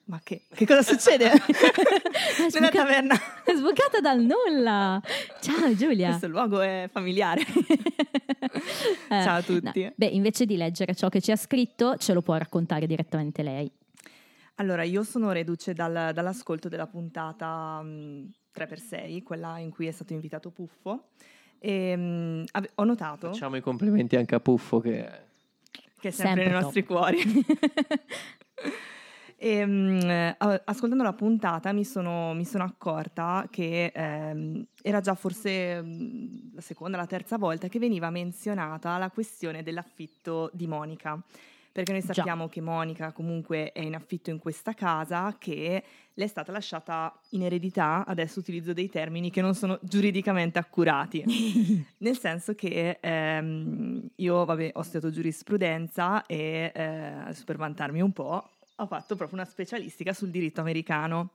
Ma 0.08 0.18
che, 0.24 0.42
che 0.54 0.66
cosa 0.66 0.82
succede? 0.82 1.30
Nella 2.54 2.70
taverna. 2.70 3.14
è 3.44 3.54
sbucata 3.54 4.00
dal 4.00 4.20
nulla. 4.20 5.00
Ciao 5.40 5.74
Giulia. 5.74 6.08
Questo 6.08 6.28
luogo 6.28 6.60
è 6.60 6.88
familiare. 6.90 7.42
Eh, 9.10 9.22
Ciao 9.22 9.38
a 9.38 9.42
tutti. 9.42 9.82
no. 9.84 9.92
Beh, 9.94 10.06
invece 10.06 10.44
di 10.46 10.56
leggere 10.56 10.94
ciò 10.94 11.08
che 11.08 11.20
ci 11.20 11.30
ha 11.30 11.36
scritto, 11.36 11.96
ce 11.96 12.12
lo 12.12 12.22
può 12.22 12.36
raccontare 12.36 12.86
direttamente 12.86 13.42
lei. 13.42 13.70
Allora, 14.56 14.82
io 14.82 15.02
sono 15.02 15.32
reduce 15.32 15.72
dal- 15.72 16.12
dall'ascolto 16.14 16.68
della 16.68 16.86
puntata 16.86 17.80
mm, 17.82 18.24
3x6, 18.56 19.22
quella 19.22 19.58
in 19.58 19.70
cui 19.70 19.86
è 19.86 19.90
stato 19.90 20.12
invitato 20.12 20.50
Puffo. 20.50 21.08
E 21.58 21.94
mm, 21.96 22.44
ave- 22.52 22.70
ho 22.74 22.84
notato 22.84 23.28
Facciamo 23.28 23.56
i 23.56 23.60
complimenti 23.60 24.16
anche 24.16 24.34
a 24.34 24.40
Puffo 24.40 24.78
che... 24.80 25.08
che 25.98 26.08
è 26.08 26.10
sempre, 26.10 26.12
Sempre 26.12 26.44
nei 26.44 26.52
nostri 26.52 26.84
cuori. 26.84 27.18
E, 29.40 29.64
mm, 29.64 30.00
a- 30.38 30.62
ascoltando 30.64 31.04
la 31.04 31.12
puntata 31.12 31.72
mi 31.72 31.84
sono, 31.84 32.34
mi 32.34 32.44
sono 32.44 32.64
accorta 32.64 33.46
che 33.48 33.92
ehm, 33.94 34.66
era 34.82 35.00
già 35.00 35.14
forse 35.14 35.80
mm, 35.80 36.54
la 36.54 36.60
seconda, 36.60 36.96
la 36.96 37.06
terza 37.06 37.38
volta 37.38 37.68
che 37.68 37.78
veniva 37.78 38.10
menzionata 38.10 38.98
la 38.98 39.10
questione 39.10 39.62
dell'affitto 39.62 40.50
di 40.52 40.66
Monica. 40.66 41.22
Perché 41.70 41.92
noi 41.92 42.00
Già. 42.00 42.14
sappiamo 42.14 42.48
che 42.48 42.60
Monica 42.60 43.12
comunque 43.12 43.70
è 43.70 43.80
in 43.80 43.94
affitto 43.94 44.30
in 44.30 44.40
questa 44.40 44.72
casa, 44.72 45.36
che 45.38 45.84
le 46.12 46.24
è 46.24 46.26
stata 46.26 46.50
lasciata 46.50 47.16
in 47.30 47.44
eredità, 47.44 48.04
adesso 48.04 48.40
utilizzo 48.40 48.72
dei 48.72 48.88
termini 48.88 49.30
che 49.30 49.40
non 49.40 49.54
sono 49.54 49.78
giuridicamente 49.82 50.58
accurati. 50.58 51.22
Nel 51.98 52.18
senso 52.18 52.56
che 52.56 52.98
ehm, 53.00 54.08
io, 54.16 54.44
vabbè, 54.44 54.72
ho 54.74 54.82
studiato 54.82 55.14
giurisprudenza 55.14 56.26
e 56.26 56.72
eh, 56.74 57.34
per 57.44 57.56
vantarmi 57.56 58.00
un 58.00 58.12
po', 58.12 58.50
ho 58.80 58.86
fatto 58.86 59.16
proprio 59.16 59.38
una 59.38 59.48
specialistica 59.48 60.12
sul 60.12 60.30
diritto 60.30 60.60
americano. 60.60 61.30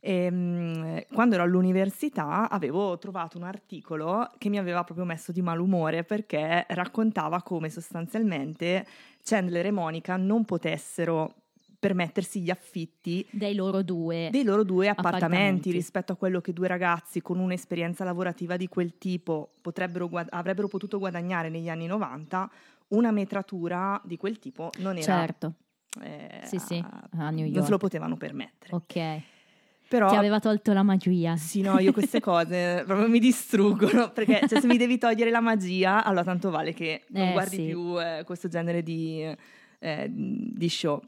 Ehm, 0.00 1.02
quando 1.12 1.34
ero 1.34 1.42
all'università 1.44 2.48
avevo 2.48 2.98
trovato 2.98 3.36
un 3.36 3.42
articolo 3.44 4.30
che 4.38 4.48
mi 4.48 4.58
aveva 4.58 4.84
proprio 4.84 5.04
messo 5.04 5.32
di 5.32 5.42
malumore 5.42 6.04
perché 6.04 6.64
raccontava 6.68 7.42
come 7.42 7.68
sostanzialmente 7.68 8.86
Chandler 9.24 9.66
e 9.66 9.70
Monica 9.72 10.16
non 10.16 10.44
potessero 10.44 11.34
permettersi 11.80 12.40
gli 12.40 12.50
affitti 12.50 13.26
Dei 13.30 13.54
loro 13.54 13.82
due. 13.82 14.28
dei 14.30 14.42
loro 14.44 14.62
due 14.64 14.88
appartamenti, 14.88 15.26
Appartamenti. 15.28 15.70
rispetto 15.72 16.12
a 16.12 16.16
quello 16.16 16.40
che 16.40 16.52
due 16.52 16.68
ragazzi 16.68 17.20
con 17.20 17.38
un'esperienza 17.40 18.04
lavorativa 18.04 18.56
di 18.56 18.68
quel 18.68 18.98
tipo 18.98 19.50
potrebbero 19.60 20.08
guad- 20.08 20.28
avrebbero 20.30 20.68
potuto 20.68 20.98
guadagnare 20.98 21.48
negli 21.50 21.68
anni 21.68 21.86
90, 21.86 22.48
una 22.88 23.10
metratura 23.10 24.00
di 24.04 24.16
quel 24.16 24.38
tipo 24.38 24.70
non 24.78 24.96
era 24.96 25.02
Certo, 25.04 25.52
eh, 26.02 26.40
sì, 26.44 26.58
sì, 26.58 26.84
a- 27.18 27.30
New 27.30 27.44
non 27.44 27.52
se 27.54 27.60
lo 27.60 27.66
York. 27.66 27.78
potevano 27.78 28.16
permettere. 28.16 28.74
Ok. 28.74 29.22
Però 29.88 30.10
Ti 30.10 30.16
aveva 30.16 30.38
tolto 30.38 30.74
la 30.74 30.82
magia. 30.82 31.36
sì, 31.36 31.62
no, 31.62 31.78
io 31.78 31.92
queste 31.92 32.20
cose 32.20 32.82
proprio 32.86 33.08
mi 33.08 33.18
distruggono 33.18 34.10
perché 34.10 34.40
cioè, 34.46 34.60
se 34.60 34.66
mi 34.66 34.76
devi 34.76 34.98
togliere 34.98 35.30
la 35.30 35.40
magia, 35.40 36.04
allora 36.04 36.24
tanto 36.24 36.50
vale 36.50 36.74
che 36.74 37.04
non 37.08 37.28
Eh, 37.28 37.32
guardi 37.32 37.56
sì. 37.56 37.62
più 37.64 37.98
eh, 37.98 38.22
questo 38.26 38.48
genere 38.48 38.82
di, 38.82 39.22
eh, 39.78 40.06
di 40.10 40.68
show. 40.68 41.00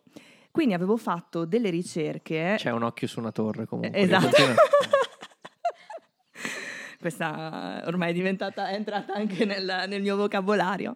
Quindi 0.50 0.72
avevo 0.72 0.96
fatto 0.96 1.44
delle 1.44 1.68
ricerche 1.70 2.54
C'è 2.56 2.70
un 2.70 2.82
occhio 2.82 3.06
su 3.06 3.20
una 3.20 3.32
torre 3.32 3.66
comunque. 3.66 3.98
Esatto. 4.00 4.24
Continua. 4.28 4.54
Questa 6.98 7.82
ormai 7.86 8.10
è 8.10 8.12
diventata, 8.12 8.68
è 8.68 8.74
entrata 8.74 9.14
anche 9.14 9.44
nel, 9.44 9.84
nel 9.88 10.02
mio 10.02 10.16
vocabolario. 10.16 10.94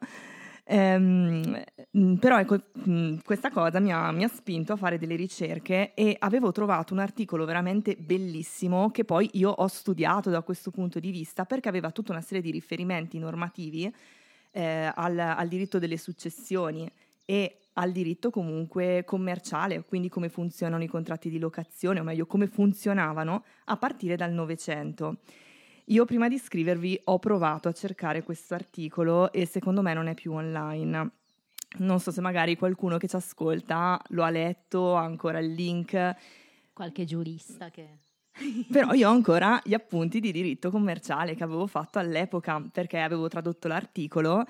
Ehm, 0.67 1.63
mh, 1.91 2.15
però 2.15 2.39
ecco, 2.39 2.59
mh, 2.73 3.17
questa 3.25 3.51
cosa 3.51 3.81
mi 3.81 3.93
ha, 3.93 4.11
mi 4.13 4.25
ha 4.25 4.29
spinto 4.29 4.73
a 4.73 4.77
fare 4.77 4.99
delle 4.99 5.15
ricerche 5.15 5.93
e 5.95 6.17
avevo 6.19 6.53
trovato 6.53 6.95
un 6.95 7.01
articolo 7.01 7.45
veramente 7.45 7.97
bellissimo 7.97 8.91
che 8.91 9.05
poi 9.05 9.29
io 9.35 9.51
ho 9.51 9.67
studiato 9.67 10.31
da 10.31 10.41
questo 10.43 10.71
punto 10.71 10.99
di 11.01 11.11
vista 11.11 11.45
perché 11.45 11.69
aveva 11.69 11.91
tutta 11.91 12.13
una 12.13 12.23
serie 12.23 12.43
di 12.43 12.51
riferimenti 12.51 13.19
normativi 13.19 13.93
eh, 14.53 14.91
al, 14.95 15.19
al 15.19 15.49
diritto 15.49 15.79
delle 15.79 15.99
successioni 15.99 16.91
e 17.27 17.59
al 17.75 17.91
diritto 17.93 18.31
comunque 18.31 19.03
commerciale, 19.05 19.85
quindi 19.85 20.09
come 20.09 20.29
funzionano 20.29 20.83
i 20.83 20.87
contratti 20.89 21.29
di 21.29 21.39
locazione, 21.39 22.01
o 22.01 22.05
meglio 22.05 22.27
come 22.27 22.47
funzionavano 22.47 23.45
a 23.65 23.77
partire 23.77 24.17
dal 24.17 24.33
Novecento. 24.33 25.19
Io 25.89 26.05
prima 26.05 26.29
di 26.29 26.39
scrivervi 26.39 27.03
ho 27.05 27.19
provato 27.19 27.69
a 27.69 27.73
cercare 27.73 28.23
questo 28.23 28.55
articolo 28.55 29.33
e 29.33 29.47
secondo 29.47 29.83
me 29.83 29.95
non 29.95 30.07
è 30.07 30.15
più 30.15 30.33
online. 30.33 31.11
Non 31.79 32.01
so 32.01 32.11
se 32.11 32.21
magari 32.21 32.57
qualcuno 32.57 32.97
che 32.99 33.09
ci 33.09 33.17
ascolta 33.17 34.01
lo 34.09 34.23
ha 34.23 34.31
letto, 34.31 34.97
ha 34.97 35.03
ancora 35.03 35.41
il 35.41 35.53
link, 35.53 36.17
Qualche 36.75 37.05
giurista 37.05 37.71
che... 37.71 37.99
però 38.69 38.93
io 38.95 39.09
ho 39.09 39.13
ancora 39.13 39.61
gli 39.63 39.75
appunti 39.75 40.19
di 40.19 40.33
diritto 40.33 40.73
commerciale 40.73 41.37
che 41.37 41.45
avevo 41.45 41.69
fatto 41.69 42.01
all'epoca 42.01 42.61
perché 42.61 42.99
avevo 42.99 43.29
tradotto 43.29 43.69
l'articolo 43.69 44.45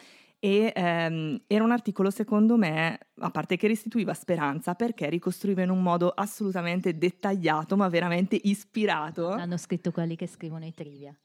e 0.45 0.75
ehm, 0.77 1.41
era 1.47 1.65
un 1.65 1.71
articolo 1.71 2.11
secondo 2.11 2.59
me, 2.59 2.99
a 3.21 3.31
parte 3.31 3.57
che 3.57 3.67
restituiva 3.67 4.13
speranza, 4.13 4.75
perché 4.75 5.09
ricostruiva 5.09 5.63
in 5.63 5.71
un 5.71 5.81
modo 5.81 6.11
assolutamente 6.11 6.99
dettagliato 6.99 7.79
ma 7.79 7.89
veramente 7.89 8.39
ispirato. 8.43 9.31
Hanno 9.31 9.57
scritto 9.57 9.91
quelli 9.91 10.17
che 10.17 10.27
scrivono 10.27 10.67
i 10.67 10.75
trivia. 10.75 11.19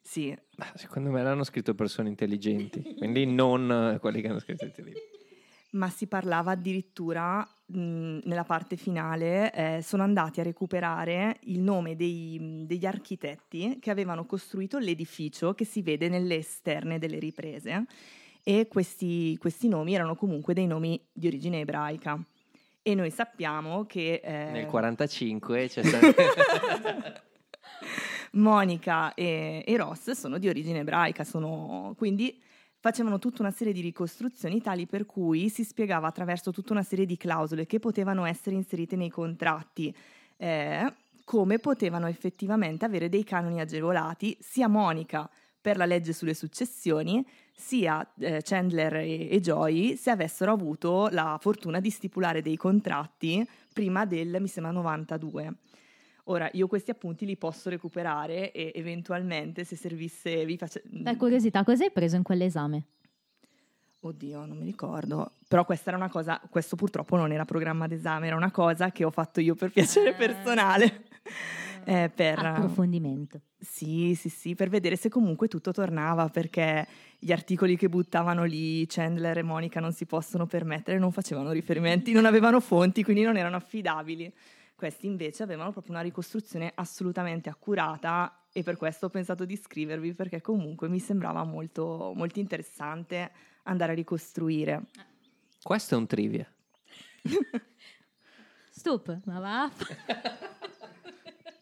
Sì, 0.00 0.34
Ma 0.56 0.72
Secondo 0.74 1.10
me 1.10 1.22
l'hanno 1.22 1.44
scritto 1.44 1.74
persone 1.74 2.08
intelligenti, 2.08 2.94
quindi 2.96 3.26
non 3.26 3.70
eh, 3.94 3.98
quelli 3.98 4.22
che 4.22 4.28
hanno 4.28 4.38
scritto 4.38 4.64
i 4.64 4.72
libri. 4.74 4.94
ma 5.72 5.90
si 5.90 6.06
parlava 6.06 6.52
addirittura 6.52 7.46
mh, 7.66 8.20
nella 8.24 8.44
parte 8.44 8.76
finale, 8.76 9.52
eh, 9.52 9.82
sono 9.82 10.02
andati 10.02 10.40
a 10.40 10.44
recuperare 10.44 11.40
il 11.42 11.60
nome 11.60 11.94
dei- 11.94 12.62
degli 12.64 12.86
architetti 12.86 13.76
che 13.80 13.90
avevano 13.90 14.24
costruito 14.24 14.78
l'edificio 14.78 15.52
che 15.52 15.66
si 15.66 15.82
vede 15.82 16.08
nelle 16.08 16.36
esterne 16.36 16.98
delle 16.98 17.18
riprese 17.18 17.84
e 18.48 18.68
questi, 18.68 19.36
questi 19.38 19.66
nomi 19.66 19.92
erano 19.92 20.14
comunque 20.14 20.54
dei 20.54 20.68
nomi 20.68 21.04
di 21.12 21.26
origine 21.26 21.58
ebraica. 21.58 22.16
E 22.80 22.94
noi 22.94 23.10
sappiamo 23.10 23.86
che 23.86 24.20
eh, 24.22 24.50
Nel 24.52 24.66
45 24.66 25.66
c'è 25.66 25.82
stato... 25.82 26.14
Monica 28.38 29.14
e, 29.14 29.64
e 29.66 29.76
Ross 29.76 30.12
sono 30.12 30.38
di 30.38 30.46
origine 30.46 30.78
ebraica, 30.78 31.24
sono- 31.24 31.94
quindi 31.98 32.40
facevano 32.78 33.18
tutta 33.18 33.42
una 33.42 33.50
serie 33.50 33.72
di 33.72 33.80
ricostruzioni 33.80 34.62
tali 34.62 34.86
per 34.86 35.06
cui 35.06 35.48
si 35.48 35.64
spiegava 35.64 36.06
attraverso 36.06 36.52
tutta 36.52 36.72
una 36.72 36.84
serie 36.84 37.04
di 37.04 37.16
clausole 37.16 37.66
che 37.66 37.80
potevano 37.80 38.26
essere 38.26 38.54
inserite 38.54 38.94
nei 38.94 39.10
contratti, 39.10 39.92
eh, 40.36 40.92
come 41.24 41.58
potevano 41.58 42.06
effettivamente 42.06 42.84
avere 42.84 43.08
dei 43.08 43.24
canoni 43.24 43.60
agevolati 43.60 44.36
sia 44.38 44.68
Monica 44.68 45.28
per 45.66 45.76
la 45.78 45.84
legge 45.84 46.12
sulle 46.12 46.32
successioni, 46.32 47.26
sia 47.52 48.08
eh, 48.20 48.40
Chandler 48.40 48.94
e, 48.98 49.28
e 49.28 49.40
Joy 49.40 49.96
se 49.96 50.10
avessero 50.10 50.52
avuto 50.52 51.08
la 51.10 51.38
fortuna 51.40 51.80
di 51.80 51.90
stipulare 51.90 52.40
dei 52.40 52.56
contratti 52.56 53.44
prima 53.72 54.06
del, 54.06 54.36
mi 54.38 54.46
sembra, 54.46 54.70
92. 54.70 55.54
Ora, 56.28 56.48
io 56.52 56.68
questi 56.68 56.92
appunti 56.92 57.26
li 57.26 57.36
posso 57.36 57.68
recuperare 57.68 58.52
e 58.52 58.70
eventualmente 58.76 59.64
se 59.64 59.74
servisse 59.74 60.44
vi 60.44 60.56
faccio... 60.56 60.80
Per 61.02 61.16
curiosità, 61.16 61.64
cosa 61.64 61.82
hai 61.82 61.90
preso 61.90 62.14
in 62.14 62.22
quell'esame? 62.22 62.84
Oddio, 64.02 64.46
non 64.46 64.58
mi 64.58 64.66
ricordo. 64.66 65.32
Però 65.48 65.64
questa 65.64 65.88
era 65.88 65.98
una 65.98 66.10
cosa, 66.10 66.40
questo 66.48 66.76
purtroppo 66.76 67.16
non 67.16 67.32
era 67.32 67.44
programma 67.44 67.88
d'esame, 67.88 68.28
era 68.28 68.36
una 68.36 68.52
cosa 68.52 68.92
che 68.92 69.02
ho 69.02 69.10
fatto 69.10 69.40
io 69.40 69.56
per 69.56 69.72
piacere 69.72 70.10
Ah. 70.10 70.14
personale. 70.14 71.02
Eh, 71.88 72.10
per, 72.12 72.44
Approfondimento. 72.44 73.40
sì, 73.60 74.16
sì, 74.16 74.28
sì, 74.28 74.56
per 74.56 74.68
vedere 74.68 74.96
se 74.96 75.08
comunque 75.08 75.46
tutto 75.46 75.70
tornava, 75.70 76.28
perché 76.28 76.84
gli 77.16 77.30
articoli 77.30 77.76
che 77.76 77.88
buttavano 77.88 78.42
lì 78.42 78.84
Chandler 78.88 79.38
e 79.38 79.42
Monica 79.42 79.78
non 79.78 79.92
si 79.92 80.04
possono 80.04 80.46
permettere, 80.46 80.98
non 80.98 81.12
facevano 81.12 81.52
riferimenti, 81.52 82.10
non 82.10 82.24
avevano 82.24 82.58
fonti, 82.58 83.04
quindi 83.04 83.22
non 83.22 83.36
erano 83.36 83.54
affidabili. 83.54 84.34
Questi 84.74 85.06
invece 85.06 85.44
avevano 85.44 85.70
proprio 85.70 85.92
una 85.92 86.02
ricostruzione 86.02 86.72
assolutamente 86.74 87.48
accurata 87.48 88.46
e 88.52 88.64
per 88.64 88.76
questo 88.76 89.06
ho 89.06 89.08
pensato 89.08 89.44
di 89.44 89.56
scrivervi, 89.56 90.12
perché 90.12 90.40
comunque 90.40 90.88
mi 90.88 90.98
sembrava 90.98 91.44
molto, 91.44 92.12
molto 92.16 92.40
interessante 92.40 93.30
andare 93.62 93.92
a 93.92 93.94
ricostruire. 93.94 94.86
Questo 95.62 95.94
è 95.94 95.98
un 95.98 96.06
trivia. 96.08 96.52
Stup, 98.70 99.20
ma 99.24 99.38
va. 99.38 99.70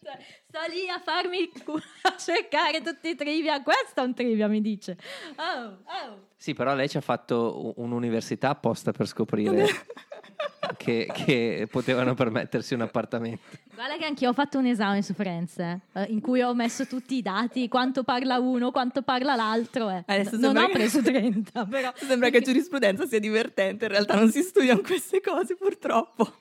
Cioè, 0.05 0.19
Sto 0.47 0.59
lì 0.71 0.87
a 0.87 0.99
farmi 0.99 1.39
il 1.39 1.63
culo, 1.63 1.81
a 2.03 2.15
cercare 2.15 2.81
tutti 2.83 3.09
i 3.09 3.15
trivia. 3.15 3.63
Questo 3.63 4.01
è 4.01 4.03
un 4.03 4.13
trivia, 4.13 4.47
mi 4.47 4.61
dice. 4.61 4.95
Oh, 5.35 5.63
oh. 5.83 6.27
Sì, 6.37 6.53
però 6.53 6.75
lei 6.75 6.87
ci 6.87 6.97
ha 6.97 7.01
fatto 7.01 7.73
un'università 7.77 8.49
apposta 8.49 8.91
per 8.91 9.07
scoprire 9.07 9.65
che, 10.77 11.09
che 11.11 11.67
potevano 11.71 12.13
permettersi 12.13 12.75
un 12.75 12.81
appartamento. 12.81 13.41
Guarda 13.73 13.97
che 13.97 14.05
anch'io 14.05 14.29
ho 14.29 14.33
fatto 14.33 14.59
un 14.59 14.67
esame 14.67 15.01
su 15.01 15.15
Friends, 15.15 15.57
eh, 15.57 15.81
in 16.09 16.21
cui 16.21 16.41
ho 16.43 16.53
messo 16.53 16.85
tutti 16.85 17.15
i 17.15 17.23
dati, 17.23 17.67
quanto 17.67 18.03
parla 18.03 18.37
uno, 18.37 18.69
quanto 18.69 19.01
parla 19.01 19.33
l'altro. 19.33 19.89
eh. 19.89 20.03
Adesso 20.05 20.37
non 20.37 20.55
ho 20.55 20.67
che- 20.67 20.71
preso 20.73 21.01
30, 21.01 21.65
però... 21.65 21.91
Sembra 21.95 22.29
che 22.29 22.41
giurisprudenza 22.41 23.07
sia 23.07 23.19
divertente, 23.19 23.85
in 23.85 23.91
realtà 23.91 24.13
non 24.13 24.29
si 24.29 24.43
studiano 24.43 24.81
queste 24.81 25.19
cose 25.19 25.55
purtroppo. 25.55 26.31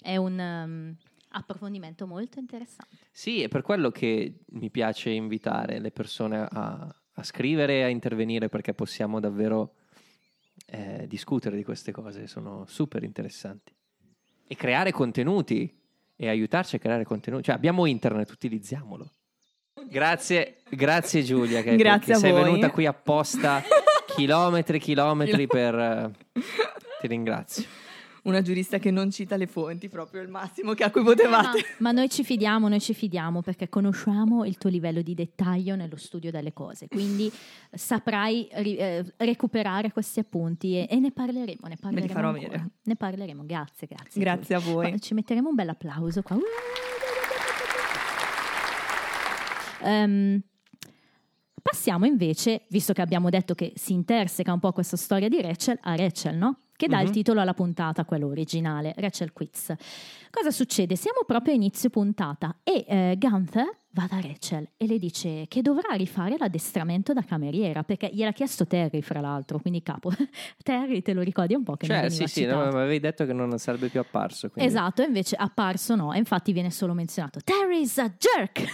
È 0.00 0.16
un 0.16 0.38
um, 0.38 0.96
approfondimento 1.36 2.06
molto 2.06 2.38
interessante. 2.38 2.96
Sì, 3.10 3.42
è 3.42 3.48
per 3.48 3.62
quello 3.62 3.90
che 3.90 4.40
mi 4.50 4.70
piace 4.70 5.10
invitare 5.10 5.78
le 5.78 5.90
persone 5.90 6.46
a, 6.50 6.94
a 7.12 7.22
scrivere 7.22 7.78
e 7.78 7.82
a 7.82 7.88
intervenire 7.88 8.48
perché 8.48 8.74
possiamo 8.74 9.20
davvero 9.20 9.74
eh, 10.66 11.06
discutere 11.06 11.56
di 11.56 11.64
queste 11.64 11.92
cose, 11.92 12.26
sono 12.26 12.64
super 12.66 13.02
interessanti. 13.02 13.74
E 14.46 14.54
creare 14.56 14.92
contenuti 14.92 15.72
e 16.16 16.28
aiutarci 16.28 16.76
a 16.76 16.78
creare 16.78 17.04
contenuti. 17.04 17.44
Cioè 17.44 17.54
abbiamo 17.54 17.86
internet, 17.86 18.30
utilizziamolo. 18.30 19.12
Grazie, 19.88 20.62
grazie 20.70 21.22
Giulia 21.22 21.62
che, 21.62 21.76
Grazie 21.76 22.14
che 22.14 22.18
sei 22.18 22.32
voi. 22.32 22.44
venuta 22.44 22.70
qui 22.70 22.86
apposta 22.86 23.62
chilometri 24.16 24.78
e 24.78 24.80
chilometri 24.80 25.46
per... 25.46 25.74
eh, 25.74 26.10
ti 27.00 27.06
ringrazio. 27.06 27.64
Una 28.26 28.42
giurista 28.42 28.78
che 28.78 28.90
non 28.90 29.10
cita 29.10 29.36
le 29.36 29.46
fonti, 29.46 29.88
proprio 29.88 30.20
il 30.20 30.28
massimo 30.28 30.74
che 30.74 30.84
a 30.84 30.90
cui 30.90 31.02
potevate. 31.02 31.58
Ma, 31.78 31.90
ma 31.90 31.92
noi 31.92 32.08
ci 32.08 32.24
fidiamo, 32.24 32.68
noi 32.68 32.80
ci 32.80 32.92
fidiamo 32.92 33.40
perché 33.40 33.68
conosciamo 33.68 34.44
il 34.44 34.58
tuo 34.58 34.68
livello 34.68 35.00
di 35.02 35.14
dettaglio 35.14 35.76
nello 35.76 35.96
studio 35.96 36.30
delle 36.30 36.52
cose, 36.52 36.88
quindi 36.88 37.30
saprai 37.72 38.48
ri- 38.52 38.76
eh, 38.76 39.04
recuperare 39.18 39.92
questi 39.92 40.20
appunti 40.20 40.76
e, 40.76 40.86
e 40.90 40.98
ne 40.98 41.12
parleremo, 41.12 41.66
ne 41.68 41.76
parleremo 41.80 42.12
farò 42.12 42.28
ancora. 42.28 42.46
avere. 42.46 42.68
Ne 42.82 42.96
parleremo, 42.96 43.46
grazie, 43.46 43.86
grazie. 43.86 44.20
Grazie 44.20 44.54
a 44.56 44.58
voi. 44.58 44.90
Ma 44.90 44.98
Ci 44.98 45.14
metteremo 45.14 45.48
un 45.48 45.54
bel 45.54 45.68
applauso 45.68 46.22
qua. 46.22 46.36
Ehm, 49.82 50.40
passiamo 51.62 52.06
invece, 52.06 52.62
visto 52.68 52.92
che 52.92 53.02
abbiamo 53.02 53.30
detto 53.30 53.54
che 53.54 53.72
si 53.76 53.92
interseca 53.92 54.52
un 54.52 54.58
po' 54.58 54.72
questa 54.72 54.96
storia 54.96 55.28
di 55.28 55.40
Rachel, 55.40 55.78
a 55.82 55.94
Rachel, 55.94 56.36
no? 56.36 56.58
Che 56.76 56.88
dà 56.88 57.00
il 57.00 57.06
Mhm. 57.06 57.12
titolo 57.12 57.40
alla 57.40 57.54
puntata, 57.54 58.04
quello 58.04 58.26
originale, 58.26 58.92
Rachel 58.98 59.32
Quiz. 59.32 59.72
Cosa 60.30 60.50
succede? 60.50 60.94
Siamo 60.96 61.20
proprio 61.26 61.54
a 61.54 61.56
inizio 61.56 61.88
puntata 61.88 62.56
e 62.62 62.84
eh, 62.86 63.16
Gunther 63.18 63.66
va 63.92 64.06
da 64.10 64.20
Rachel 64.20 64.68
e 64.76 64.86
le 64.86 64.98
dice 64.98 65.46
che 65.48 65.62
dovrà 65.62 65.94
rifare 65.94 66.36
l'addestramento 66.38 67.14
da 67.14 67.22
cameriera 67.22 67.82
perché 67.82 68.10
gliel'ha 68.12 68.32
chiesto 68.32 68.66
Terry, 68.66 69.00
fra 69.00 69.20
l'altro, 69.20 69.58
quindi 69.58 69.82
capo. 69.82 70.10
Terry, 70.62 71.00
te 71.00 71.14
lo 71.14 71.22
ricordi 71.22 71.54
un 71.54 71.62
po' 71.62 71.76
che 71.76 71.86
non 71.86 71.96
Cioè, 72.00 72.08
veniva 72.08 72.26
sì, 72.26 72.40
sì, 72.40 72.44
no, 72.44 72.56
ma 72.56 72.66
avevi 72.82 73.00
detto 73.00 73.24
che 73.24 73.32
non 73.32 73.56
sarebbe 73.58 73.88
più 73.88 74.00
apparso. 74.00 74.50
quindi- 74.50 74.70
Esatto, 74.70 75.00
invece 75.00 75.34
apparso 75.36 75.94
no, 75.94 76.12
e 76.12 76.18
infatti 76.18 76.52
viene 76.52 76.70
solo 76.70 76.92
menzionato 76.92 77.40
Terry's 77.42 77.96
a 77.96 78.12
jerk. 78.18 78.64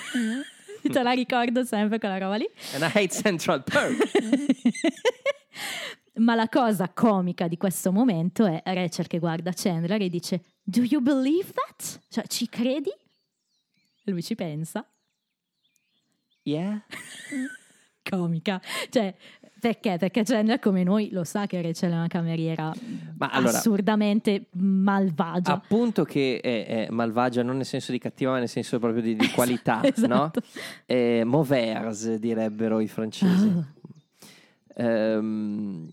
Te 0.82 1.02
la 1.04 1.12
ricordo 1.12 1.62
sempre 1.62 2.00
quella 2.00 2.18
roba 2.18 2.34
lì. 2.34 2.48
And 2.74 2.82
I 2.82 2.86
hate 2.86 3.10
Central 3.10 3.62
Perk. 3.62 4.10
Ma 6.14 6.34
la 6.34 6.48
cosa 6.48 6.90
comica 6.92 7.48
di 7.48 7.56
questo 7.56 7.90
momento 7.90 8.44
è 8.44 8.60
Rachel 8.64 9.06
che 9.06 9.18
guarda 9.18 9.52
Chandler 9.54 10.02
e 10.02 10.08
dice 10.10 10.42
Do 10.62 10.82
you 10.82 11.00
believe 11.00 11.52
that? 11.52 12.00
Cioè, 12.08 12.26
ci 12.26 12.48
credi? 12.48 12.90
Lui 14.04 14.22
ci 14.22 14.34
pensa. 14.34 14.84
yeah. 16.42 16.82
Comica. 18.02 18.60
Cioè, 18.90 19.14
perché? 19.60 19.96
Perché 19.96 20.24
Chandler 20.24 20.58
come 20.58 20.82
noi 20.82 21.10
lo 21.12 21.22
sa 21.24 21.46
che 21.46 21.62
Rachel 21.62 21.92
è 21.92 21.94
una 21.94 22.08
cameriera 22.08 22.72
Ma 23.16 23.28
allora- 23.30 23.56
assurdamente 23.56 24.46
malvagia. 24.54 25.52
Appunto 25.52 26.04
che 26.04 26.40
è, 26.42 26.66
è 26.66 26.90
malvagia 26.90 27.42
non 27.44 27.56
nel 27.56 27.64
senso 27.64 27.92
di 27.92 27.98
cattiva, 27.98 28.32
ma 28.32 28.38
nel 28.40 28.48
senso 28.48 28.78
proprio 28.80 29.00
di, 29.02 29.14
di 29.14 29.28
qualità, 29.32 29.76
no? 29.76 29.84
Esatto. 29.84 30.42
Eh, 30.84 31.22
mauvaise, 31.24 32.18
direbbero 32.18 32.80
i 32.80 32.88
francesi. 32.88 33.46
Ah. 33.46 34.84
Ehm, 34.84 35.88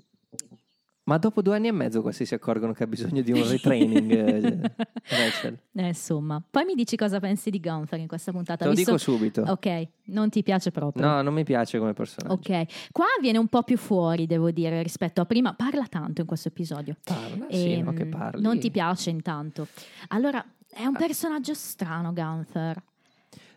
ma 1.09 1.17
dopo 1.17 1.41
due 1.41 1.55
anni 1.55 1.67
e 1.67 1.71
mezzo 1.71 2.03
questi 2.03 2.23
si 2.23 2.35
accorgono 2.35 2.71
che 2.71 2.83
ha 2.83 2.87
bisogno 2.87 3.21
di 3.23 3.31
un 3.31 3.49
retraining, 3.49 4.11
eh, 4.11 4.73
Rachel. 5.09 5.57
Eh, 5.73 5.87
insomma, 5.87 6.39
poi 6.47 6.65
mi 6.65 6.75
dici 6.75 6.95
cosa 6.95 7.19
pensi 7.19 7.49
di 7.49 7.59
Gunther 7.59 7.99
in 7.99 8.07
questa 8.07 8.31
puntata. 8.31 8.63
Te 8.63 8.69
lo 8.69 8.75
visto- 8.75 8.91
dico 8.91 9.03
subito. 9.03 9.41
Ok, 9.41 9.87
non 10.05 10.29
ti 10.29 10.43
piace 10.43 10.69
proprio. 10.69 11.03
No, 11.03 11.23
non 11.23 11.33
mi 11.33 11.43
piace 11.43 11.79
come 11.79 11.93
personaggio. 11.93 12.35
Ok, 12.35 12.89
qua 12.91 13.05
viene 13.19 13.39
un 13.39 13.47
po' 13.47 13.63
più 13.63 13.77
fuori, 13.77 14.27
devo 14.27 14.51
dire, 14.51 14.83
rispetto 14.83 15.19
a 15.21 15.25
prima. 15.25 15.53
Parla 15.55 15.87
tanto 15.89 16.21
in 16.21 16.27
questo 16.27 16.49
episodio. 16.49 16.95
Parla, 17.03 17.47
sì, 17.49 17.71
Ehm, 17.73 17.85
no, 17.85 17.93
che 17.93 18.05
parli. 18.05 18.41
Non 18.43 18.59
ti 18.59 18.69
piace 18.69 19.09
intanto. 19.09 19.67
Allora, 20.09 20.45
è 20.69 20.85
un 20.85 20.93
personaggio 20.95 21.55
strano, 21.55 22.13
Gunther. 22.13 22.83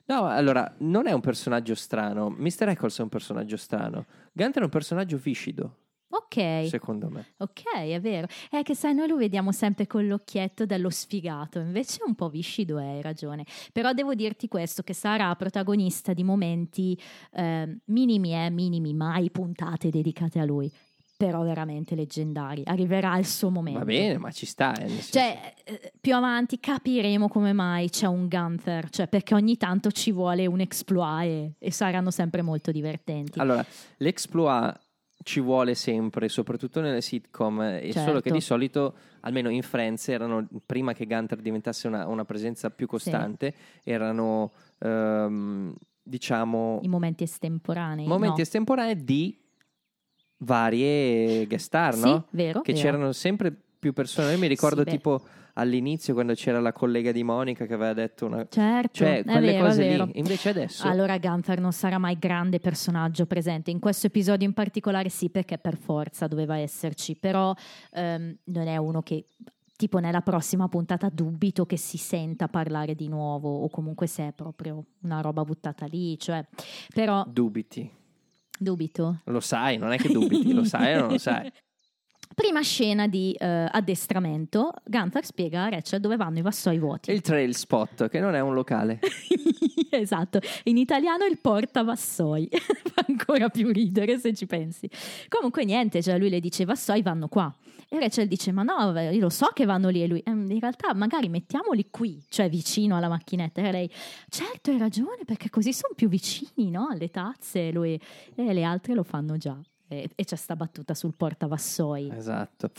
No, 0.06 0.26
allora, 0.26 0.74
non 0.78 1.06
è 1.06 1.12
un 1.12 1.20
personaggio 1.20 1.74
strano. 1.74 2.28
Mr. 2.28 2.68
Eccles 2.68 2.98
è 2.98 3.02
un 3.02 3.08
personaggio 3.08 3.56
strano. 3.56 4.06
Gunther 4.32 4.62
è 4.62 4.64
un 4.64 4.70
personaggio 4.70 5.16
viscido, 5.16 5.76
Ok, 6.14 6.66
secondo 6.68 7.09
me. 7.09 7.33
ok, 7.38 7.62
è 7.88 7.98
vero. 8.01 8.27
È 8.51 8.62
che 8.62 8.75
sai, 8.75 8.94
noi 8.94 9.09
lo 9.09 9.16
vediamo 9.16 9.51
sempre 9.51 9.87
con 9.87 10.07
l'occhietto 10.07 10.66
dello 10.66 10.90
sfigato, 10.90 11.59
invece 11.59 12.01
è 12.01 12.05
un 12.07 12.14
po' 12.14 12.29
viscido, 12.29 12.79
eh, 12.79 12.85
hai 12.87 13.03
ragione. 13.03 13.46
Però 13.72 13.92
devo 13.92 14.14
dirti 14.14 14.46
questo, 14.46 14.83
che 14.83 14.92
sarà 14.92 15.35
protagonista 15.37 16.12
di 16.12 16.22
momenti 16.22 16.98
eh, 17.33 17.79
minimi, 17.87 18.35
eh, 18.35 18.51
minimi, 18.51 18.92
mai 18.92 19.31
puntate 19.31 19.88
dedicate 19.88 20.38
a 20.38 20.44
lui, 20.44 20.70
però 21.16 21.42
veramente 21.44 21.94
leggendari. 21.94 22.62
Arriverà 22.66 23.16
il 23.16 23.25
suo 23.27 23.48
momento. 23.48 23.79
Va 23.79 23.85
bene, 23.87 24.18
ma 24.18 24.31
ci 24.33 24.44
sta. 24.44 24.75
eh, 24.75 24.88
Cioè, 25.01 25.55
eh, 25.64 25.92
più 25.98 26.14
avanti 26.14 26.61
capiremo 26.61 27.29
come 27.29 27.55
mai 27.55 27.88
c'è 27.88 28.07
un 28.07 28.29
Gunther, 28.29 28.90
cioè 28.90 29.09
perché 29.09 29.33
ogni 29.35 29.57
tanto 29.57 29.90
ci 29.90 30.12
vuole 30.12 30.44
un 30.46 30.61
exploit 30.61 31.25
e, 31.27 31.53
e 31.59 31.70
saranno 31.72 32.11
sempre 32.11 32.42
molto 32.42 32.70
divertenti. 32.70 33.38
Allora, 33.38 33.64
l'exploit 33.98 34.79
ci 35.22 35.40
vuole 35.40 35.74
sempre, 35.74 36.28
soprattutto 36.28 36.80
nelle 36.80 37.00
sitcom, 37.00 37.61
eh, 37.62 37.88
e 37.88 37.92
solo 37.92 38.20
che 38.20 38.30
Certo. 38.30 38.32
di 38.32 38.40
solito, 38.40 38.94
almeno 39.20 39.48
in 39.48 39.62
Friends, 39.62 40.08
erano, 40.08 40.48
prima 40.64 40.92
che 40.92 41.06
Gunter 41.06 41.40
diventasse 41.40 41.87
una, 41.87 42.06
una 42.06 42.24
presenza 42.24 42.70
più 42.70 42.87
costante, 42.87 43.54
erano, 43.82 44.52
ehm, 44.78 45.74
diciamo, 46.02 46.80
I 46.82 46.88
momenti 46.88 47.24
estemporanei. 47.24 48.06
momenti 48.06 48.37
no? 48.37 48.42
estemporanei 48.42 49.04
di 49.04 49.38
varie 50.38 51.46
guest 51.46 51.66
star, 51.66 51.96
no? 51.96 52.26
Sì, 52.30 52.37
vero. 52.37 52.61
Che 52.61 52.72
vero. 52.72 52.85
c'erano 52.85 53.12
sempre 53.12 53.56
più 53.82 53.92
persone. 53.92 54.30
Io 54.30 54.38
mi 54.38 54.46
ricordo 54.46 54.84
Sì, 54.84 54.90
tipo 54.90 55.22
all'inizio 55.54 56.14
quando 56.14 56.34
c'era 56.34 56.60
la 56.60 56.72
collega 56.72 57.10
di 57.10 57.24
Monica 57.24 57.66
che 57.66 57.74
aveva 57.74 57.92
detto 57.92 58.26
una... 58.26 58.46
Certo, 58.48 58.90
Cioè, 58.92 59.24
quelle 59.24 59.52
vero, 59.52 59.64
cose 59.64 59.96
lì. 59.96 60.10
Invece 60.20 60.50
adesso... 60.50 60.86
Allora 60.86 61.18
Gunther 61.18 61.58
non 61.58 61.72
sarà 61.72 61.98
mai 61.98 62.16
grande 62.16 62.60
personaggio 62.60 63.26
presente. 63.26 63.72
In 63.72 63.80
questo 63.80 64.06
episodio 64.06 64.46
in 64.46 64.54
particolare 64.54 65.08
sì, 65.08 65.30
perché 65.30 65.58
per 65.58 65.76
forza 65.76 66.28
doveva 66.28 66.56
esserci, 66.58 67.16
però 67.16 67.52
ehm, 67.90 68.36
non 68.44 68.68
è 68.68 68.76
uno 68.76 69.02
che 69.02 69.26
tipo 69.76 69.98
nella 69.98 70.20
prossima 70.20 70.68
puntata 70.68 71.08
dubito 71.12 71.66
che 71.66 71.76
si 71.76 71.98
senta 71.98 72.46
parlare 72.46 72.94
di 72.94 73.08
nuovo 73.08 73.62
o 73.62 73.68
comunque 73.68 74.06
se 74.06 74.28
è 74.28 74.32
proprio 74.32 74.84
una 75.00 75.20
roba 75.20 75.42
buttata 75.42 75.86
lì, 75.86 76.16
cioè 76.20 76.46
però 76.94 77.24
Dubiti. 77.28 77.90
dubito. 78.56 79.22
Lo 79.24 79.40
sai, 79.40 79.76
non 79.78 79.90
è 79.90 79.96
che 79.96 80.08
dubiti, 80.08 80.52
lo 80.52 80.62
sai 80.62 80.94
o 80.94 81.00
non 81.00 81.08
lo 81.10 81.18
sai. 81.18 81.50
Prima 82.34 82.62
scena 82.62 83.06
di 83.06 83.32
eh, 83.32 83.68
addestramento, 83.70 84.72
Gunther 84.84 85.24
spiega 85.24 85.64
a 85.64 85.68
Rachel 85.68 86.00
dove 86.00 86.16
vanno 86.16 86.38
i 86.38 86.42
vassoi 86.42 86.78
vuoti. 86.78 87.10
Il 87.12 87.20
trail 87.20 87.54
spot, 87.54 88.08
che 88.08 88.20
non 88.20 88.34
è 88.34 88.40
un 88.40 88.54
locale. 88.54 88.98
esatto, 89.90 90.40
in 90.64 90.78
italiano 90.78 91.24
il 91.24 91.38
portavassoi, 91.38 92.48
fa 92.94 93.04
ancora 93.06 93.48
più 93.48 93.70
ridere 93.70 94.18
se 94.18 94.32
ci 94.34 94.46
pensi. 94.46 94.88
Comunque 95.28 95.64
niente, 95.64 96.02
cioè 96.02 96.18
lui 96.18 96.30
le 96.30 96.40
dice 96.40 96.62
i 96.62 96.66
vassoi 96.66 97.02
vanno 97.02 97.28
qua. 97.28 97.54
E 97.88 97.98
Rachel 98.00 98.26
dice 98.26 98.52
ma 98.52 98.62
no, 98.62 98.98
io 98.98 99.20
lo 99.20 99.28
so 99.28 99.50
che 99.52 99.66
vanno 99.66 99.90
lì 99.90 100.02
e 100.02 100.06
lui, 100.06 100.22
"Ehm, 100.24 100.50
in 100.50 100.60
realtà 100.60 100.94
magari 100.94 101.28
mettiamoli 101.28 101.88
qui, 101.90 102.24
cioè 102.30 102.48
vicino 102.48 102.96
alla 102.96 103.08
macchinetta. 103.08 103.60
E 103.60 103.70
lei, 103.70 103.90
certo 104.30 104.70
hai 104.70 104.78
ragione 104.78 105.24
perché 105.26 105.50
così 105.50 105.74
sono 105.74 105.92
più 105.94 106.08
vicini 106.08 106.70
no? 106.70 106.88
alle 106.90 107.10
tazze 107.10 107.70
lui- 107.70 108.00
e 108.34 108.52
le 108.54 108.62
altre 108.64 108.94
lo 108.94 109.02
fanno 109.02 109.36
già. 109.36 109.60
E, 109.92 110.09
e 110.14 110.24
c'è 110.24 110.37
sta 110.37 110.57
battuta 110.57 110.94
sul 110.94 111.12
portavassoi. 111.14 112.11
Esatto. 112.16 112.70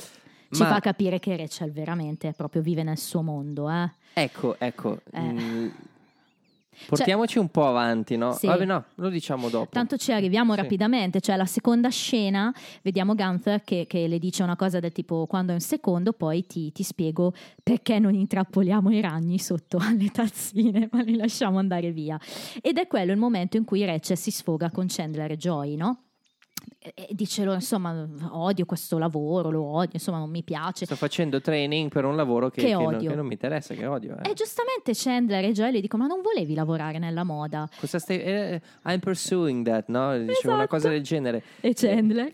Ci 0.50 0.62
Ma 0.62 0.68
fa 0.68 0.80
capire 0.80 1.20
che 1.20 1.36
Rachel 1.38 1.72
veramente 1.72 2.32
proprio 2.34 2.62
vive 2.62 2.82
nel 2.84 2.98
suo 2.98 3.22
mondo, 3.22 3.70
eh. 3.70 3.90
ecco, 4.14 4.56
ecco. 4.60 5.00
Eh. 5.12 5.20
mm, 5.20 5.68
portiamoci 6.88 7.40
un 7.40 7.50
po' 7.50 7.66
avanti, 7.68 8.18
no? 8.18 8.34
Sì. 8.34 8.46
Vabbè, 8.46 8.66
no, 8.66 8.84
lo 8.96 9.10
diciamo 9.10 9.50
dopo. 9.50 9.70
Tanto 9.72 9.98
ci 9.98 10.12
arriviamo 10.12 10.54
Sì. 10.54 10.62
rapidamente, 10.62 11.22
cioè 11.22 11.38
la 11.38 11.48
seconda 11.48 11.90
scena, 11.90 12.54
vediamo 12.84 13.16
Gunther 13.16 13.64
che, 13.64 13.86
che 13.88 14.08
le 14.08 14.20
dice 14.20 14.44
una 14.44 14.56
cosa 14.56 14.80
del 14.80 14.92
tipo 14.92 15.26
quando 15.26 15.52
è 15.54 15.56
un 15.56 15.62
secondo 15.62 16.14
poi 16.14 16.46
ti, 16.46 16.72
ti 16.72 16.84
spiego 16.84 17.34
perché 17.64 17.98
non 17.98 18.14
intrappoliamo 18.14 18.92
i 18.92 19.02
ragni 19.02 19.40
sotto 19.40 19.78
alle 19.80 20.10
tazzine, 20.10 20.88
ma 20.94 21.02
li 21.02 21.16
lasciamo 21.16 21.58
andare 21.58 21.92
via. 21.92 22.20
Ed 22.62 22.78
è 22.78 22.86
quello 22.86 23.12
il 23.12 23.18
momento 23.18 23.58
in 23.58 23.66
cui 23.66 23.84
Rachel 23.86 24.18
si 24.18 24.30
sfoga 24.30 24.70
con 24.70 24.86
Chandler 24.88 25.32
e 25.32 25.38
Joy, 25.38 25.76
no? 25.76 25.98
E 26.80 27.08
dice 27.12 27.44
insomma, 27.44 28.08
odio 28.32 28.66
questo 28.66 28.98
lavoro, 28.98 29.50
lo 29.50 29.64
odio, 29.64 29.92
insomma, 29.94 30.18
non 30.18 30.30
mi 30.30 30.44
piace. 30.44 30.86
Sto 30.86 30.96
facendo 30.96 31.40
training 31.40 31.90
per 31.90 32.04
un 32.06 32.16
lavoro 32.16 32.50
che, 32.50 32.62
Che 32.62 32.68
che 32.68 32.74
non, 32.74 32.98
che 32.98 33.16
non 33.16 33.26
mi 33.26 33.34
interessa, 33.34 33.74
che 33.74 33.86
odio. 33.86 34.18
eh. 34.22 34.30
E 34.32 34.34
giustamente 34.34 34.92
Chandler 34.94 35.46
e 35.46 35.52
Joy 35.54 35.72
le 35.72 35.80
dicono, 35.82 36.04
ma 36.04 36.10
non 36.14 36.22
volevi 36.22 36.54
lavorare 36.54 37.00
nella 37.00 37.24
moda? 37.24 37.70
Cosa 37.80 38.00
stai... 38.00 38.22
eh, 38.22 38.62
I'm 38.86 39.00
pursuing 39.00 39.66
that, 39.66 39.86
no? 39.88 40.10
Una 40.10 40.32
Esatto. 40.32 40.68
cosa 40.68 40.90
del 40.90 41.02
genere. 41.04 41.42
E 41.62 41.74
Chandler? 41.74 42.34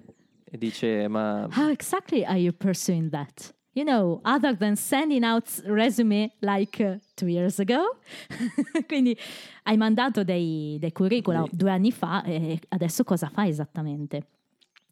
E 0.51 0.57
dice, 0.57 1.07
ma... 1.07 1.47
How 1.55 1.69
exactly 1.69 2.23
are 2.23 2.39
you 2.39 2.51
pursuing 2.51 3.09
that? 3.11 3.53
You 3.73 3.85
know, 3.85 4.19
other 4.25 4.55
than 4.57 4.75
sending 4.75 5.23
out 5.23 5.45
resume 5.65 6.31
like 6.39 6.79
uh, 6.83 6.97
two 7.15 7.27
years 7.27 7.59
ago. 7.59 7.99
Quindi 8.87 9.15
hai 9.63 9.77
mandato 9.77 10.23
dei, 10.23 10.77
dei 10.79 10.91
curricula 10.91 11.45
Sì. 11.49 11.55
due 11.55 11.71
anni 11.71 11.91
fa 11.91 12.23
e 12.23 12.59
adesso 12.69 13.03
cosa 13.03 13.29
fai 13.29 13.49
esattamente? 13.49 14.17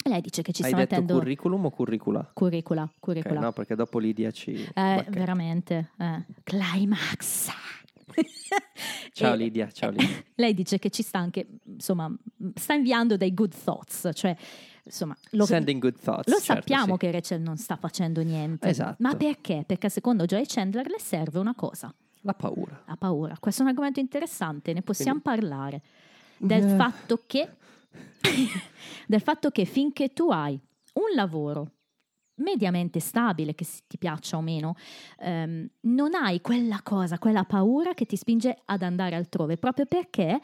E 0.06 0.10
lei 0.10 0.22
dice 0.22 0.42
che 0.44 0.54
ci 0.54 0.62
Hai 0.62 0.70
sta 0.70 0.78
mettendo 0.78 1.16
curriculum 1.18 1.66
o 1.66 1.70
curricula? 1.72 2.30
curricula, 2.34 2.90
curricula. 3.00 3.40
no, 3.40 3.52
perché 3.52 3.76
dopo 3.76 3.98
Lidia 4.00 4.32
ci... 4.32 4.54
eh, 4.54 4.70
bacchetta. 4.74 5.10
veramente. 5.12 5.90
eh. 5.98 6.26
Climax. 6.44 7.50
Ciao 9.12 9.34
Lidia, 9.36 9.70
ciao 9.72 9.90
Lidia. 9.90 10.24
Lei 10.36 10.54
dice 10.54 10.78
che 10.80 10.90
ci 10.92 11.02
sta 11.04 11.18
anche, 11.20 11.46
insomma, 11.66 12.10
sta 12.54 12.74
inviando 12.74 13.18
dei 13.18 13.34
good 13.34 13.54
thoughts, 13.64 14.10
cioè 14.14 14.36
insomma, 14.88 15.16
lo, 15.32 15.46
thoughts. 15.46 16.28
lo 16.28 16.40
certo, 16.40 16.42
sappiamo 16.42 16.94
sì. 16.94 16.98
che 17.00 17.12
Rachel 17.12 17.42
non 17.42 17.58
sta 17.58 17.76
facendo 17.76 18.22
niente. 18.24 18.68
Esatto. 18.68 18.96
Ma 19.00 19.16
perché? 19.16 19.64
Perché 19.66 19.90
secondo 19.90 20.26
Joy 20.26 20.46
Chandler 20.46 20.88
le 20.88 21.00
serve 21.00 21.40
una 21.40 21.54
cosa, 21.56 21.94
La 22.22 22.34
paura. 22.34 22.84
la 22.86 22.96
paura. 22.98 23.38
Questo 23.40 23.62
è 23.62 23.64
un 23.64 23.70
argomento 23.70 24.00
interessante, 24.00 24.74
ne 24.74 24.82
possiamo 24.82 25.20
parlare. 25.22 25.82
Del 26.38 26.74
Eh. 26.74 26.76
fatto 26.76 27.24
che 27.26 27.50
del 29.08 29.22
fatto 29.22 29.50
che 29.50 29.66
finché 29.66 30.14
tu 30.14 30.30
hai 30.30 30.60
un 30.94 31.16
lavoro 31.16 31.72
mediamente 32.38 33.00
stabile, 33.00 33.56
che 33.56 33.66
ti 33.88 33.98
piaccia 33.98 34.38
o 34.38 34.42
meno, 34.42 34.76
ehm, 35.20 35.68
non 35.82 36.14
hai 36.14 36.42
quella 36.42 36.82
cosa, 36.84 37.18
quella 37.20 37.44
paura 37.46 37.94
che 37.94 38.06
ti 38.06 38.16
spinge 38.16 38.58
ad 38.66 38.82
andare 38.82 39.16
altrove, 39.16 39.58
proprio 39.58 39.86
perché 39.86 40.40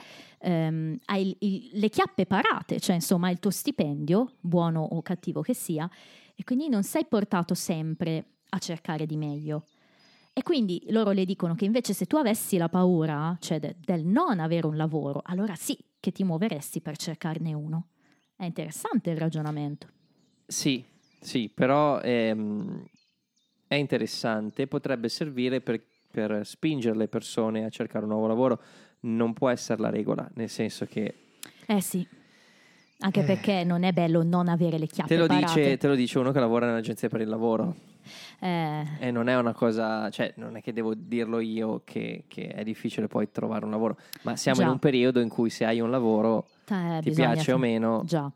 ehm, 0.45 0.97
hai 1.05 1.27
il- 1.29 1.35
il- 1.39 1.69
le 1.79 1.89
chiappe 1.89 2.25
parate, 2.25 2.79
cioè 2.79 2.95
insomma 2.95 3.29
il 3.29 3.39
tuo 3.39 3.49
stipendio, 3.51 4.33
buono 4.41 4.81
o 4.83 5.01
cattivo 5.01 5.41
che 5.41 5.53
sia, 5.53 5.89
e 6.35 6.43
quindi 6.43 6.67
non 6.67 6.83
sei 6.83 7.05
portato 7.05 7.53
sempre 7.53 8.25
a 8.49 8.57
cercare 8.57 9.05
di 9.05 9.15
meglio. 9.15 9.67
E 10.33 10.41
quindi 10.43 10.83
loro 10.89 11.11
le 11.11 11.25
dicono 11.25 11.53
che 11.55 11.63
invece 11.65 11.93
se 11.93 12.05
tu 12.07 12.15
avessi 12.17 12.57
la 12.57 12.67
paura, 12.67 13.37
cioè 13.39 13.59
de- 13.59 13.75
del 13.79 14.03
non 14.03 14.39
avere 14.39 14.65
un 14.67 14.75
lavoro, 14.75 15.21
allora 15.23 15.53
sì 15.55 15.77
che 15.99 16.11
ti 16.11 16.23
muoveresti 16.23 16.81
per 16.81 16.97
cercarne 16.97 17.53
uno. 17.53 17.89
È 18.35 18.43
interessante 18.43 19.11
il 19.11 19.17
ragionamento. 19.17 19.87
Sì, 20.45 20.83
sì, 21.23 21.49
però 21.53 21.99
ehm, 22.01 22.85
è 23.67 23.75
interessante, 23.75 24.67
potrebbe 24.67 25.09
servire 25.09 25.61
per, 25.61 25.81
per 26.11 26.45
spingere 26.45 26.95
le 26.97 27.07
persone 27.07 27.65
a 27.65 27.69
cercare 27.69 28.05
un 28.05 28.11
nuovo 28.11 28.27
lavoro. 28.27 28.59
Non 29.01 29.33
può 29.33 29.49
essere 29.49 29.81
la 29.81 29.89
regola, 29.89 30.29
nel 30.35 30.49
senso 30.49 30.85
che 30.85 31.13
Eh 31.65 31.81
sì, 31.81 32.07
anche 32.99 33.19
Eh. 33.21 33.23
perché 33.23 33.63
non 33.63 33.83
è 33.83 33.91
bello 33.91 34.23
non 34.23 34.47
avere 34.47 34.77
le 34.77 34.87
chiappe 34.87 35.13
te 35.13 35.19
lo, 35.19 35.27
parate. 35.27 35.45
dice, 35.45 35.77
te 35.77 35.87
lo 35.87 35.95
dice 35.95 36.19
uno 36.19 36.31
che 36.31 36.39
lavora 36.39 36.67
nell'agenzia 36.67 37.09
per 37.09 37.21
il 37.21 37.27
lavoro 37.27 37.75
Eh, 38.39 38.85
e 38.99 39.11
non 39.11 39.27
è 39.27 39.35
una 39.37 39.53
cosa, 39.53 40.09
cioè 40.09 40.33
non 40.37 40.55
è 40.57 40.61
che 40.61 40.71
devo 40.73 40.93
dirlo 40.93 41.39
io 41.39 41.81
che, 41.83 42.25
che 42.27 42.47
è 42.49 42.63
difficile 42.63 43.07
poi 43.07 43.29
trovare 43.31 43.65
un 43.65 43.71
lavoro, 43.71 43.97
ma 44.21 44.35
siamo 44.35 44.59
Già. 44.59 44.65
in 44.65 44.69
un 44.71 44.79
periodo 44.79 45.19
in 45.19 45.29
cui 45.29 45.49
se 45.49 45.65
hai 45.65 45.79
un 45.81 45.89
lavoro, 45.89 46.47
eh, 46.69 46.99
ti 47.01 47.11
piace 47.11 47.51
o 47.51 47.55
fa- 47.55 47.61
meno, 47.61 48.03
Già. 48.05 48.31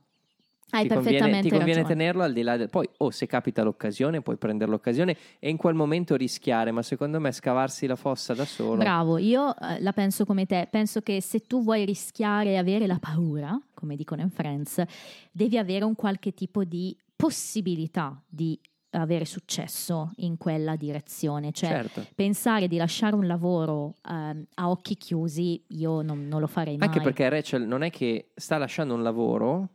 Hai 0.69 0.88
ti 0.88 0.93
conviene, 0.93 1.41
ti 1.41 1.49
conviene 1.49 1.84
tenerlo 1.84 2.23
al 2.23 2.34
di 2.34 2.41
là 2.41 2.58
del... 2.58 2.69
Poi 2.69 2.88
o 2.97 3.10
se 3.10 3.25
capita 3.25 3.63
l'occasione 3.63 4.21
puoi 4.21 4.36
prendere 4.36 4.69
l'occasione 4.69 5.15
e 5.39 5.49
in 5.49 5.56
quel 5.56 5.75
momento 5.75 6.15
rischiare, 6.15 6.71
ma 6.71 6.82
secondo 6.82 7.21
me 7.21 7.32
scavarsi 7.32 7.88
la 7.88 7.95
fossa 7.95 8.34
da 8.34 8.43
solo... 8.43 8.77
Bravo, 8.77 9.17
io 9.17 9.56
eh, 9.56 9.82
la 9.82 9.93
penso 9.93 10.25
come 10.25 10.45
te, 10.45 10.67
penso 10.69 11.01
che 11.01 11.21
se 11.21 11.39
tu 11.39 11.63
vuoi 11.63 11.86
rischiare 11.86 12.51
e 12.51 12.58
avere 12.58 12.86
la 12.86 12.99
paura, 12.99 13.58
come 13.73 13.95
dicono 13.95 14.21
in 14.21 14.30
Friends, 14.30 14.84
devi 15.32 15.58
avere 15.58 15.86
un 15.86 15.95
qualche 15.95 16.34
tipo 16.34 16.65
di 16.65 16.95
possibilità 17.15 18.21
di 18.27 18.60
avere 18.91 19.25
successo 19.25 20.12
in 20.17 20.38
quella 20.38 20.75
direzione, 20.75 21.51
cioè 21.51 21.69
Certo. 21.69 22.06
pensare 22.15 22.67
di 22.67 22.77
lasciare 22.77 23.15
un 23.15 23.27
lavoro 23.27 23.95
ehm, 24.10 24.45
a 24.56 24.69
occhi 24.69 24.95
chiusi, 24.95 25.63
io 25.67 26.01
non, 26.01 26.27
non 26.27 26.39
lo 26.39 26.47
farei 26.47 26.77
mai. 26.77 26.88
Anche 26.88 27.01
perché 27.01 27.30
Rachel 27.30 27.67
non 27.67 27.84
è 27.84 27.89
che 27.89 28.32
sta 28.36 28.58
lasciando 28.58 28.93
un 28.93 29.03
lavoro. 29.03 29.69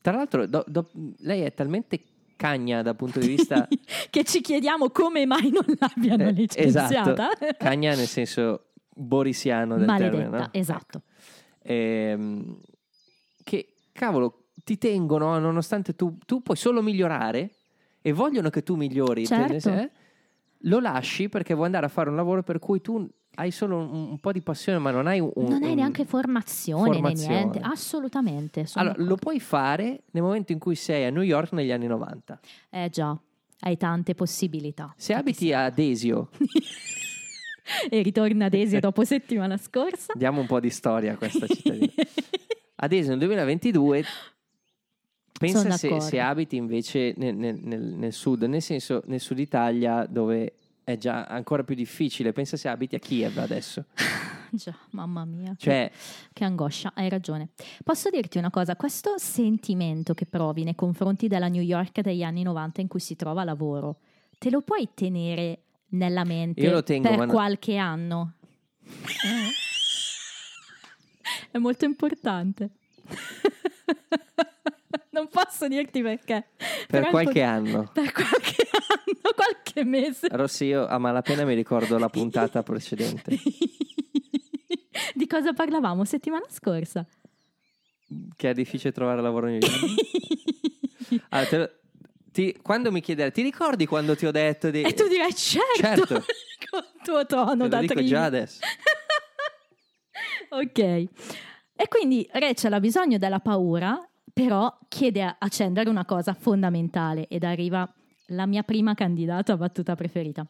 Tra 0.00 0.12
l'altro, 0.12 0.46
do- 0.46 0.64
do- 0.66 0.90
lei 1.18 1.42
è 1.42 1.52
talmente 1.52 2.00
cagna 2.36 2.82
dal 2.82 2.96
punto 2.96 3.18
di 3.18 3.26
vista. 3.26 3.66
che 4.10 4.24
ci 4.24 4.40
chiediamo 4.40 4.90
come 4.90 5.26
mai 5.26 5.50
non 5.50 5.64
l'abbiano 5.78 6.24
Eh, 6.28 6.32
licenziata. 6.32 7.32
esatto. 7.32 7.46
Cagna 7.58 7.94
nel 7.94 8.06
senso 8.06 8.66
borisiano 8.94 9.76
del 9.76 9.86
Maledetta, 9.86 10.16
termine. 10.16 10.38
no? 10.38 10.48
esatto. 10.52 11.02
Ehm, 11.62 12.58
che 13.44 13.74
cavolo, 13.92 14.50
ti 14.64 14.78
tengono 14.78 15.38
nonostante 15.38 15.94
tu, 15.94 16.16
tu 16.24 16.42
puoi 16.42 16.56
solo 16.56 16.82
migliorare 16.82 17.50
e 18.00 18.12
vogliono 18.12 18.50
che 18.50 18.62
tu 18.62 18.74
migliori. 18.76 19.26
Certo. 19.26 19.70
Eh? 19.70 19.90
Lo 20.62 20.80
lasci 20.80 21.28
perché 21.28 21.54
vuoi 21.54 21.66
andare 21.66 21.86
a 21.86 21.88
fare 21.88 22.08
un 22.10 22.16
lavoro 22.16 22.42
per 22.42 22.58
cui 22.58 22.80
tu 22.80 23.08
hai 23.38 23.52
solo 23.52 23.76
un, 23.76 24.10
un 24.10 24.18
po' 24.18 24.32
di 24.32 24.40
passione, 24.40 24.78
ma 24.78 24.90
non 24.90 25.06
hai 25.06 25.20
un. 25.20 25.30
non 25.36 25.62
hai 25.62 25.74
neanche 25.74 26.04
formazione, 26.04 26.94
formazione. 26.94 27.34
né 27.34 27.40
niente, 27.40 27.60
assolutamente. 27.62 28.66
Allora, 28.74 28.94
lo 28.94 29.02
d'accordo. 29.02 29.16
puoi 29.16 29.40
fare 29.40 30.02
nel 30.10 30.22
momento 30.22 30.52
in 30.52 30.58
cui 30.58 30.74
sei 30.74 31.04
a 31.04 31.10
New 31.10 31.22
York 31.22 31.52
negli 31.52 31.70
anni 31.70 31.86
90. 31.86 32.40
Eh 32.70 32.88
già, 32.90 33.16
hai 33.60 33.76
tante 33.76 34.14
possibilità. 34.14 34.92
Se 34.96 35.14
abiti 35.14 35.52
a 35.52 35.70
Desio, 35.70 36.30
e 37.88 38.02
ritorna 38.02 38.46
ad 38.46 38.54
Esia 38.54 38.80
dopo 38.80 39.04
settimana 39.04 39.56
scorsa. 39.56 40.14
diamo 40.16 40.40
un 40.40 40.46
po' 40.46 40.58
di 40.58 40.70
storia 40.70 41.12
a 41.12 41.16
questa 41.16 41.46
cittadina. 41.46 41.92
Ad 42.80 42.90
Desio 42.90 43.10
nel 43.10 43.18
2022, 43.18 44.04
pensa 45.38 45.70
se, 45.76 46.00
se 46.00 46.20
abiti 46.20 46.56
invece 46.56 47.12
nel- 47.16 47.34
nel- 47.34 47.58
nel 47.60 48.12
sud, 48.12 48.42
nel 48.44 48.62
senso 48.62 49.02
nel 49.06 49.20
sud 49.20 49.38
Italia 49.38 50.06
dove 50.06 50.54
è 50.88 50.96
già 50.96 51.24
ancora 51.26 51.64
più 51.64 51.74
difficile. 51.74 52.32
Pensa 52.32 52.56
se 52.56 52.66
abiti 52.66 52.94
a 52.94 52.98
Kiev 52.98 53.36
adesso. 53.36 53.84
Già, 54.50 54.74
mamma 54.92 55.26
mia. 55.26 55.54
Cioè, 55.54 55.90
Che 56.32 56.44
angoscia, 56.44 56.92
hai 56.94 57.10
ragione. 57.10 57.50
Posso 57.84 58.08
dirti 58.08 58.38
una 58.38 58.48
cosa, 58.48 58.74
questo 58.74 59.18
sentimento 59.18 60.14
che 60.14 60.24
provi 60.24 60.64
nei 60.64 60.74
confronti 60.74 61.28
della 61.28 61.48
New 61.48 61.60
York 61.60 62.00
degli 62.00 62.22
anni 62.22 62.42
90 62.42 62.80
in 62.80 62.88
cui 62.88 63.00
si 63.00 63.16
trova 63.16 63.44
lavoro, 63.44 63.98
te 64.38 64.48
lo 64.48 64.62
puoi 64.62 64.88
tenere 64.94 65.64
nella 65.88 66.24
mente 66.24 66.62
Io 66.62 66.70
lo 66.72 66.82
tengo, 66.82 67.06
per 67.06 67.18
no- 67.18 67.26
qualche 67.26 67.76
anno? 67.76 68.32
È 71.50 71.58
molto 71.58 71.84
importante. 71.84 72.70
non 75.10 75.28
posso 75.28 75.68
dirti 75.68 76.02
perché. 76.02 76.46
per 76.56 76.86
Però 76.86 77.10
qualche 77.10 77.42
anno. 77.42 77.90
Per 77.92 78.12
qualche 78.12 78.66
anno, 78.72 79.34
qualche 79.34 79.84
mese. 79.84 80.28
Rossi, 80.30 80.64
io 80.66 80.86
a 80.86 80.98
malapena 80.98 81.44
mi 81.44 81.54
ricordo 81.54 81.98
la 81.98 82.08
puntata 82.08 82.62
precedente. 82.62 83.36
Di 85.14 85.26
cosa 85.26 85.52
parlavamo 85.52 86.04
settimana 86.04 86.46
scorsa? 86.48 87.06
Che 88.36 88.50
è 88.50 88.54
difficile 88.54 88.92
trovare 88.92 89.20
lavoro 89.20 89.46
a 89.46 89.50
New 89.50 89.58
York. 89.60 91.22
Allora, 91.30 91.48
te 91.48 91.56
lo- 91.58 91.70
ti- 92.32 92.56
quando 92.62 92.90
mi 92.92 93.00
chiederai, 93.00 93.32
ti 93.32 93.42
ricordi 93.42 93.86
quando 93.86 94.16
ti 94.16 94.26
ho 94.26 94.30
detto 94.30 94.70
di... 94.70 94.82
E 94.82 94.94
tu 94.94 95.06
dirai 95.08 95.34
certo, 95.34 95.76
Certo. 95.80 96.24
con 96.70 96.80
il 96.80 97.00
tuo 97.02 97.26
tono 97.26 97.52
Te 97.54 97.58
lo 97.62 97.68
da 97.68 97.80
dico 97.80 97.94
trino. 97.94 98.08
già 98.08 98.24
adesso. 98.24 98.60
ok. 100.50 100.78
E 101.80 101.88
quindi 101.88 102.28
Rachel 102.32 102.72
ha 102.72 102.80
bisogno 102.80 103.18
della 103.18 103.40
paura, 103.40 104.07
però 104.32 104.76
chiede 104.88 105.22
a- 105.22 105.36
Chandler 105.48 105.88
una 105.88 106.04
cosa 106.04 106.34
fondamentale 106.34 107.28
ed 107.28 107.44
arriva 107.44 107.90
la 108.28 108.46
mia 108.46 108.62
prima 108.62 108.94
candidata 108.94 109.52
a 109.52 109.56
battuta 109.56 109.94
preferita. 109.94 110.46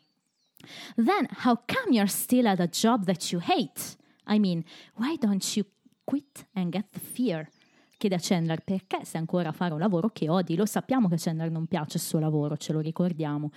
Then 0.97 1.29
how 1.45 1.62
come 1.67 1.95
you're 1.95 2.09
still 2.11 2.47
at 2.49 2.61
a 2.61 2.67
job 2.67 3.05
that 3.05 3.31
you 3.31 3.41
hate? 3.41 3.97
I 4.27 4.38
mean, 4.38 4.64
why 4.97 5.17
don't 5.17 5.57
you 5.57 5.64
quit 6.05 6.47
and 6.55 6.71
get 6.73 6.87
the 6.91 6.99
fear? 6.99 7.49
Chiede 7.97 8.17
a 8.17 8.21
Chandler 8.21 8.62
perché 8.62 9.05
sei 9.05 9.21
ancora 9.21 9.49
a 9.51 9.53
fare 9.53 9.73
un 9.73 9.81
lavoro 9.81 10.11
che 10.11 10.29
odi. 10.29 10.57
Lo 10.57 10.67
sappiamo 10.67 11.09
che 11.09 11.14
a 11.14 11.19
Chandler 11.19 11.51
non 11.51 11.67
piace 11.67 11.97
il 11.97 12.03
suo 12.03 12.19
lavoro, 12.19 12.57
ce 12.57 12.73
lo 12.73 12.81
ricordiamo. 12.81 13.51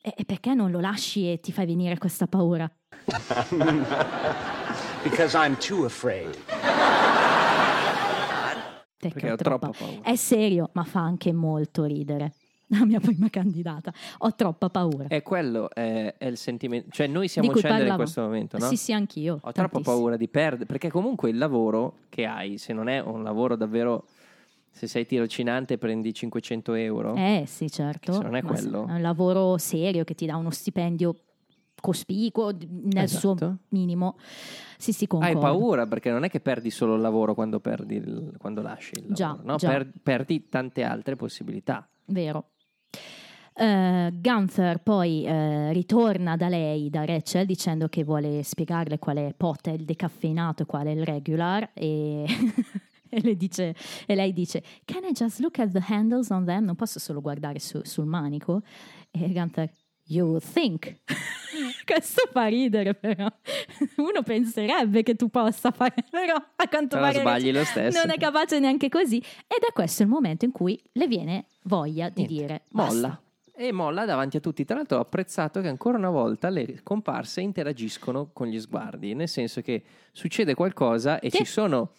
E, 0.00 0.14
e 0.16 0.24
perché 0.24 0.54
non 0.54 0.70
lo 0.70 0.80
lasci 0.80 1.30
e 1.30 1.40
ti 1.40 1.52
fai 1.52 1.66
venire 1.66 1.98
questa 1.98 2.26
paura? 2.26 2.70
Because 5.02 5.34
I'm 5.36 5.56
too 5.58 5.84
afraid. 5.84 6.36
Perché 9.08 9.30
ho 9.30 9.36
troppa- 9.36 9.70
troppa 9.70 9.84
paura. 9.84 10.02
È 10.02 10.14
serio, 10.16 10.70
ma 10.74 10.84
fa 10.84 11.00
anche 11.00 11.32
molto 11.32 11.84
ridere. 11.84 12.34
La 12.70 12.84
mia 12.84 13.00
prima 13.00 13.28
candidata. 13.28 13.92
Ho 14.18 14.34
troppa 14.34 14.68
paura. 14.68 15.08
E 15.08 15.22
quello 15.22 15.70
è, 15.70 16.14
è 16.16 16.26
il 16.26 16.36
sentimento. 16.36 16.90
Cioè, 16.90 17.08
noi 17.08 17.26
siamo 17.26 17.50
Chandler 17.50 17.88
in 17.88 17.96
questo 17.96 18.20
momento, 18.20 18.58
no? 18.58 18.66
Sì, 18.66 18.76
sì, 18.76 18.92
anch'io. 18.92 19.34
Ho 19.34 19.52
troppa 19.52 19.52
tantissimo. 19.52 19.96
paura 19.96 20.16
di 20.16 20.28
perdere. 20.28 20.66
Perché 20.66 20.88
comunque 20.88 21.30
il 21.30 21.38
lavoro 21.38 21.96
che 22.08 22.26
hai, 22.26 22.58
se 22.58 22.72
non 22.72 22.88
è 22.88 23.00
un 23.00 23.22
lavoro 23.22 23.56
davvero. 23.56 24.06
Se 24.72 24.86
sei 24.86 25.04
tirocinante 25.04 25.78
prendi 25.78 26.14
500 26.14 26.74
euro. 26.74 27.14
Eh 27.16 27.42
sì, 27.44 27.68
certo. 27.68 28.12
Se 28.12 28.22
non 28.22 28.36
è 28.36 28.42
quello. 28.42 28.86
È 28.86 28.92
un 28.92 29.00
lavoro 29.00 29.58
serio 29.58 30.04
che 30.04 30.14
ti 30.14 30.26
dà 30.26 30.36
uno 30.36 30.50
stipendio 30.50 31.16
cospicuo 31.80 32.50
nel 32.52 33.04
Esatto. 33.04 33.36
suo 33.36 33.56
minimo. 33.70 34.16
Sì, 34.78 34.92
sì, 34.92 35.04
Hai 35.04 35.08
concordo. 35.08 35.40
paura 35.40 35.86
perché 35.86 36.10
non 36.10 36.24
è 36.24 36.30
che 36.30 36.40
perdi 36.40 36.70
solo 36.70 36.94
il 36.94 37.00
lavoro 37.00 37.34
quando, 37.34 37.60
perdi 37.60 37.96
il- 37.96 38.34
quando 38.38 38.62
lasci 38.62 38.92
il 38.98 39.12
Già, 39.12 39.28
lavoro, 39.28 39.46
no? 39.46 39.56
già. 39.56 39.68
Per- 39.68 39.92
perdi 40.02 40.48
tante 40.48 40.82
altre 40.82 41.16
possibilità. 41.16 41.88
Vero. 42.06 42.50
Eh, 43.52 44.10
Gunther 44.20 44.78
poi 44.78 45.24
eh, 45.24 45.72
ritorna 45.72 46.36
da 46.36 46.48
lei, 46.48 46.88
da 46.88 47.04
Rachel, 47.04 47.44
dicendo 47.46 47.88
che 47.88 48.04
vuole 48.04 48.42
spiegarle 48.42 48.98
quale 48.98 49.34
pot 49.36 49.68
è 49.68 49.72
il 49.72 49.84
decaffeinato 49.84 50.62
e 50.62 50.66
quale 50.66 50.92
è 50.92 50.94
il 50.94 51.04
regular 51.04 51.68
e, 51.74 52.24
e 53.10 53.20
le 53.20 53.36
dice- 53.36 53.74
e 54.06 54.14
lei 54.14 54.32
dice 54.32 54.62
Can 54.84 55.04
I 55.04 55.12
just 55.12 55.40
look 55.40 55.58
at 55.58 55.72
the 55.72 55.82
handles 55.88 56.30
on 56.30 56.44
them? 56.44 56.64
Non 56.64 56.74
posso 56.76 56.98
solo 56.98 57.20
guardare 57.20 57.58
su- 57.58 57.80
sul 57.82 58.06
manico? 58.06 58.62
E 59.10 59.30
Gunther, 59.30 59.70
You 60.10 60.26
would 60.28 60.42
think. 60.42 60.96
Questo 61.84 62.28
fa 62.32 62.46
ridere, 62.46 62.94
però. 62.94 63.26
Uno 63.96 64.22
penserebbe 64.24 65.02
che 65.04 65.14
tu 65.14 65.28
possa 65.28 65.70
fare, 65.70 65.94
però 66.10 66.34
a 66.34 66.68
quanto 66.68 66.96
Però 66.96 67.08
pare 67.08 67.20
sbagli 67.20 67.52
lo 67.52 67.64
stesso. 67.64 67.98
non 67.98 68.10
è 68.10 68.18
capace 68.18 68.58
neanche 68.58 68.88
così. 68.88 69.18
Ed 69.18 69.62
è 69.68 69.72
questo 69.72 70.02
il 70.02 70.08
momento 70.08 70.44
in 70.44 70.50
cui 70.52 70.80
le 70.92 71.06
viene 71.06 71.44
voglia 71.64 72.08
di 72.08 72.22
Niente, 72.26 72.34
dire 72.34 72.62
molla. 72.70 73.08
basta. 73.08 73.22
E 73.54 73.72
molla 73.72 74.04
davanti 74.04 74.36
a 74.38 74.40
tutti. 74.40 74.64
Tra 74.64 74.76
l'altro 74.76 74.98
ho 74.98 75.00
apprezzato 75.02 75.60
che 75.60 75.68
ancora 75.68 75.96
una 75.98 76.10
volta 76.10 76.48
le 76.48 76.80
comparse 76.82 77.40
interagiscono 77.42 78.30
con 78.32 78.46
gli 78.48 78.58
sguardi, 78.58 79.14
nel 79.14 79.28
senso 79.28 79.60
che 79.60 79.82
succede 80.12 80.54
qualcosa 80.54 81.20
e 81.20 81.30
Sì. 81.30 81.38
ci 81.38 81.44
sono 81.44 81.92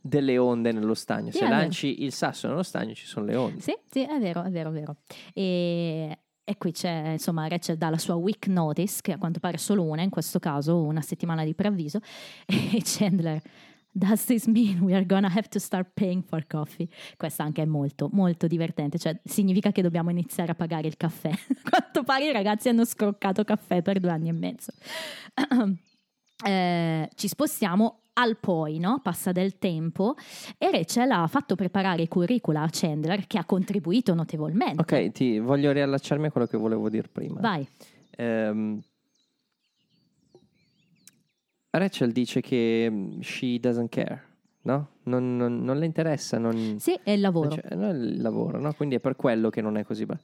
delle 0.00 0.38
onde 0.38 0.70
nello 0.72 0.94
stagno. 0.94 1.30
Sì, 1.32 1.38
Se 1.38 1.48
lanci 1.48 2.02
il 2.04 2.12
sasso 2.12 2.46
nello 2.48 2.62
stagno 2.62 2.94
ci 2.94 3.06
sono 3.06 3.26
le 3.26 3.34
onde. 3.34 3.60
Sì, 3.60 3.76
sì, 3.90 4.02
è 4.04 4.18
vero, 4.20 4.44
è 4.44 4.50
vero, 4.50 4.68
è 4.68 4.72
vero. 4.72 4.96
E, 5.32 6.18
e 6.48 6.56
qui 6.58 6.70
c'è, 6.70 7.08
insomma, 7.10 7.48
Rachel 7.48 7.76
dà 7.76 7.90
la 7.90 7.98
sua 7.98 8.14
week 8.14 8.46
notice, 8.46 9.00
che 9.02 9.10
a 9.10 9.18
quanto 9.18 9.40
pare 9.40 9.56
è 9.56 9.58
solo 9.58 9.82
una, 9.82 10.02
in 10.02 10.10
questo 10.10 10.38
caso 10.38 10.80
una 10.80 11.00
settimana 11.00 11.42
di 11.42 11.54
preavviso, 11.54 11.98
e 12.46 12.80
Chandler, 12.84 13.42
does 13.90 14.24
this 14.26 14.46
mean 14.46 14.78
we 14.78 14.94
are 14.94 15.04
gonna 15.04 15.28
have 15.28 15.48
to 15.48 15.58
start 15.58 15.88
paying 15.94 16.22
for 16.22 16.46
coffee? 16.46 16.86
Questa 17.16 17.42
anche 17.42 17.62
è 17.62 17.64
molto, 17.64 18.08
molto 18.12 18.46
divertente, 18.46 18.96
cioè 18.96 19.18
significa 19.24 19.72
che 19.72 19.82
dobbiamo 19.82 20.10
iniziare 20.10 20.52
a 20.52 20.54
pagare 20.54 20.86
il 20.86 20.96
caffè. 20.96 21.30
A 21.66 21.68
quanto 21.68 22.04
pare 22.04 22.28
i 22.28 22.32
ragazzi 22.32 22.68
hanno 22.68 22.84
scroccato 22.84 23.42
caffè 23.42 23.82
per 23.82 23.98
due 23.98 24.10
anni 24.10 24.28
e 24.28 24.32
mezzo. 24.32 24.70
Eh, 26.44 27.08
ci 27.14 27.28
spostiamo 27.28 28.00
al 28.14 28.36
poi, 28.38 28.78
no? 28.78 29.00
Passa 29.02 29.32
del 29.32 29.58
tempo 29.58 30.14
e 30.58 30.70
Rachel 30.70 31.10
ha 31.10 31.26
fatto 31.26 31.54
preparare 31.54 32.02
i 32.02 32.08
curricula 32.08 32.62
a 32.62 32.68
Chandler 32.70 33.26
che 33.26 33.38
ha 33.38 33.44
contribuito 33.44 34.14
notevolmente. 34.14 34.80
Ok, 34.80 35.12
ti 35.12 35.38
voglio 35.38 35.72
riallacciarmi 35.72 36.26
a 36.26 36.30
quello 36.30 36.46
che 36.46 36.56
volevo 36.56 36.88
dire 36.88 37.08
prima. 37.08 37.40
Vai. 37.40 37.66
Ehm, 38.16 38.80
Rachel 41.70 42.12
dice 42.12 42.40
che 42.40 42.88
mm, 42.90 43.20
she 43.20 43.58
doesn't 43.60 43.90
care, 43.90 44.22
no? 44.62 44.88
Non, 45.04 45.36
non- 45.36 45.62
non 45.62 45.78
le 45.78 45.84
interessa, 45.84 46.38
non, 46.38 46.76
Sì, 46.78 46.98
è 47.02 47.10
il 47.10 47.20
lavoro. 47.20 47.50
cioè, 47.50 47.74
non 47.74 47.84
è 47.84 47.90
il 47.92 48.20
lavoro, 48.22 48.58
no? 48.58 48.72
Quindi 48.72 48.94
è 48.94 49.00
per 49.00 49.14
quello 49.16 49.50
che 49.50 49.60
non 49.60 49.76
è 49.76 49.84
così 49.84 50.06
brava. 50.06 50.22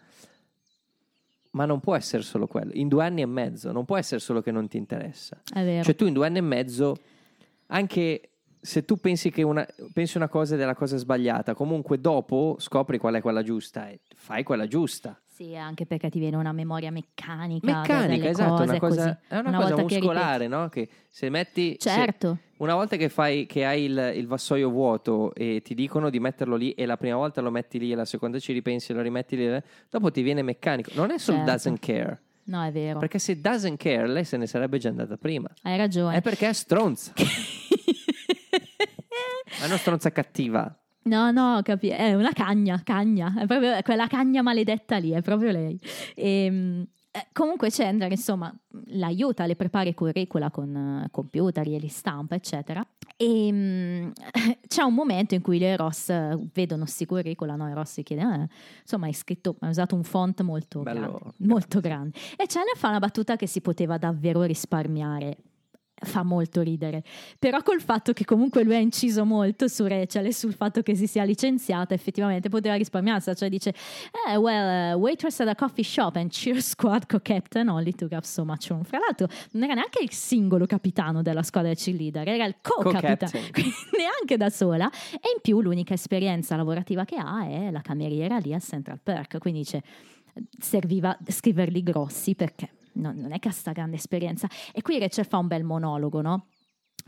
Ma 1.53 1.65
non 1.65 1.81
può 1.81 1.95
essere 1.95 2.23
solo 2.23 2.47
quello. 2.47 2.73
In 2.75 2.89
due 2.89 3.05
anni 3.05 3.23
e 3.23 3.27
mezzo 3.27 3.73
non 3.73 3.85
può 3.85 3.97
essere 3.97 4.21
solo 4.21 4.41
che 4.41 4.51
non 4.51 4.69
ti 4.69 4.77
interessa. 4.77 5.41
È 5.53 5.63
vero. 5.63 5.85
Cioè 5.85 5.95
tu 5.95 6.07
in 6.07 6.13
due 6.13 6.27
anni 6.27 6.39
e 6.39 6.43
mezzo, 6.43 6.97
anche 7.67 8.33
se 8.61 8.85
tu 8.85 8.97
pensi 8.97 9.31
che 9.31 9.43
una, 9.43 9.67
pensi 9.93 10.17
una 10.17 10.29
cosa 10.29 10.55
ed 10.55 10.61
è 10.61 10.65
la 10.65 10.75
cosa 10.75 10.97
sbagliata, 10.97 11.55
comunque 11.55 12.01
dopo 12.01 12.57
scopri 12.59 12.99
qual 12.99 13.15
è 13.15 13.21
quella 13.21 13.43
giusta 13.43 13.89
e 13.89 14.01
fai 14.15 14.43
quella 14.43 14.67
giusta. 14.67 15.21
Sì, 15.35 15.57
anche 15.57 15.87
perché 15.87 16.11
ti 16.11 16.19
viene 16.19 16.37
una 16.37 16.53
memoria 16.53 16.91
meccanica. 16.91 17.67
Meccanica, 17.81 18.29
esatto, 18.29 18.63
una 18.65 18.79
cosa, 18.79 19.19
è 19.27 19.39
una, 19.39 19.49
Una 19.49 19.59
cosa 19.61 19.75
volta 19.75 19.85
che 19.87 19.97
muscolare, 19.99 20.47
no? 20.47 20.69
Che 20.69 20.89
se 21.09 21.31
metti... 21.31 21.75
se- 21.79 21.89
Certo. 21.89 22.37
una 22.59 22.75
volta 22.75 22.97
che, 22.97 23.09
fai, 23.09 23.47
che 23.47 23.65
hai 23.65 23.85
il, 23.85 24.13
il 24.15 24.27
vassoio 24.27 24.69
vuoto 24.69 25.33
e 25.35 25.63
ti 25.65 25.75
dicono 25.75 26.11
di 26.11 26.21
metterlo 26.21 26.55
lì 26.55 26.73
e 26.73 26.85
la 26.85 26.99
prima 26.99 27.17
volta 27.17 27.41
lo 27.41 27.51
metti 27.51 27.79
lì 27.79 27.91
e 27.91 27.95
la 27.95 28.05
seconda 28.05 28.39
ci 28.39 28.53
ripensi 28.53 28.93
e 28.93 28.95
lo 28.95 29.01
rimetti 29.01 29.35
lì, 29.37 29.59
dopo 29.89 30.11
ti 30.11 30.21
viene 30.21 30.43
meccanico. 30.43 30.91
Non 30.95 31.11
è 31.11 31.17
solo 31.17 31.39
Certo. 31.39 31.51
doesn't 31.53 31.79
care, 31.81 32.21
No, 32.45 32.63
è 32.65 32.71
vero. 32.71 32.99
perché 32.99 33.19
se 33.19 33.41
doesn't 33.41 33.79
care 33.79 34.07
lei 34.07 34.25
se 34.25 34.37
ne 34.37 34.47
sarebbe 34.47 34.77
già 34.77 34.91
andata 34.91 35.17
prima. 35.17 35.49
Hai 35.63 35.79
ragione. 35.79 36.17
È 36.17 36.21
perché 36.21 36.51
è 36.51 36.53
stronza, 36.53 37.15
è 39.61 39.65
una 39.65 39.77
stronza 39.79 40.11
cattiva. 40.13 40.77
No, 41.05 41.31
no, 41.33 41.61
capi- 41.63 41.89
è 41.89 42.15
una 42.15 42.33
cagna, 42.33 42.81
cagna, 42.85 43.35
è 43.39 43.47
proprio 43.47 43.81
quella 43.83 44.07
cagna 44.07 44.43
maledetta 44.43 44.99
lì, 44.99 45.11
è 45.11 45.21
proprio 45.21 45.51
lei. 45.51 45.79
Ehm, 46.15 46.87
eh, 47.11 47.27
comunque 47.33 47.69
Chandler, 47.71 48.11
insomma, 48.11 48.55
l'aiuta, 48.87 49.45
le 49.45 49.55
prepara 49.57 49.89
i 49.89 49.95
curricula 49.95 50.51
con 50.51 51.03
eh, 51.05 51.09
computer, 51.11 51.67
glieli 51.67 51.89
stampa, 51.89 52.35
eccetera. 52.37 52.83
E 53.17 53.53
mm, 53.53 54.11
c'è 54.67 54.83
un 54.83 54.95
momento 54.95 55.35
in 55.35 55.43
cui 55.43 55.59
le 55.59 55.77
Ross 55.77 56.09
eh, 56.09 56.39
vedono 56.55 56.87
sti 56.87 57.05
curricula, 57.05 57.55
no? 57.57 57.69
E 57.69 57.75
Ross 57.75 57.93
si 57.93 58.03
chiede, 58.03 58.23
"Ah, 58.23 58.49
insomma, 58.81 59.07
hai 59.07 59.13
scritto, 59.13 59.57
hai 59.61 59.69
usato 59.71 59.95
un 59.95 60.05
font 60.05 60.41
molto 60.41 60.81
Bello 60.81 61.01
grande, 61.01 61.33
molto 61.39 61.81
grande. 61.81 62.17
E 62.37 62.47
Chandler 62.47 62.77
fa 62.77 62.89
una 62.89 62.99
battuta 63.01 63.37
che 63.37 63.47
si 63.47 63.61
poteva 63.61 63.99
davvero 63.99 64.43
risparmiare. 64.45 65.37
Fa 66.05 66.25
molto 66.25 66.63
ridere, 66.63 67.05
però 67.39 67.63
col 67.63 67.81
fatto 67.81 68.13
che 68.13 68.25
comunque 68.25 68.65
lui 68.65 68.75
ha 68.75 68.79
inciso 68.79 69.25
molto 69.25 69.69
su 69.69 69.87
Rachel 69.87 70.27
e 70.27 70.33
sul 70.33 70.53
fatto 70.53 70.83
che 70.83 70.97
si 70.97 71.07
sia 71.07 71.23
licenziata, 71.23 71.95
effettivamente 71.95 72.49
poteva 72.49 72.75
risparmiarsela. 72.75 73.37
Cioè 73.37 73.49
dice: 73.49 73.73
eh, 74.29 74.37
Well, 74.37 74.97
uh, 74.97 74.99
waitress 74.99 75.39
at 75.41 75.49
a 75.49 75.55
coffee 75.55 75.85
shop 75.85 76.17
and 76.17 76.31
cheer 76.31 76.61
squad 76.61 77.07
co-captain 77.07 77.69
only 77.69 77.93
took 77.93 78.11
up 78.13 78.25
so 78.25 78.45
much 78.45 78.69
room. 78.69 78.83
Fra 78.83 78.99
l'altro, 78.99 79.29
non 79.53 79.65
era 79.65 79.75
neanche 79.75 80.03
il 80.03 80.13
singolo 80.13 80.67
capitano 80.67 81.23
della 81.23 81.45
squadra 81.45 81.73
cheerleader, 81.73 82.29
era 82.29 82.47
il 82.47 82.57
co-capitano, 82.61 83.31
neanche 83.97 84.37
da 84.37 84.51
sola. 84.51 84.91
E 84.91 85.31
in 85.35 85.41
più, 85.41 85.61
l'unica 85.61 85.95
esperienza 85.95 86.57
lavorativa 86.57 87.05
che 87.05 87.17
ha 87.17 87.47
è 87.47 87.71
la 87.71 87.81
cameriera 87.81 88.39
lì 88.39 88.53
al 88.53 88.63
Central 88.63 88.99
Perk. 89.01 89.39
Quindi 89.39 89.61
dice: 89.61 89.83
Serviva 90.59 91.17
scriverli 91.29 91.83
grossi 91.83 92.35
perché 92.35 92.71
non, 92.95 93.17
non 93.17 93.33
è 93.33 93.39
che 93.39 93.49
ha 93.49 93.53
sta 93.53 93.73
grande 93.73 93.97
esperienza. 93.97 94.49
E 94.73 94.83
qui 94.83 94.99
Rachel 94.99 95.27
fa 95.27 95.39
un 95.39 95.47
bel 95.47 95.65
monologo, 95.65 96.21
no? 96.21 96.47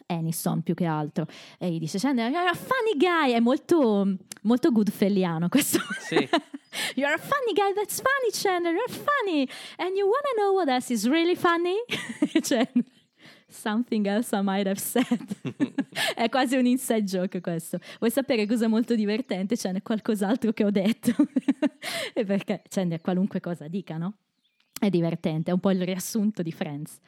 Aniston 0.07 0.63
più 0.63 0.75
che 0.75 0.85
altro 0.85 1.27
e 1.59 1.71
gli 1.71 1.79
dice 1.79 1.99
Chandler 1.99 2.31
you're 2.31 2.49
a 2.49 2.55
funny 2.55 2.97
guy 2.97 3.33
è 3.33 3.41
molto 3.41 4.17
molto 4.43 4.71
goodfelliano 4.73 5.49
questo 5.49 5.79
Sì. 6.01 6.17
you're 6.97 7.15
a 7.15 7.19
funny 7.19 7.53
guy 7.55 7.73
that's 7.75 8.03
funny 8.03 8.31
Chandler 8.33 8.73
you're 8.75 8.89
funny 8.93 9.49
and 9.79 9.97
you 9.97 10.05
wanna 10.07 10.35
know 10.37 10.53
what 10.55 10.69
else 10.69 10.93
is 10.93 11.07
really 11.09 11.37
funny 11.37 11.77
Chandler 12.43 12.85
something 13.49 14.07
else 14.07 14.37
I 14.37 14.43
might 14.43 14.67
have 14.67 14.81
said 14.81 15.07
è 16.17 16.29
quasi 16.29 16.57
un 16.57 16.67
inside 16.67 17.05
joke 17.05 17.41
questo 17.41 17.79
vuoi 17.99 18.11
sapere 18.11 18.47
cosa 18.47 18.65
è 18.65 18.69
molto 18.69 18.95
divertente 18.95 19.57
ce 19.57 19.71
n'è 19.71 19.81
qualcos'altro 19.81 20.53
che 20.53 20.65
ho 20.65 20.71
detto 20.71 21.15
e 22.13 22.25
perché 22.25 22.63
Chandler 22.69 23.01
qualunque 23.01 23.41
cosa 23.41 23.69
dica 23.69 23.97
no? 23.97 24.15
È 24.79 24.91
divertente, 24.91 25.51
è 25.51 25.55
un 25.55 25.61
po' 25.61 25.71
il 25.71 25.83
riassunto 25.83 26.43
di 26.43 26.53
Friends. 26.53 26.99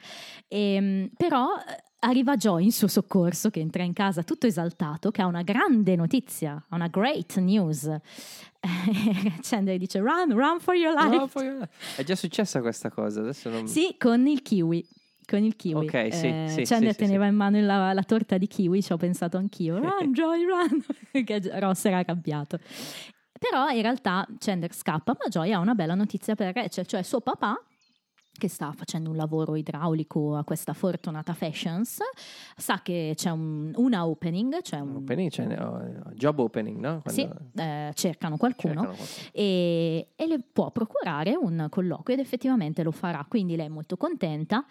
Ehm, 0.47 1.09
però 1.15 1.47
eh, 1.57 1.83
arriva 1.99 2.35
Joy 2.35 2.63
in 2.63 2.71
suo 2.71 2.87
soccorso, 2.87 3.49
che 3.49 3.59
entra 3.59 3.83
in 3.83 3.93
casa 3.93 4.23
tutto 4.23 4.47
esaltato, 4.47 5.11
che 5.11 5.21
ha 5.21 5.25
una 5.25 5.41
grande 5.43 5.95
notizia, 5.95 6.63
ha 6.69 6.75
una 6.75 6.87
great 6.87 7.37
news. 7.37 7.83
Eh, 7.85 7.99
Chandler 9.41 9.77
dice 9.77 9.99
run, 9.99 10.33
run 10.33 10.59
for 10.59 10.75
your 10.75 10.93
life. 10.95 11.15
No, 11.15 11.27
poi- 11.27 11.67
È 11.97 12.03
già 12.03 12.15
successa 12.15 12.61
questa 12.61 12.89
cosa, 12.89 13.19
adesso 13.19 13.49
non... 13.49 13.67
Sì, 13.67 13.95
con 13.99 14.25
il 14.27 14.41
kiwi. 14.41 14.85
Con 15.27 15.43
il 15.43 15.57
kiwi. 15.57 15.85
Ok, 15.85 16.13
sì, 16.13 16.27
Eh, 16.27 16.45
sì, 16.47 16.61
Chandler 16.63 16.93
sì, 16.93 16.99
teneva 16.99 17.25
sì. 17.25 17.29
in 17.31 17.35
mano 17.35 17.59
la, 17.59 17.91
la 17.91 18.03
torta 18.03 18.37
di 18.37 18.47
kiwi, 18.47 18.81
ci 18.81 18.93
ho 18.93 18.97
pensato 18.97 19.35
anch'io. 19.37 19.77
Run, 19.83 20.13
Joy, 20.13 20.45
run! 20.45 20.83
Perché 21.11 21.41
Ross 21.59 21.83
era 21.85 21.97
arrabbiato. 21.97 22.59
Però 23.39 23.69
in 23.69 23.81
realtà 23.81 24.25
Chandler 24.39 24.73
scappa, 24.73 25.15
ma 25.19 25.27
Joy 25.29 25.51
ha 25.53 25.59
una 25.59 25.75
bella 25.75 25.95
notizia 25.95 26.35
per 26.35 26.53
Rachel, 26.53 26.85
cioè 26.85 27.01
suo 27.03 27.21
papà 27.21 27.61
che 28.37 28.49
sta 28.49 28.71
facendo 28.71 29.09
un 29.09 29.15
lavoro 29.15 29.55
idraulico 29.55 30.35
a 30.35 30.43
questa 30.43 30.73
fortunata 30.73 31.33
Fashions, 31.33 31.97
sa 32.55 32.81
che 32.83 33.13
c'è 33.15 33.31
un- 33.31 33.71
una 33.77 34.05
opening, 34.05 34.61
cioè 34.61 34.79
un, 34.79 34.97
Opening, 34.97 35.31
cioè, 35.31 35.45
no, 35.47 35.81
job 36.13 36.37
opening, 36.37 36.79
no? 36.79 37.01
sì, 37.05 37.25
Quando 37.25 37.49
eh, 37.55 37.91
cercano 37.95 38.37
qualcuno 38.37 38.73
cercano 38.81 38.95
qualcuno. 38.95 39.29
e, 39.31 40.09
e 40.15 40.27
le 40.27 40.39
può 40.53 40.69
procurare 40.69 41.35
un 41.35 41.65
colloquio 41.71 42.15
ed 42.15 42.23
effettivamente 42.23 42.83
lo 42.83 42.91
farà, 42.91 43.25
quindi 43.27 43.55
lei 43.55 43.65
è 43.65 43.69
molto 43.69 43.97
contenta. 43.97 44.63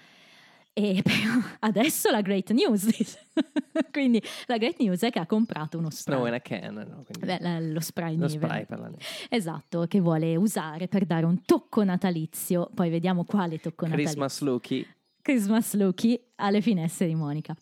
E 0.79 1.03
adesso 1.61 2.11
la 2.11 2.21
great 2.21 2.51
news, 2.51 2.87
quindi 3.91 4.23
la 4.45 4.59
great 4.59 4.79
news 4.79 5.01
è 5.03 5.11
che 5.11 5.19
ha 5.19 5.25
comprato 5.27 5.79
uno 5.79 5.89
spray. 5.89 6.29
in 6.29 6.35
a 6.35 6.41
can, 6.41 6.75
no? 6.75 7.05
Beh, 7.19 7.39
la- 7.41 7.59
lo 7.61 7.81
spray 7.81 8.15
lo 8.15 8.27
neve. 8.27 8.47
spray 8.47 8.67
per 8.67 8.81
la 8.81 8.89
neve. 8.89 9.03
Esatto, 9.31 9.87
che 9.87 10.01
vuole 10.01 10.37
usare 10.37 10.87
per 10.87 11.07
dare 11.07 11.25
un 11.25 11.43
tocco 11.47 11.83
natalizio. 11.83 12.69
Poi 12.75 12.91
vediamo 12.91 13.25
quale 13.25 13.59
tocco 13.59 13.87
natalizio. 13.87 14.13
Christmas 14.21 14.41
looky. 14.41 14.87
Christmas 15.23 15.75
looky 15.75 16.21
alle 16.37 16.61
finestre 16.61 17.07
di 17.07 17.15
Monica. 17.15 17.57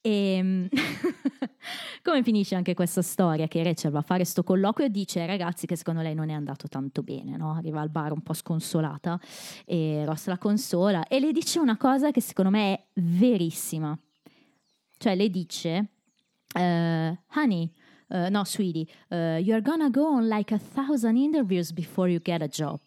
E 0.00 0.68
come 2.02 2.22
finisce 2.22 2.54
anche 2.54 2.74
questa 2.74 3.02
storia 3.02 3.46
che 3.46 3.62
Rachel 3.62 3.90
va 3.90 3.98
a 3.98 4.02
fare 4.02 4.24
sto 4.24 4.42
colloquio 4.42 4.86
e 4.86 4.90
dice 4.90 5.20
ai 5.20 5.26
ragazzi 5.26 5.66
che 5.66 5.76
secondo 5.76 6.00
lei 6.00 6.14
non 6.14 6.30
è 6.30 6.32
andato 6.32 6.68
tanto 6.68 7.02
bene, 7.02 7.36
no? 7.36 7.54
arriva 7.54 7.80
al 7.80 7.90
bar 7.90 8.12
un 8.12 8.22
po' 8.22 8.32
sconsolata 8.32 9.20
e 9.66 10.04
Ross 10.06 10.26
la 10.26 10.38
consola 10.38 11.06
e 11.06 11.20
le 11.20 11.32
dice 11.32 11.58
una 11.58 11.76
cosa 11.76 12.10
che 12.10 12.20
secondo 12.20 12.50
me 12.50 12.74
è 12.74 12.84
verissima. 12.94 13.98
Cioè 14.96 15.14
le 15.14 15.30
dice, 15.30 15.88
eh, 16.54 17.18
honey, 17.34 17.72
eh, 18.08 18.28
no 18.28 18.44
sweetie, 18.44 18.86
eh, 19.08 19.38
you're 19.38 19.62
gonna 19.62 19.88
go 19.88 20.06
on 20.06 20.28
like 20.28 20.52
a 20.52 20.58
thousand 20.58 21.16
interviews 21.16 21.72
before 21.72 22.10
you 22.10 22.20
get 22.22 22.42
a 22.42 22.48
job 22.48 22.80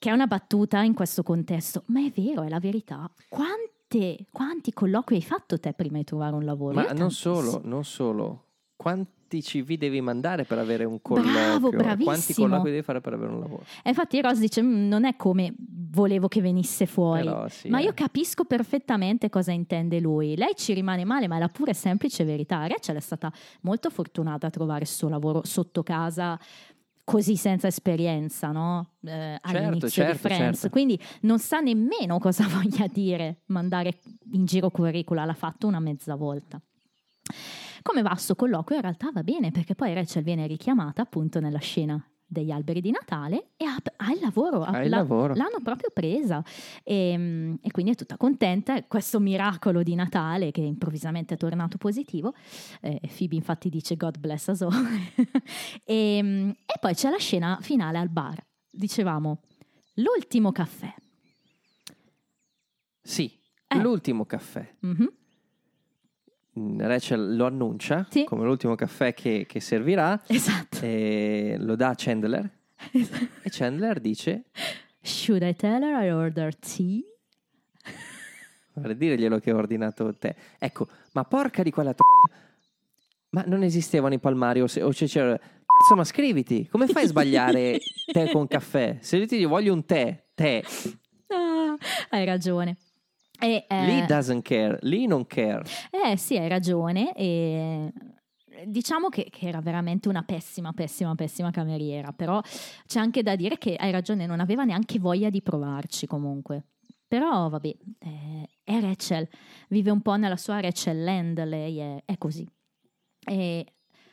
che 0.00 0.08
è 0.08 0.12
una 0.14 0.26
battuta 0.26 0.80
in 0.80 0.94
questo 0.94 1.22
contesto, 1.22 1.82
ma 1.88 2.02
è 2.02 2.10
vero, 2.10 2.42
è 2.42 2.48
la 2.48 2.58
verità. 2.58 3.12
Quante, 3.90 4.26
quanti 4.30 4.72
colloqui 4.72 5.16
hai 5.16 5.22
fatto 5.22 5.58
te 5.58 5.72
prima 5.72 5.98
di 5.98 6.04
trovare 6.04 6.36
un 6.36 6.44
lavoro? 6.44 6.74
Ma 6.74 6.92
non 6.92 7.10
solo, 7.10 7.60
non 7.64 7.82
solo. 7.84 8.44
Quanti 8.76 9.42
CV 9.42 9.74
devi 9.74 10.00
mandare 10.00 10.44
per 10.44 10.58
avere 10.58 10.84
un 10.84 11.02
colloquio? 11.02 11.32
Bravo, 11.32 11.70
Quanti 11.70 11.96
bravissimo. 12.04 12.46
colloqui 12.46 12.70
devi 12.70 12.82
fare 12.82 13.00
per 13.00 13.14
avere 13.14 13.32
un 13.32 13.40
lavoro? 13.40 13.64
E 13.82 13.88
infatti 13.88 14.20
Ross 14.20 14.38
dice, 14.38 14.62
"Mm, 14.62 14.86
non 14.86 15.04
è 15.04 15.16
come 15.16 15.52
volevo 15.90 16.28
che 16.28 16.40
venisse 16.40 16.86
fuori. 16.86 17.24
Però 17.24 17.48
sì, 17.48 17.68
ma 17.68 17.80
eh. 17.80 17.84
io 17.84 17.92
capisco 17.92 18.44
perfettamente 18.44 19.28
cosa 19.28 19.50
intende 19.50 19.98
lui. 19.98 20.36
Lei 20.36 20.54
ci 20.54 20.72
rimane 20.72 21.04
male, 21.04 21.26
ma 21.26 21.36
è 21.36 21.38
la 21.40 21.48
pura 21.48 21.72
e 21.72 21.74
semplice 21.74 22.24
verità. 22.24 22.66
Rachel 22.66 22.96
è 22.96 23.00
stata 23.00 23.32
molto 23.62 23.90
fortunata 23.90 24.46
a 24.46 24.50
trovare 24.50 24.82
il 24.82 24.88
suo 24.88 25.08
lavoro 25.08 25.42
sotto 25.44 25.82
casa 25.82 26.38
così 27.10 27.34
senza 27.34 27.66
esperienza, 27.66 28.52
no? 28.52 28.92
Eh, 29.02 29.36
all'inizio 29.40 29.88
certo, 29.88 30.12
di 30.12 30.18
Friends. 30.18 30.60
certo. 30.60 30.70
Quindi 30.70 31.00
non 31.22 31.40
sa 31.40 31.58
nemmeno 31.58 32.18
cosa 32.20 32.46
voglia 32.46 32.86
dire 32.86 33.42
mandare 33.46 33.98
in 34.32 34.44
giro 34.44 34.70
curricula, 34.70 35.24
l'ha 35.24 35.34
fatto 35.34 35.66
una 35.66 35.80
mezza 35.80 36.14
volta. 36.14 36.60
Come 37.82 38.02
va 38.02 38.14
sto 38.14 38.36
colloquio? 38.36 38.76
In 38.76 38.82
realtà 38.82 39.10
va 39.12 39.24
bene 39.24 39.50
perché 39.50 39.74
poi 39.74 39.92
Rachel 39.92 40.22
viene 40.22 40.46
richiamata 40.46 41.02
appunto 41.02 41.40
nella 41.40 41.58
scena 41.58 42.00
degli 42.32 42.52
alberi 42.52 42.80
di 42.80 42.92
Natale 42.92 43.48
e 43.56 43.64
ha, 43.64 43.76
ha 43.96 44.12
il 44.12 44.20
lavoro, 44.20 44.62
Ha 44.62 44.82
il 44.84 44.88
la- 44.88 44.98
lavoro. 44.98 45.34
l'hanno 45.34 45.58
proprio 45.64 45.90
presa 45.92 46.42
e, 46.84 47.14
mm, 47.18 47.54
e 47.60 47.70
quindi 47.72 47.90
è 47.92 47.94
tutta 47.96 48.16
contenta. 48.16 48.82
Questo 48.84 49.18
miracolo 49.18 49.82
di 49.82 49.94
Natale 49.96 50.52
che 50.52 50.60
improvvisamente 50.60 51.34
è 51.34 51.36
tornato 51.36 51.76
positivo. 51.76 52.32
Eh, 52.80 53.00
Phoebe 53.16 53.34
infatti 53.34 53.68
dice 53.68 53.96
God 53.96 54.18
bless 54.18 54.46
us 54.46 54.60
all. 54.62 54.70
e, 55.84 56.20
mm, 56.22 56.48
e 56.50 56.74
poi 56.80 56.94
c'è 56.94 57.10
la 57.10 57.18
scena 57.18 57.58
finale 57.60 57.98
al 57.98 58.08
bar. 58.10 58.40
Dicevamo 58.70 59.40
l'ultimo 59.94 60.52
caffè. 60.52 60.94
Sì, 63.02 63.36
Eh. 63.66 63.78
l'ultimo 63.80 64.24
caffè. 64.24 64.76
Mhm. 64.80 65.12
Rachel 66.52 67.36
lo 67.36 67.46
annuncia 67.46 68.06
Sì. 68.10 68.24
come 68.24 68.44
l'ultimo 68.44 68.74
caffè 68.74 69.14
che, 69.14 69.46
che 69.48 69.60
servirà 69.60 70.20
Esatto. 70.26 70.78
lo 70.82 71.76
dà 71.76 71.88
a 71.90 71.94
Chandler 71.96 72.50
e 72.92 73.50
Chandler 73.50 74.00
dice 74.00 74.44
Should 75.02 75.42
I 75.42 75.54
tell 75.54 75.82
her 75.82 76.02
I 76.04 76.10
ordered 76.10 76.58
tea? 76.58 77.00
vorrei 78.74 78.96
dirglielo 78.96 79.38
che 79.38 79.52
ho 79.52 79.56
ordinato 79.56 80.14
te 80.16 80.34
ecco 80.58 80.88
ma 81.12 81.24
porca 81.24 81.62
di 81.62 81.70
quella 81.70 81.94
troia 81.94 82.40
ma 83.30 83.44
non 83.46 83.62
esistevano 83.62 84.14
i 84.14 84.18
palmari 84.18 84.60
o, 84.60 84.66
se, 84.66 84.82
o 84.82 84.90
c'era 84.90 85.36
cazzo 85.38 85.94
ma 85.94 86.04
scriviti 86.04 86.66
come 86.68 86.86
fai 86.88 87.04
a 87.04 87.06
sbagliare 87.08 87.78
tè 88.12 88.30
con 88.32 88.46
caffè 88.46 88.98
se 89.00 89.16
io 89.18 89.26
ti 89.26 89.36
dico 89.36 89.48
voglio 89.50 89.72
un 89.72 89.84
tè 89.84 90.24
tè 90.34 90.62
Ah, 91.32 91.76
hai 92.10 92.24
ragione. 92.24 92.76
E, 93.40 93.64
eh, 93.66 93.84
lì 93.86 94.04
doesn't 94.06 94.42
care 94.42 94.78
lì 94.82 95.06
non 95.06 95.26
care 95.26 95.62
Eh 95.90 96.16
sì, 96.16 96.36
hai 96.36 96.48
ragione. 96.48 97.14
E 97.14 97.92
diciamo 98.66 99.08
che, 99.08 99.28
che 99.30 99.48
era 99.48 99.60
veramente 99.60 100.08
una 100.08 100.22
pessima, 100.22 100.72
pessima, 100.72 101.14
pessima 101.14 101.50
cameriera. 101.50 102.12
Però 102.12 102.40
c'è 102.86 103.00
anche 103.00 103.22
da 103.22 103.36
dire 103.36 103.58
che 103.58 103.76
hai 103.76 103.90
ragione, 103.90 104.26
non 104.26 104.40
aveva 104.40 104.64
neanche 104.64 104.98
voglia 104.98 105.30
di 105.30 105.42
provarci 105.42 106.06
comunque. 106.06 106.64
Però 107.06 107.48
vabbè, 107.48 107.76
eh, 107.98 108.48
è 108.62 108.80
Rachel, 108.80 109.28
vive 109.68 109.90
un 109.90 110.00
po' 110.00 110.16
nella 110.16 110.36
sua 110.36 110.60
Rachel 110.60 111.02
Land, 111.02 111.42
lei 111.44 111.78
è, 111.78 112.02
è 112.04 112.16
così. 112.18 112.46
E 113.26 113.66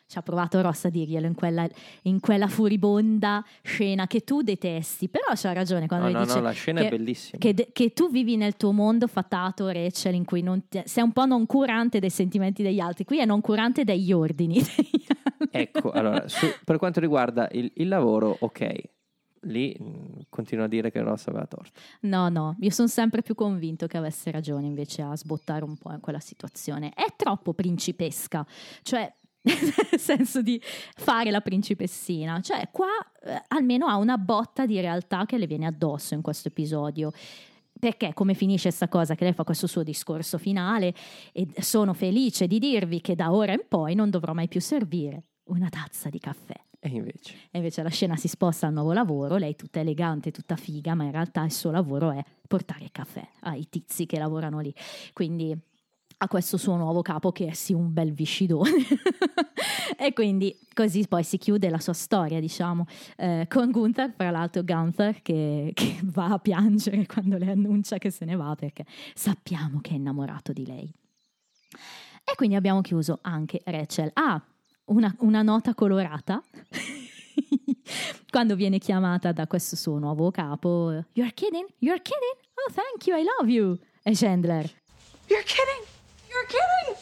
ci 0.07 0.17
ha 0.17 0.21
provato 0.21 0.61
Ross 0.61 0.85
a 0.85 0.89
dirglielo 0.89 1.27
in 1.27 1.35
quella, 1.35 1.67
in 2.03 2.21
quella 2.21 2.47
furibonda 2.47 3.43
scena 3.61 4.07
che 4.07 4.21
tu 4.23 4.41
detesti, 4.41 5.09
però 5.09 5.25
c'ha 5.35 5.51
ragione 5.51 5.85
quando 5.87 6.07
no 6.07 6.13
no 6.19 6.23
dice 6.23 6.35
no 6.37 6.41
la 6.41 6.51
scena 6.51 6.79
che- 6.81 6.87
è 6.87 6.89
bellissima 6.89 7.37
che, 7.39 7.53
de- 7.53 7.69
che 7.73 7.91
tu 7.91 8.09
vivi 8.09 8.37
nel 8.37 8.55
tuo 8.55 8.71
mondo 8.71 9.07
fatato, 9.07 9.67
Rachel, 9.69 10.15
in 10.15 10.23
cui 10.23 10.41
non 10.41 10.67
ti- 10.69 10.81
sei 10.85 11.03
un 11.03 11.11
po' 11.11 11.25
non 11.25 11.45
curante 11.45 11.99
dei 11.99 12.09
sentimenti 12.09 12.63
degli 12.63 12.79
altri, 12.79 13.03
qui 13.03 13.19
è 13.19 13.25
non 13.25 13.41
curante 13.41 13.83
degli 13.83 14.13
ordini. 14.13 14.55
degli 14.55 15.05
altri. 15.23 15.47
Ecco, 15.51 15.91
allora, 15.91 16.27
su- 16.29 16.47
per 16.63 16.77
quanto 16.77 17.01
riguarda 17.01 17.49
il, 17.51 17.69
il 17.75 17.87
lavoro, 17.89 18.35
ok, 18.39 18.81
lì 19.41 19.77
continuo 20.29 20.65
a 20.65 20.67
dire 20.67 20.89
che 20.91 21.01
Ross 21.01 21.27
aveva 21.27 21.45
torto. 21.45 21.79
No, 22.01 22.27
no, 22.29 22.55
io 22.59 22.69
sono 22.69 22.87
sempre 22.87 23.21
più 23.21 23.35
convinto 23.35 23.87
che 23.87 23.97
avesse 23.97 24.31
ragione 24.31 24.65
invece 24.67 25.01
a 25.01 25.15
sbottare 25.15 25.63
un 25.63 25.77
po' 25.77 25.91
in 25.91 25.99
quella 25.99 26.19
situazione. 26.19 26.91
È 26.93 27.05
troppo 27.15 27.53
principesca, 27.53 28.45
cioè 28.81 29.11
nel 29.91 29.99
senso 29.99 30.41
di 30.41 30.61
fare 30.61 31.31
la 31.31 31.41
principessina. 31.41 32.39
Cioè, 32.41 32.69
qua 32.71 32.87
eh, 33.23 33.41
almeno 33.49 33.87
ha 33.87 33.97
una 33.97 34.17
botta 34.17 34.65
di 34.65 34.79
realtà 34.79 35.25
che 35.25 35.37
le 35.37 35.47
viene 35.47 35.65
addosso 35.65 36.13
in 36.13 36.21
questo 36.21 36.49
episodio. 36.49 37.11
Perché 37.79 38.13
come 38.13 38.33
finisce 38.33 38.71
sta 38.71 38.87
cosa 38.87 39.13
che 39.13 39.23
lei 39.23 39.33
fa 39.33 39.43
questo 39.43 39.67
suo 39.67 39.83
discorso 39.83 40.39
finale 40.39 40.95
e 41.31 41.47
sono 41.59 41.93
felice 41.93 42.47
di 42.47 42.57
dirvi 42.57 43.01
che 43.01 43.13
da 43.13 43.31
ora 43.31 43.51
in 43.53 43.65
poi 43.67 43.93
non 43.93 44.09
dovrò 44.09 44.33
mai 44.33 44.47
più 44.47 44.59
servire 44.59 45.25
una 45.45 45.69
tazza 45.69 46.09
di 46.09 46.19
caffè. 46.19 46.55
E 46.79 46.89
invece, 46.89 47.33
E 47.51 47.57
invece 47.57 47.83
la 47.83 47.89
scena 47.89 48.15
si 48.15 48.27
sposta 48.27 48.67
al 48.67 48.73
nuovo 48.73 48.93
lavoro, 48.93 49.37
lei 49.37 49.55
tutta 49.55 49.79
elegante, 49.79 50.31
tutta 50.31 50.55
figa, 50.55 50.93
ma 50.93 51.03
in 51.03 51.11
realtà 51.11 51.43
il 51.43 51.51
suo 51.51 51.71
lavoro 51.71 52.11
è 52.11 52.23
portare 52.47 52.85
il 52.85 52.91
caffè 52.91 53.27
ai 53.41 53.67
tizi 53.69 54.05
che 54.05 54.17
lavorano 54.17 54.59
lì. 54.59 54.73
Quindi 55.13 55.57
ha 56.19 56.27
questo 56.27 56.57
suo 56.57 56.75
nuovo 56.75 57.01
capo 57.01 57.31
che 57.31 57.47
è 57.47 57.53
sì 57.53 57.73
un 57.73 57.93
bel 57.93 58.11
viscidone. 58.11 58.71
e 59.97 60.13
quindi 60.13 60.57
così 60.73 61.07
poi 61.07 61.23
si 61.23 61.37
chiude 61.37 61.69
la 61.69 61.79
sua 61.79 61.93
storia, 61.93 62.39
diciamo, 62.39 62.85
eh, 63.17 63.45
con 63.49 63.69
Gunther, 63.71 64.13
fra 64.15 64.31
l'altro 64.31 64.63
Gunther 64.63 65.21
che, 65.21 65.71
che 65.73 65.99
va 66.05 66.31
a 66.31 66.39
piangere 66.39 67.05
quando 67.05 67.37
le 67.37 67.51
annuncia 67.51 67.97
che 67.97 68.09
se 68.09 68.25
ne 68.25 68.35
va 68.35 68.55
perché 68.55 68.85
sappiamo 69.13 69.79
che 69.79 69.91
è 69.91 69.95
innamorato 69.95 70.53
di 70.53 70.65
lei. 70.65 70.91
E 72.23 72.35
quindi 72.35 72.55
abbiamo 72.55 72.81
chiuso 72.81 73.19
anche 73.21 73.61
Rachel. 73.63 74.09
Ah, 74.13 74.41
una, 74.85 75.13
una 75.19 75.41
nota 75.43 75.73
colorata. 75.73 76.43
Quando 78.29 78.55
viene 78.55 78.79
chiamata 78.79 79.31
da 79.31 79.47
questo 79.47 79.77
suo 79.77 79.97
nuovo 79.97 80.29
capo, 80.31 81.05
You're 81.13 81.31
kidding? 81.33 81.65
You're 81.79 82.01
kidding? 82.01 82.35
Oh, 82.55 82.73
thank 82.73 83.05
you, 83.07 83.17
I 83.17 83.23
love 83.23 83.49
you. 83.49 83.77
E 84.03 84.13
Chandler, 84.13 84.69
You're 85.27 85.43
kidding! 85.43 85.96
You're 86.37 86.45
kidding! 86.45 86.95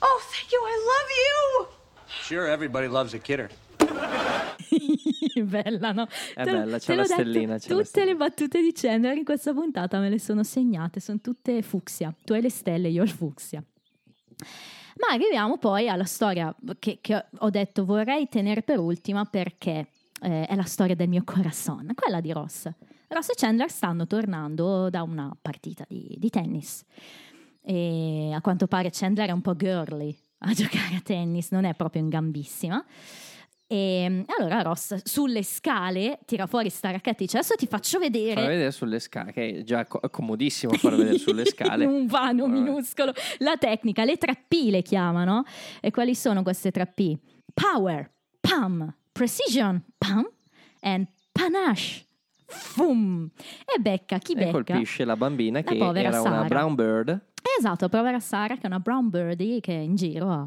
Oh, 0.00 0.18
thank 0.32 0.50
you, 0.50 0.60
I 0.64 0.76
love 0.90 1.10
you! 1.20 1.68
Sure, 2.22 2.46
everybody 2.46 2.88
loves 2.88 3.12
a 3.12 3.18
kidder. 3.18 3.50
bella, 5.44 5.92
no? 5.92 6.06
È 6.34 6.44
Te 6.44 6.50
bella, 6.50 6.78
c'è 6.78 6.94
la 6.94 7.02
l'ho 7.02 7.08
detto, 7.08 7.20
stellina, 7.20 7.58
c'è 7.58 7.68
la 7.68 7.74
tutte 7.74 7.84
stellina. 7.84 8.12
le 8.12 8.16
battute 8.16 8.62
di 8.62 8.72
Chandler 8.72 9.16
in 9.18 9.24
questa 9.24 9.52
puntata 9.52 9.98
me 9.98 10.08
le 10.08 10.18
sono 10.18 10.42
segnate, 10.42 11.00
sono 11.00 11.18
tutte 11.20 11.60
fucsia. 11.60 12.14
Tu 12.24 12.32
hai 12.32 12.40
le 12.40 12.48
stelle, 12.48 12.88
io 12.88 13.02
ho 13.02 13.04
il 13.04 13.10
fucsia. 13.10 13.62
Ma 14.96 15.12
arriviamo 15.12 15.58
poi 15.58 15.90
alla 15.90 16.04
storia 16.04 16.54
che, 16.78 16.98
che 17.02 17.26
ho 17.36 17.50
detto 17.50 17.84
vorrei 17.84 18.26
tenere 18.28 18.62
per 18.62 18.78
ultima 18.78 19.26
perché 19.26 19.88
eh, 20.22 20.46
è 20.46 20.54
la 20.54 20.64
storia 20.64 20.94
del 20.94 21.08
mio 21.08 21.24
corazon, 21.24 21.92
quella 21.94 22.22
di 22.22 22.32
Ross. 22.32 22.70
Ross 23.08 23.28
e 23.28 23.34
Chandler 23.34 23.70
stanno 23.70 24.06
tornando 24.06 24.88
da 24.88 25.02
una 25.02 25.30
partita 25.42 25.84
di, 25.86 26.14
di 26.16 26.30
tennis 26.30 26.84
e 27.62 28.32
a 28.34 28.40
quanto 28.40 28.66
pare 28.66 28.90
Chandler 28.92 29.28
è 29.28 29.32
un 29.32 29.40
po' 29.42 29.54
girly 29.54 30.16
a 30.38 30.52
giocare 30.54 30.96
a 30.96 31.00
tennis, 31.02 31.50
non 31.50 31.64
è 31.64 31.74
proprio 31.74 32.02
in 32.02 32.08
gambissima. 32.08 32.84
E 33.72 34.24
allora 34.36 34.62
Ross 34.62 35.00
sulle 35.04 35.44
scale 35.44 36.18
tira 36.24 36.48
fuori 36.48 36.70
sta 36.70 36.90
racchetta 36.90 37.22
dice 37.22 37.36
adesso 37.38 37.54
ti 37.54 37.68
faccio 37.68 38.00
vedere 38.00 38.34
farla 38.34 38.48
vedere 38.48 38.72
sulle 38.72 38.98
scale, 38.98 39.30
che 39.30 39.58
è 39.58 39.62
già 39.62 39.86
co- 39.86 40.00
comodissimo 40.10 40.72
farla 40.72 40.96
vedere 40.98 41.18
sulle 41.18 41.44
scale. 41.46 41.84
un 41.84 42.06
vano 42.06 42.48
Vabbè. 42.48 42.58
minuscolo. 42.58 43.12
La 43.38 43.56
tecnica, 43.56 44.02
le 44.04 44.18
3P 44.18 44.70
le 44.70 44.82
chiamano. 44.82 45.44
E 45.80 45.92
quali 45.92 46.16
sono 46.16 46.42
queste 46.42 46.72
3P? 46.72 47.16
Power, 47.54 48.10
pam, 48.40 48.92
precision, 49.12 49.80
pam, 49.96 50.28
and 50.80 51.06
panache. 51.30 52.06
Fum! 52.50 53.30
E 53.64 53.80
becca, 53.80 54.18
chi 54.18 54.32
E 54.32 54.36
becca? 54.36 54.50
colpisce 54.74 55.04
la 55.04 55.16
bambina 55.16 55.60
La 55.60 55.64
che 55.64 55.76
era 55.78 56.20
una 56.20 56.30
Sara. 56.30 56.44
brown 56.48 56.74
bird 56.74 57.20
Esatto, 57.58 57.88
povera 57.88 58.20
Sara 58.20 58.54
che 58.56 58.62
è 58.62 58.66
una 58.66 58.80
brown 58.80 59.08
birdie 59.08 59.60
che 59.60 59.72
è 59.74 59.78
in 59.80 59.94
giro 59.94 60.30
a, 60.30 60.46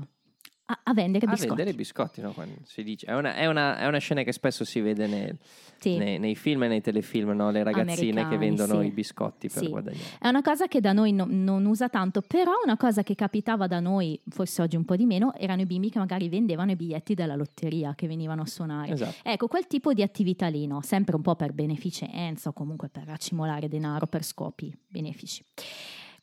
a- 0.74 0.80
a 0.84 0.94
vendere 0.94 1.26
a 1.26 1.30
biscotti. 1.30 1.48
vendere 1.50 1.70
i 1.72 1.76
biscotti. 1.76 2.22
no? 2.22 2.34
Dice. 2.76 3.06
È, 3.06 3.14
una, 3.16 3.36
è 3.36 3.46
una- 3.48 3.78
è 3.78 3.86
una 3.88 3.98
scena 4.00 4.24
che 4.24 4.32
spesso 4.32 4.64
si 4.66 4.80
vede 4.82 5.08
nel- 5.08 5.38
Sì. 5.80 5.98
nei, 5.98 6.18
nei 6.18 6.36
film 6.36 6.64
e 6.64 6.68
nei 6.70 6.82
telefilm, 6.82 7.32
no? 7.32 7.52
le 7.52 7.62
ragazzine 7.64 8.12
che 8.14 8.20
Americani, 8.22 8.38
vendono 8.38 8.80
sì. 8.82 8.88
i 8.88 8.92
biscotti 8.92 9.50
per 9.50 9.64
Sì. 9.64 9.70
guadagnare. 9.70 10.04
È 10.20 10.28
una 10.30 10.42
cosa 10.42 10.68
che 10.68 10.80
da 10.80 10.94
noi 10.94 11.12
no- 11.12 11.28
non 11.30 11.66
usa 11.66 11.90
tanto, 11.90 12.22
però 12.22 12.52
una 12.64 12.78
cosa 12.78 13.04
che 13.04 13.16
capitava 13.16 13.68
da 13.68 13.80
noi, 13.82 14.20
forse 14.30 14.62
oggi 14.62 14.76
un 14.78 14.86
po' 14.86 14.96
di 14.96 15.06
meno, 15.06 15.34
erano 15.36 15.62
i 15.62 15.66
bimbi 15.66 15.90
che 15.90 16.00
magari 16.00 16.30
vendevano 16.30 16.72
i 16.72 16.76
biglietti 16.78 17.14
della 17.16 17.36
lotteria 17.36 17.94
che 17.96 18.08
venivano 18.08 18.42
a 18.44 18.46
suonare. 18.46 18.94
Esatto. 18.94 19.16
Ecco, 19.24 19.48
quel 19.48 19.68
tipo 19.68 19.94
di 19.94 20.02
attività 20.02 20.48
lì, 20.48 20.66
no? 20.68 20.82
sempre 20.82 21.16
un 21.18 21.22
po' 21.22 21.36
per 21.36 21.52
beneficenza 21.54 22.50
o 22.50 22.54
comunque 22.54 22.88
per 22.90 23.10
accimolare 23.10 23.68
denaro 23.68 24.08
per 24.08 24.24
scopi 24.24 24.74
benefici. 24.88 25.44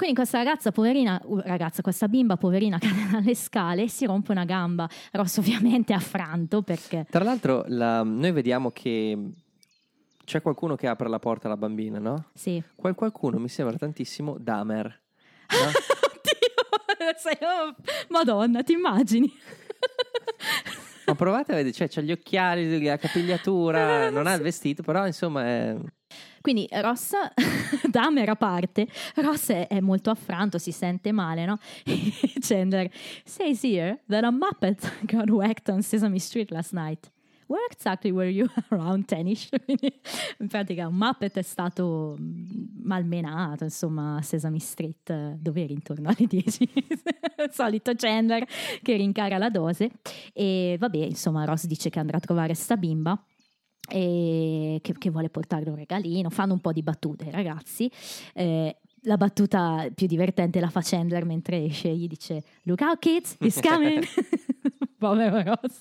Quindi 0.00 0.16
questa 0.16 0.38
ragazza 0.38 0.72
poverina, 0.72 1.20
uh, 1.22 1.40
ragazza, 1.44 1.82
questa 1.82 2.08
bimba 2.08 2.38
poverina 2.38 2.78
cade 2.78 3.04
dalle 3.12 3.34
scale 3.34 3.82
e 3.82 3.88
si 3.90 4.06
rompe 4.06 4.32
una 4.32 4.46
gamba. 4.46 4.88
Ross 5.12 5.36
ovviamente 5.36 5.92
è 5.92 5.96
affranto 6.00 6.62
perché... 6.62 7.04
Tra 7.10 7.22
l'altro, 7.22 7.64
la- 7.66 8.02
noi 8.02 8.32
vediamo 8.32 8.70
che 8.70 9.32
c'è 10.24 10.40
qualcuno 10.40 10.74
che 10.74 10.86
apre 10.86 11.06
la 11.10 11.18
porta 11.18 11.48
alla 11.48 11.58
bambina, 11.58 11.98
no? 11.98 12.28
Sì. 12.32 12.62
Quel 12.74 12.94
qualcuno 12.94 13.38
mi 13.38 13.50
sembra 13.50 13.76
tantissimo 13.76 14.38
Damer. 14.38 14.86
no? 14.86 15.68
Oddio, 15.68 17.14
sei- 17.18 17.36
oh, 17.42 17.74
Madonna, 18.08 18.62
ti 18.62 18.72
immagini? 18.72 19.30
Ma 21.04 21.14
provate 21.14 21.52
a 21.52 21.56
vedere, 21.56 21.74
cioè 21.74 21.90
c'ha 21.90 22.00
gli 22.00 22.12
occhiali, 22.12 22.82
la 22.82 22.96
capigliatura, 22.96 24.08
non 24.08 24.26
ha 24.26 24.32
il 24.32 24.40
vestito, 24.40 24.82
però 24.82 25.04
insomma 25.04 25.44
è... 25.44 25.76
Quindi 26.40 26.66
Ross, 26.70 27.12
Dahmer 27.90 28.30
a 28.30 28.36
parte, 28.36 28.88
Ross 29.16 29.50
è, 29.50 29.66
è 29.66 29.80
molto 29.80 30.10
affranto, 30.10 30.58
si 30.58 30.72
sente 30.72 31.12
male, 31.12 31.44
no? 31.44 31.58
Chandler 32.40 32.90
says 33.24 33.62
here 33.62 34.00
that 34.08 34.24
a 34.24 34.30
Muppet 34.30 34.90
got 35.04 35.28
whacked 35.28 35.68
on 35.68 35.82
Sesame 35.82 36.18
Street 36.18 36.50
last 36.50 36.72
night. 36.72 37.10
Where 37.46 37.66
exactly 37.68 38.12
were 38.12 38.30
you 38.30 38.48
around 38.70 39.06
tennis? 39.06 39.48
Quindi, 39.64 39.92
in 40.38 40.46
pratica 40.46 40.86
un 40.86 40.94
Muppet 40.94 41.36
è 41.36 41.42
stato 41.42 42.16
mm, 42.18 42.84
malmenato, 42.84 43.64
insomma, 43.64 44.18
a 44.18 44.22
Sesame 44.22 44.60
Street, 44.60 45.10
eh, 45.10 45.36
dove 45.36 45.64
eri 45.64 45.72
intorno 45.72 46.08
alle 46.08 46.26
10. 46.28 46.68
Il 46.72 47.50
solito 47.50 47.92
Chandler 47.96 48.46
che 48.80 48.94
rincara 48.94 49.36
la 49.36 49.50
dose. 49.50 49.90
E 50.32 50.76
vabbè, 50.78 50.98
insomma, 50.98 51.44
Ross 51.44 51.66
dice 51.66 51.90
che 51.90 51.98
andrà 51.98 52.18
a 52.18 52.20
trovare 52.20 52.54
sta 52.54 52.76
bimba 52.76 53.20
che, 53.90 54.94
che 54.98 55.10
vuole 55.10 55.28
portarle 55.28 55.70
un 55.70 55.76
regalino. 55.76 56.30
Fanno 56.30 56.52
un 56.52 56.60
po' 56.60 56.72
di 56.72 56.82
battute, 56.82 57.26
i 57.26 57.30
ragazzi. 57.30 57.90
Eh, 58.32 58.76
la 59.04 59.16
battuta 59.16 59.86
più 59.94 60.06
divertente 60.06 60.60
la 60.60 60.68
fa 60.68 60.80
Chandler 60.82 61.24
mentre 61.24 61.64
esce, 61.64 61.88
gli 61.88 62.06
dice 62.06 62.42
Look 62.64 62.80
out 62.82 62.98
kids, 62.98 63.36
he's 63.40 63.60
coming. 63.60 64.04
Povero 64.98 65.42
Ross. 65.42 65.80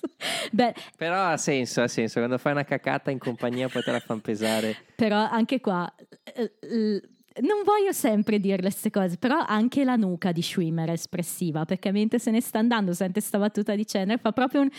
Beh, 0.52 0.74
Però 0.96 1.26
ha 1.26 1.36
senso, 1.36 1.82
ha 1.82 1.90
senso. 1.90 2.20
Quando 2.20 2.38
fai 2.38 2.54
una 2.54 2.64
cacata 2.64 3.12
in 3.12 3.18
compagnia 3.18 3.68
poi 3.68 3.84
te 3.84 3.92
la 3.92 4.00
fanno 4.00 4.22
pesare. 4.22 4.78
però 4.96 5.18
anche 5.18 5.60
qua 5.60 5.94
eh, 6.24 6.54
eh, 6.62 7.02
non 7.42 7.64
voglio 7.64 7.92
sempre 7.92 8.40
dire 8.40 8.62
queste 8.62 8.90
cose, 8.90 9.18
però 9.18 9.44
anche 9.46 9.84
la 9.84 9.96
nuca 9.96 10.32
di 10.32 10.42
Schwimmer 10.42 10.90
è 10.90 10.94
espressiva, 10.94 11.66
perché 11.66 11.92
mentre 11.92 12.20
se 12.20 12.32
ne 12.32 12.42
sta 12.42 12.60
andando 12.60 12.94
sente 12.94 13.22
sta 13.22 13.38
battuta 13.38 13.76
di 13.76 13.86
Chandler, 13.86 14.20
fa 14.20 14.32
proprio 14.32 14.62
un- 14.62 14.70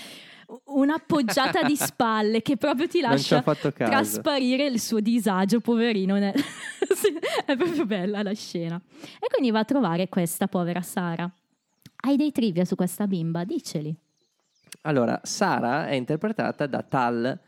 un'appoggiata 0.64 1.62
di 1.62 1.76
spalle 1.76 2.42
che 2.42 2.56
proprio 2.56 2.86
ti 2.88 3.00
lascia 3.00 3.42
trasparire 3.42 4.66
il 4.66 4.80
suo 4.80 5.00
disagio, 5.00 5.60
poverino. 5.60 6.16
è 6.20 7.56
proprio 7.56 7.86
bella 7.86 8.22
la 8.22 8.34
scena. 8.34 8.80
E 9.00 9.28
quindi 9.32 9.50
va 9.50 9.60
a 9.60 9.64
trovare 9.64 10.08
questa 10.08 10.48
povera 10.48 10.82
Sara. 10.82 11.30
Hai 12.02 12.16
dei 12.16 12.32
trivia 12.32 12.64
su 12.64 12.74
questa 12.76 13.06
bimba? 13.06 13.44
Diceli. 13.44 13.94
Allora, 14.82 15.20
Sara 15.22 15.88
è 15.88 15.94
interpretata 15.94 16.66
da 16.66 16.82
Tal 16.82 17.38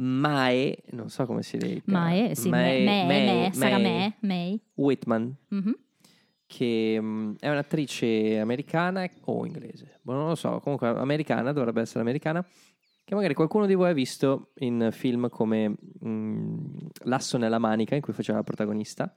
Mae, 0.00 0.76
non 0.90 1.08
so 1.10 1.26
come 1.26 1.42
si 1.42 1.56
dice. 1.56 1.82
Mae, 1.86 2.34
sì, 2.34 2.50
me, 2.50 2.78
me, 2.84 3.04
me, 3.04 3.50
Sara 3.52 3.78
Me, 3.78 4.14
May. 4.20 4.60
Whitman, 4.74 5.34
Mhm. 5.48 5.76
che 6.46 6.98
mm, 7.00 7.34
è 7.40 7.48
un'attrice 7.50 8.38
americana 8.38 9.08
o 9.24 9.44
inglese, 9.44 9.98
boh, 10.02 10.12
non 10.12 10.28
lo 10.28 10.34
so, 10.34 10.60
comunque 10.60 10.88
americana, 10.88 11.52
dovrebbe 11.52 11.80
essere 11.80 12.00
americana, 12.00 12.46
che 13.04 13.14
magari 13.14 13.34
qualcuno 13.34 13.66
di 13.66 13.74
voi 13.74 13.90
ha 13.90 13.92
visto 13.94 14.52
in 14.58 14.88
film 14.92 15.28
come 15.28 15.74
mm, 16.06 16.64
L'asso 17.04 17.36
nella 17.38 17.58
manica, 17.58 17.94
in 17.94 18.00
cui 18.00 18.12
faceva 18.12 18.38
la 18.38 18.44
protagonista. 18.44 19.12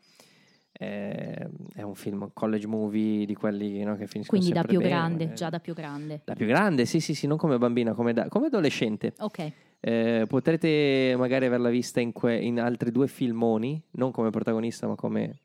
Eh, 0.74 1.50
è 1.76 1.82
un 1.84 1.94
film 1.96 2.32
college 2.34 2.66
movie 2.66 3.26
di 3.26 3.36
quelli 3.36 3.84
no, 3.84 3.96
che 3.98 4.08
finiscono 4.08 4.40
Quindi 4.40 4.58
da 4.58 4.64
più 4.64 4.80
bene, 4.80 4.90
grande, 4.90 5.24
eh. 5.26 5.34
già 5.34 5.50
da 5.50 5.60
più 5.60 5.74
grande. 5.76 6.22
Da 6.24 6.34
più 6.34 6.48
grande, 6.48 6.86
sì, 6.86 7.00
sì, 7.02 7.14
sì, 7.14 7.28
non 7.28 7.38
come 7.38 7.58
bambina, 7.60 7.94
come, 7.94 8.14
da- 8.14 8.28
come 8.30 8.48
adolescente. 8.48 9.14
Ok. 9.20 9.52
Eh, 9.84 10.26
potrete 10.28 11.16
magari 11.18 11.48
averla 11.48 11.70
vista 11.70 12.00
in, 12.00 12.12
que- 12.12 12.38
in 12.38 12.60
altri 12.60 12.92
due 12.92 13.08
filmoni, 13.08 13.82
non 13.94 14.12
come 14.12 14.30
protagonista, 14.30 14.88
ma 14.88 14.96
come 14.96 15.40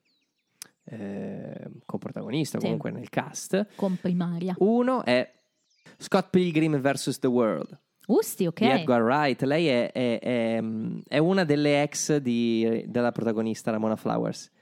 eh, 0.84 1.70
coprotagonista, 1.84 2.58
Sì. 2.58 2.64
comunque 2.64 2.90
nel 2.90 3.08
cast. 3.08 3.66
Comprimaria. 3.74 4.54
Uno 4.58 5.04
è 5.04 5.28
Scott 5.96 6.28
Pilgrim 6.30 6.78
vs. 6.80 7.18
The 7.18 7.26
World 7.26 7.78
Usti, 8.08 8.46
ok. 8.46 8.60
di 8.60 8.66
Edgar 8.70 9.02
Wright. 9.02 9.42
Lei 9.42 9.66
è, 9.66 9.90
è- 9.90 10.18
è, 10.20 10.60
mm, 10.60 10.98
è 11.08 11.18
una 11.18 11.44
delle 11.44 11.82
ex 11.82 12.16
di- 12.18 12.84
della 12.86 13.10
protagonista 13.12 13.70
Ramona 13.72 13.96
Flowers. 13.96 14.52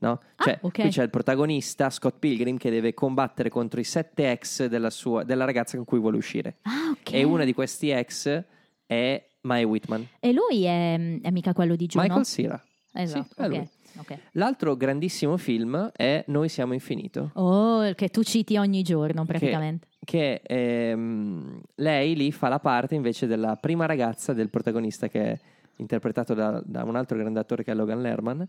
No? 0.00 0.20
Ah, 0.36 0.44
Cioè, 0.44 0.58
ok. 0.62 0.80
qui 0.80 0.88
c'è 0.90 1.02
il 1.02 1.10
protagonista 1.10 1.88
Scott 1.90 2.18
Pilgrim 2.18 2.56
che 2.56 2.70
deve 2.70 2.94
combattere 2.94 3.48
contro 3.50 3.80
i 3.80 3.84
sette 3.84 4.30
ex 4.30 4.64
della, 4.66 4.90
sua- 4.90 5.24
della 5.24 5.44
ragazza 5.44 5.76
con 5.76 5.84
cui 5.86 5.98
vuole 5.98 6.16
uscire. 6.16 6.56
Ah, 6.62 6.90
ok. 6.92 7.12
E 7.12 7.22
una 7.22 7.44
di 7.44 7.52
questi 7.54 7.90
ex 7.90 8.42
è 8.90 9.24
Mae 9.42 9.62
Whitman. 9.62 10.04
E 10.18 10.32
lui 10.32 10.64
è, 10.64 11.20
è 11.20 11.30
mica 11.30 11.52
quello 11.52 11.76
di 11.76 11.86
Juno? 11.86 12.02
Michael 12.02 12.24
Cera. 12.24 12.64
Esatto, 12.92 13.22
Sì, 13.28 13.40
è 13.40 13.44
ok. 13.44 13.48
lui. 13.48 13.68
ok. 13.98 14.18
L'altro 14.32 14.76
grandissimo 14.76 15.36
film 15.36 15.92
è 15.94 16.24
Noi 16.26 16.48
siamo 16.48 16.72
infinito. 16.72 17.30
Oh, 17.34 17.92
che 17.94 18.08
tu 18.08 18.24
citi 18.24 18.56
ogni 18.56 18.82
giorno 18.82 19.24
praticamente. 19.24 19.86
Che 20.04 20.42
ehm, 20.44 21.60
lei 21.76 22.16
lì 22.16 22.32
fa 22.32 22.48
la 22.48 22.58
parte 22.58 22.96
invece 22.96 23.28
della 23.28 23.54
prima 23.54 23.86
ragazza 23.86 24.32
del 24.32 24.50
protagonista 24.50 25.06
che 25.06 25.22
è 25.22 25.38
interpretato 25.76 26.34
da, 26.34 26.60
da 26.64 26.82
un 26.82 26.96
altro 26.96 27.16
grande 27.16 27.38
attore 27.38 27.62
che 27.62 27.70
è 27.70 27.74
Logan 27.74 28.02
Lerman. 28.02 28.44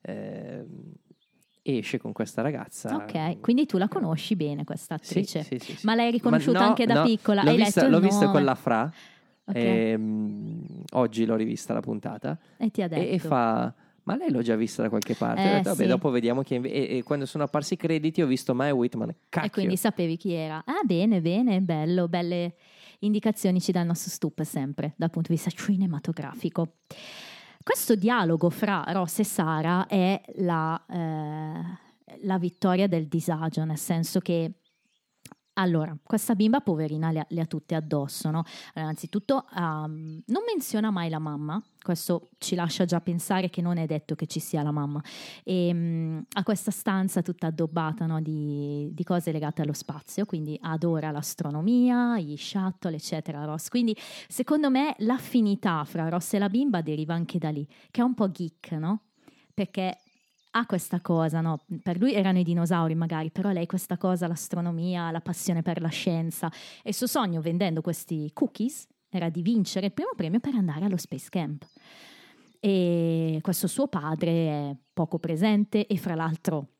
Ehm, 0.00 0.92
esce 1.62 1.98
con 1.98 2.12
questa 2.12 2.42
ragazza. 2.42 2.96
Ok, 2.96 3.40
quindi 3.40 3.64
tu 3.64 3.78
la 3.78 3.88
conosci 3.88 4.34
bene 4.34 4.64
questa 4.64 4.94
attrice. 4.94 5.42
sì, 5.44 5.58
sì, 5.60 5.76
sì. 5.76 5.86
Ma 5.86 5.94
l'hai 5.94 6.10
riconosciuta 6.10 6.58
no, 6.58 6.66
anche 6.66 6.84
da 6.84 6.94
no, 6.94 7.04
piccola? 7.04 7.42
L'ho 7.44 7.50
Hai 7.50 7.56
vista, 7.56 7.82
letto 7.82 7.92
l'ho 7.92 8.00
vista 8.00 8.28
con 8.28 8.44
la 8.44 8.54
Fra. 8.56 8.92
Ok. 9.46 9.54
ehm, 9.56 10.64
oggi 10.92 11.24
l'ho 11.26 11.36
rivista 11.36 11.72
la 11.74 11.80
puntata. 11.80 12.38
E 12.56 12.70
ti 12.70 12.82
ha 12.82 12.88
detto. 12.88 13.02
E, 13.02 13.14
e 13.14 13.18
fa. 13.18 13.74
Ma 14.04 14.16
lei 14.16 14.30
l'ho 14.30 14.42
già 14.42 14.54
vista 14.54 14.82
da 14.82 14.88
qualche 14.90 15.14
parte. 15.14 15.40
Eh, 15.42 15.52
detto, 15.54 15.70
vabbè, 15.70 15.82
sì. 15.82 15.88
dopo 15.88 16.10
vediamo 16.10 16.42
chi 16.42 16.54
è. 16.54 16.56
inve- 16.56 16.72
E, 16.72 16.98
e 16.98 17.02
quando 17.02 17.24
sono 17.26 17.44
apparsi 17.44 17.74
i 17.74 17.76
crediti 17.76 18.20
ho 18.20 18.26
visto 18.26 18.54
Mae 18.54 18.70
Whitman. 18.70 19.14
Cacchio. 19.28 19.48
E 19.48 19.50
quindi 19.50 19.76
sapevi 19.76 20.16
chi 20.16 20.32
era. 20.32 20.62
Ah, 20.66 20.82
bene, 20.84 21.20
bene, 21.22 21.60
bello, 21.60 22.06
belle 22.08 22.54
indicazioni 23.00 23.60
ci 23.60 23.72
dà 23.72 23.80
il 23.80 23.86
nostro 23.86 24.10
stup 24.10 24.42
sempre 24.42 24.94
dal 24.96 25.10
punto 25.10 25.28
di 25.28 25.34
vista 25.34 25.50
cinematografico. 25.50 26.74
Questo 27.62 27.94
dialogo 27.94 28.50
fra 28.50 28.84
Ross 28.88 29.20
e 29.20 29.24
Sara 29.24 29.86
è 29.86 30.20
la, 30.36 30.84
eh, 30.86 32.16
la 32.22 32.38
vittoria 32.38 32.86
del 32.86 33.06
disagio, 33.06 33.64
nel 33.64 33.78
senso 33.78 34.20
che 34.20 34.52
allora, 35.54 35.96
questa 36.02 36.34
bimba 36.34 36.60
poverina 36.60 37.10
le 37.10 37.20
ha, 37.20 37.26
le 37.28 37.40
ha 37.40 37.46
tutte 37.46 37.74
addosso, 37.74 38.30
no? 38.30 38.38
Allora, 38.74 38.90
innanzitutto 38.90 39.46
ehm, 39.56 40.22
non 40.26 40.42
menziona 40.46 40.90
mai 40.90 41.08
la 41.08 41.18
mamma, 41.18 41.62
questo 41.80 42.30
ci 42.38 42.54
lascia 42.54 42.84
già 42.84 43.00
pensare 43.00 43.50
che 43.50 43.62
non 43.62 43.76
è 43.76 43.86
detto 43.86 44.14
che 44.14 44.26
ci 44.26 44.40
sia 44.40 44.62
la 44.62 44.72
mamma. 44.72 45.00
E, 45.44 45.70
mm, 45.72 46.18
ha 46.32 46.42
questa 46.42 46.70
stanza 46.70 47.22
tutta 47.22 47.48
addobbata 47.48 48.06
no, 48.06 48.20
di, 48.20 48.88
di 48.92 49.04
cose 49.04 49.30
legate 49.30 49.62
allo 49.62 49.72
spazio, 49.72 50.24
quindi 50.24 50.58
adora 50.60 51.10
l'astronomia, 51.10 52.18
gli 52.18 52.36
shuttle, 52.36 52.96
eccetera. 52.96 53.44
Ross. 53.44 53.68
Quindi 53.68 53.96
secondo 54.28 54.70
me 54.70 54.94
l'affinità 54.98 55.84
fra 55.84 56.08
Ross 56.08 56.34
e 56.34 56.38
la 56.38 56.48
bimba 56.48 56.80
deriva 56.80 57.14
anche 57.14 57.38
da 57.38 57.50
lì, 57.50 57.66
che 57.90 58.00
è 58.00 58.04
un 58.04 58.14
po' 58.14 58.30
geek, 58.30 58.72
no? 58.72 59.02
Perché 59.52 59.98
ha 60.56 60.66
questa 60.66 61.00
cosa, 61.00 61.40
no? 61.40 61.64
Per 61.82 61.98
lui 61.98 62.14
erano 62.14 62.38
i 62.38 62.44
dinosauri 62.44 62.94
magari, 62.94 63.30
però 63.30 63.50
lei 63.50 63.66
questa 63.66 63.96
cosa, 63.96 64.28
l'astronomia, 64.28 65.10
la 65.10 65.20
passione 65.20 65.62
per 65.62 65.80
la 65.80 65.88
scienza. 65.88 66.50
E 66.82 66.90
il 66.90 66.94
suo 66.94 67.08
sogno 67.08 67.40
vendendo 67.40 67.80
questi 67.80 68.30
cookies 68.32 68.86
era 69.08 69.28
di 69.28 69.42
vincere 69.42 69.86
il 69.86 69.92
primo 69.92 70.10
premio 70.16 70.40
per 70.40 70.54
andare 70.54 70.84
allo 70.84 70.96
Space 70.96 71.28
Camp. 71.28 71.66
E 72.60 73.38
questo 73.42 73.66
suo 73.66 73.88
padre 73.88 74.30
è 74.30 74.76
poco 74.92 75.18
presente 75.18 75.86
e 75.86 75.96
fra 75.98 76.14
l'altro 76.14 76.73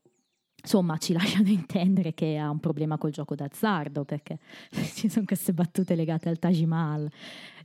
insomma 0.64 0.96
ci 0.96 1.12
lasciano 1.14 1.48
intendere 1.48 2.14
che 2.14 2.36
ha 2.38 2.48
un 2.50 2.58
problema 2.58 2.96
col 2.98 3.10
gioco 3.10 3.34
d'azzardo 3.34 4.04
perché 4.04 4.38
ci 4.94 5.08
sono 5.10 5.26
queste 5.26 5.52
battute 5.52 5.94
legate 5.94 6.28
al 6.28 6.38
Taj 6.38 6.62
Mahal 6.62 7.08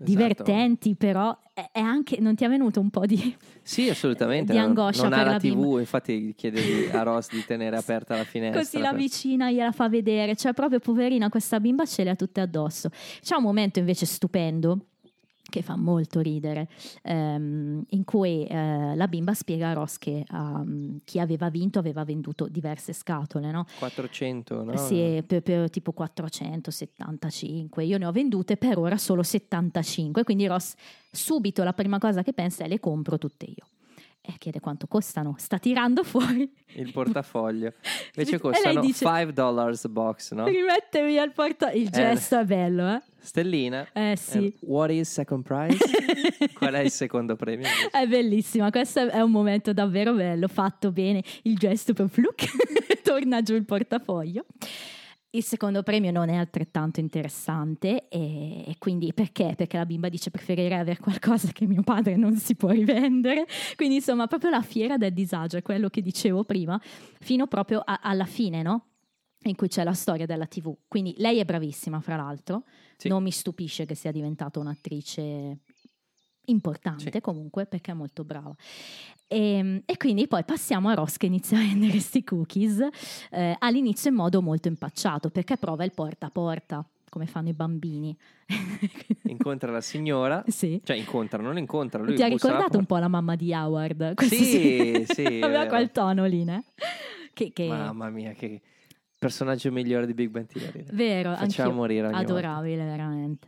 Esatto. 0.01 0.03
divertenti 0.03 0.95
però 0.95 1.37
è 1.53 1.79
anche 1.79 2.19
non 2.21 2.35
ti 2.35 2.43
è 2.45 2.47
venuto 2.49 2.79
un 2.79 2.89
po' 2.89 3.05
di 3.05 3.35
Sì, 3.61 3.89
assolutamente. 3.89 4.51
di 4.53 4.57
non- 4.57 4.67
angoscia 4.69 5.01
non, 5.03 5.11
per 5.11 5.19
ha 5.19 5.23
la 5.23 5.31
la 5.31 5.37
TV, 5.39 5.55
bimba. 5.59 5.79
infatti 5.79 6.33
chiedevi 6.35 6.89
a 6.91 7.03
Ross 7.03 7.29
di 7.31 7.43
tenere 7.45 7.75
aperta 7.77 8.15
la 8.15 8.23
finestra. 8.23 8.59
Così 8.61 8.79
la 8.79 8.89
per- 8.91 8.97
vicina 8.99 9.51
gliela 9.51 9.71
fa 9.71 9.87
vedere, 9.89 10.35
cioè 10.35 10.53
proprio 10.53 10.79
poverina 10.79 11.29
questa 11.29 11.59
bimba 11.59 11.85
ce 11.85 12.03
le 12.03 12.09
ha 12.11 12.15
tutte 12.15 12.39
addosso. 12.41 12.89
C'è 13.21 13.35
un 13.35 13.43
momento 13.43 13.79
invece 13.79 14.05
stupendo 14.05 14.85
che 15.49 15.61
fa 15.61 15.75
molto 15.75 16.19
ridere, 16.19 16.69
ehm, 17.03 17.83
in 17.89 18.03
cui 18.03 18.45
eh, 18.45 18.95
la 18.95 19.07
bimba 19.07 19.33
spiega 19.33 19.69
a 19.69 19.73
Ross 19.73 19.97
che 19.97 20.23
um, 20.31 20.99
chi 21.03 21.19
aveva 21.19 21.49
vinto 21.49 21.79
aveva 21.79 22.03
venduto 22.03 22.47
diverse 22.47 22.93
scatole, 22.93 23.51
no? 23.51 23.65
400, 23.79 24.63
no? 24.63 24.77
Sì, 24.77 25.23
per, 25.25 25.41
per 25.41 25.69
tipo 25.69 25.91
475. 25.91 27.83
Io 27.83 27.97
ne 27.97 28.05
ho 28.05 28.11
vendute 28.11 28.57
per 28.57 28.77
ora 28.77 28.97
solo 28.97 29.23
75. 29.23 30.23
Quindi 30.23 30.47
Ross 30.47 30.75
subito 31.11 31.63
la 31.63 31.73
prima 31.73 31.97
cosa 31.97 32.23
che 32.23 32.33
pensa 32.33 32.63
è 32.63 32.67
le 32.67 32.79
compro 32.79 33.17
tutte 33.17 33.45
io. 33.45 33.65
E 34.21 34.33
chiede 34.37 34.59
quanto 34.59 34.85
costano. 34.87 35.35
Sta 35.37 35.57
tirando 35.57 36.03
fuori. 36.03 36.51
Il 36.75 36.91
portafoglio. 36.91 37.73
Invece 38.15 38.37
costano 38.39 38.81
dice- 38.81 39.05
5 39.05 39.33
dollars 39.33 39.87
box, 39.87 40.33
no? 40.33 40.45
Rimette 40.45 41.05
via 41.05 41.23
il 41.23 41.31
porta. 41.31 41.71
Il 41.71 41.89
gesto 41.89 42.37
è 42.39 42.43
bello, 42.43 42.95
eh? 42.95 43.01
Stellina. 43.21 43.87
Eh 43.93 44.15
sì. 44.17 44.37
And 44.37 44.53
what 44.61 44.91
is 44.91 45.11
second 45.11 45.43
prize? 45.43 45.77
Qual 46.53 46.73
è 46.73 46.79
il 46.79 46.91
secondo 46.91 47.35
premio? 47.35 47.67
È 47.91 48.05
bellissima, 48.07 48.69
questo 48.71 49.07
è 49.09 49.21
un 49.21 49.31
momento 49.31 49.73
davvero 49.73 50.13
bello, 50.13 50.47
fatto 50.47 50.91
bene, 50.91 51.23
il 51.43 51.57
gesto 51.57 51.93
per 51.93 52.09
fluc, 52.09 52.45
torna 53.03 53.41
giù 53.41 53.55
il 53.55 53.65
portafoglio. 53.65 54.45
Il 55.31 55.43
secondo 55.43 55.83
premio 55.83 56.11
non 56.11 56.29
è 56.29 56.35
altrettanto 56.35 56.99
interessante 56.99 58.07
e, 58.09 58.63
e 58.65 58.75
quindi 58.79 59.13
perché? 59.13 59.53
Perché 59.55 59.77
la 59.77 59.85
bimba 59.85 60.09
dice 60.09 60.31
preferirei 60.31 60.79
avere 60.79 60.99
qualcosa 60.99 61.51
che 61.51 61.67
mio 61.67 61.83
padre 61.83 62.15
non 62.15 62.35
si 62.37 62.55
può 62.55 62.69
rivendere. 62.69 63.45
Quindi 63.77 63.95
insomma 63.95 64.25
proprio 64.25 64.49
la 64.49 64.63
fiera 64.63 64.97
del 64.97 65.13
disagio 65.13 65.57
è 65.57 65.61
quello 65.61 65.89
che 65.89 66.01
dicevo 66.01 66.45
prima, 66.45 66.81
fino 67.19 67.45
proprio 67.45 67.79
a- 67.85 67.99
alla 68.01 68.25
fine, 68.25 68.63
no? 68.63 68.85
In 69.43 69.55
cui 69.55 69.67
c'è 69.67 69.83
la 69.83 69.93
storia 69.93 70.25
della 70.25 70.47
TV. 70.47 70.75
Quindi 70.87 71.13
lei 71.17 71.37
è 71.37 71.45
bravissima, 71.45 72.01
fra 72.01 72.15
l'altro. 72.15 72.63
Sì. 72.97 73.07
Non 73.07 73.21
mi 73.21 73.31
stupisce 73.31 73.85
che 73.85 73.93
sia 73.93 74.11
diventata 74.11 74.59
un'attrice 74.59 75.59
importante 76.49 77.09
Sì. 77.11 77.21
comunque 77.21 77.65
perché 77.65 77.91
è 77.91 77.93
molto 77.93 78.23
brava. 78.23 78.53
E, 79.27 79.83
e 79.85 79.97
quindi 79.97 80.27
poi 80.27 80.43
passiamo 80.43 80.89
a 80.89 80.95
Ross 80.95 81.17
che 81.17 81.27
inizia 81.27 81.57
a 81.57 81.61
vendere 81.65 81.91
questi 81.91 82.23
cookies 82.23 82.79
eh, 83.31 83.55
all'inizio 83.59 84.09
in 84.09 84.15
modo 84.15 84.41
molto 84.41 84.67
impacciato 84.67 85.29
perché 85.29 85.57
prova 85.57 85.83
il 85.83 85.91
porta 85.93 86.25
a 86.27 86.29
porta 86.31 86.85
come 87.09 87.25
fanno 87.25 87.49
i 87.49 87.53
bambini. 87.53 88.15
Incontra 89.29 89.71
la 89.71 89.81
signora, 89.81 90.43
sì. 90.47 90.79
cioè 90.83 90.95
incontra, 90.95 91.41
non 91.41 91.57
incontra, 91.57 92.01
lui 92.03 92.15
Ti 92.15 92.23
ha 92.23 92.27
ricordato 92.27 92.77
un 92.77 92.85
po' 92.85 92.97
la 92.97 93.07
mamma 93.07 93.35
di 93.35 93.53
Howard? 93.53 94.13
Questo 94.15 94.35
Sì, 94.35 95.05
sì, 95.07 95.23
è 95.39 95.41
Aveva 95.41 95.65
quel 95.65 95.91
tono 95.91 96.25
lì, 96.25 96.43
né? 96.43 96.63
Che, 97.33 97.51
che- 97.51 97.67
Mamma 97.67 98.09
mia, 98.09 98.33
che 98.33 98.61
personaggio 99.17 99.71
migliore 99.71 100.05
di 100.05 100.13
Big 100.13 100.29
Bang 100.29 100.45
Theory. 100.47 100.85
Vero, 100.91 101.35
Facciamo 101.35 101.73
morire 101.73 102.07
ogni 102.07 102.15
volta. 102.15 102.31
Adorabile, 102.31 102.85
veramente. 102.85 103.47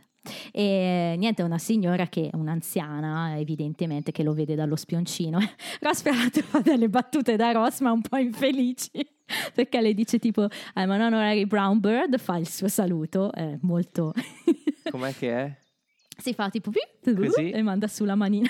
E 0.52 1.14
niente, 1.18 1.42
una 1.42 1.58
signora 1.58 2.06
che 2.06 2.30
è 2.30 2.36
un'anziana, 2.36 3.38
evidentemente, 3.38 4.12
che 4.12 4.22
lo 4.22 4.32
vede 4.34 4.54
dallo 4.54 4.76
spioncino. 4.76 5.38
L'altro, 5.80 6.12
fa 6.42 6.60
delle 6.60 6.88
battute 6.88 7.36
da 7.36 7.50
Ross, 7.52 7.80
ma 7.80 7.90
un 7.92 8.02
po' 8.02 8.16
infelici. 8.16 8.90
Perché 9.54 9.80
le 9.80 9.94
dice 9.94 10.18
tipo, 10.18 10.42
I'm 10.74 10.90
an 10.90 11.00
honorary 11.00 11.44
brown 11.46 11.80
bird, 11.80 12.18
fa 12.18 12.36
il 12.36 12.48
suo 12.48 12.68
saluto, 12.68 13.32
è 13.32 13.56
molto... 13.62 14.12
Com'è 14.90 15.14
che 15.14 15.32
è? 15.32 15.56
si 16.18 16.34
fa 16.34 16.50
tipo 16.50 16.70
Così? 17.02 17.50
e 17.50 17.62
manda 17.62 17.88
su 17.88 18.04
la 18.04 18.14
manina. 18.14 18.48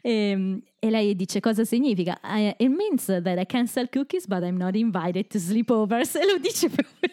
e, 0.00 0.60
e 0.78 0.90
lei 0.90 1.14
dice 1.14 1.38
cosa 1.38 1.64
significa? 1.64 2.18
"I- 2.24 2.54
it 2.58 2.68
means 2.68 3.04
that 3.04 3.38
I 3.38 3.46
can 3.46 3.66
sell 3.66 3.88
cookies 3.88 4.26
but 4.26 4.42
I'm 4.42 4.56
not 4.56 4.74
invited 4.74 5.28
to 5.28 5.38
sleepovers. 5.38 6.14
E 6.16 6.24
lo 6.26 6.38
dice 6.38 6.68
proprio, 6.70 7.10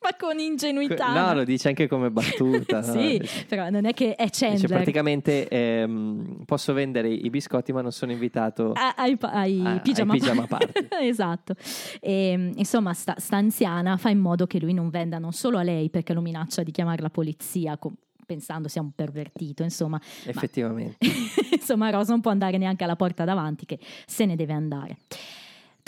ma 0.00 0.10
con 0.18 0.38
ingenuità. 0.38 1.12
No, 1.12 1.34
lo 1.34 1.44
dice 1.44 1.68
anche 1.68 1.88
come 1.88 2.10
battuta. 2.10 2.80
no? 2.86 2.92
sì, 2.92 3.18
Dice- 3.18 3.44
però 3.46 3.68
non 3.70 3.84
è 3.84 3.92
che 3.92 4.14
è 4.14 4.24
Dice 4.24 4.46
Chandler. 4.46 4.68
praticamente 4.70 5.48
ehm, 5.48 6.42
posso 6.44 6.72
vendere 6.72 7.08
i 7.08 7.28
biscotti 7.30 7.72
ma 7.72 7.80
non 7.82 7.90
sono 7.92 8.12
invitato 8.12 8.72
A- 8.74 8.94
ai, 8.96 9.16
ai 9.20 9.60
a- 9.64 9.70
ai 9.72 9.80
pigiama, 9.80 10.12
pigiama 10.12 10.46
party. 10.48 10.86
esatto. 11.02 11.54
E, 12.00 12.52
insomma, 12.54 12.92
sta, 12.94 13.14
sta 13.18 13.36
anziana 13.36 13.96
fa 13.96 14.08
in 14.10 14.18
modo 14.18 14.46
che 14.46 14.60
lui 14.60 14.72
non 14.72 14.88
venda 14.90 15.18
non 15.18 15.32
solo 15.32 15.58
a 15.58 15.62
lei 15.62 15.90
perché 15.90 16.12
lo 16.12 16.20
minaccia 16.20 16.62
di 16.62 16.70
chiamare 16.70 17.02
la 17.02 17.10
polizia 17.10 17.76
com- 17.76 17.94
pensando 18.24 18.68
sia 18.68 18.82
un 18.82 18.90
pervertito, 18.92 19.62
insomma. 19.62 19.98
effettivamente. 20.26 20.98
insomma, 21.50 21.88
Rosa 21.88 22.12
non 22.12 22.20
può 22.20 22.30
andare 22.30 22.58
neanche 22.58 22.84
alla 22.84 22.94
porta 22.94 23.24
davanti, 23.24 23.64
che 23.64 23.78
se 24.06 24.26
ne 24.26 24.36
deve 24.36 24.52
andare. 24.52 24.98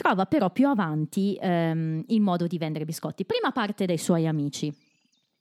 Trova 0.00 0.24
però 0.24 0.48
più 0.48 0.66
avanti 0.66 1.36
ehm, 1.38 2.04
il 2.06 2.22
modo 2.22 2.46
di 2.46 2.56
vendere 2.56 2.86
biscotti. 2.86 3.26
Prima 3.26 3.52
parte 3.52 3.84
dai 3.84 3.98
suoi 3.98 4.26
amici. 4.26 4.74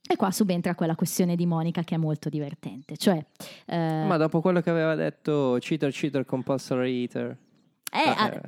E 0.06 0.16
qua 0.18 0.32
subentra 0.32 0.76
quella 0.76 0.96
questione 0.96 1.38
di 1.38 1.46
Monica 1.46 1.84
che 1.84 1.96
è 1.96 1.98
molto 1.98 2.28
divertente. 2.28 2.98
Cioè, 2.98 3.26
eh, 3.68 4.04
Ma 4.06 4.18
dopo 4.18 4.42
quello 4.42 4.60
che 4.60 4.70
aveva 4.70 4.96
detto 4.96 5.56
cheater, 5.62 5.94
cheater, 5.94 6.26
compulsory 6.26 7.02
eater. 7.04 7.38
eh, 7.90 8.10
Ah, 8.10 8.28
eh, 8.34 8.42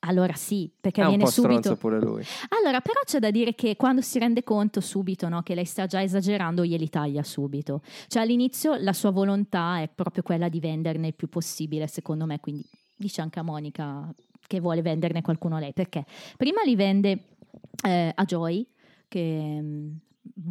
allora 0.00 0.34
sì, 0.34 0.70
perché 0.80 1.02
è 1.02 1.06
viene 1.08 1.26
subito. 1.26 1.74
pure 1.74 1.98
lui. 1.98 2.22
Allora, 2.60 2.80
però 2.80 3.00
c'è 3.04 3.18
da 3.18 3.32
dire 3.32 3.56
che 3.56 3.74
quando 3.74 4.02
si 4.02 4.20
rende 4.20 4.44
conto 4.44 4.80
subito 4.80 5.28
no, 5.28 5.42
che 5.42 5.56
lei 5.56 5.64
sta 5.64 5.86
già 5.86 6.00
esagerando, 6.02 6.64
glieli 6.64 6.88
taglia 6.88 7.24
subito. 7.24 7.80
Cioè 8.06 8.22
all'inizio 8.22 8.76
la 8.76 8.92
sua 8.92 9.10
volontà 9.10 9.80
è 9.80 9.88
proprio 9.92 10.22
quella 10.22 10.48
di 10.48 10.60
venderne 10.60 11.08
il 11.08 11.14
più 11.14 11.28
possibile, 11.28 11.88
secondo 11.88 12.26
me, 12.26 12.38
quindi 12.38 12.64
dice 12.96 13.22
anche 13.22 13.40
a 13.40 13.42
Monica 13.42 14.08
che 14.46 14.60
vuole 14.60 14.82
venderne 14.82 15.22
qualcuno 15.22 15.56
a 15.56 15.60
lei, 15.60 15.72
perché 15.72 16.04
prima 16.36 16.62
li 16.64 16.76
vende 16.76 17.18
eh, 17.84 18.12
a 18.14 18.24
Joy, 18.24 18.66
che 19.08 19.58
mm, 19.60 19.92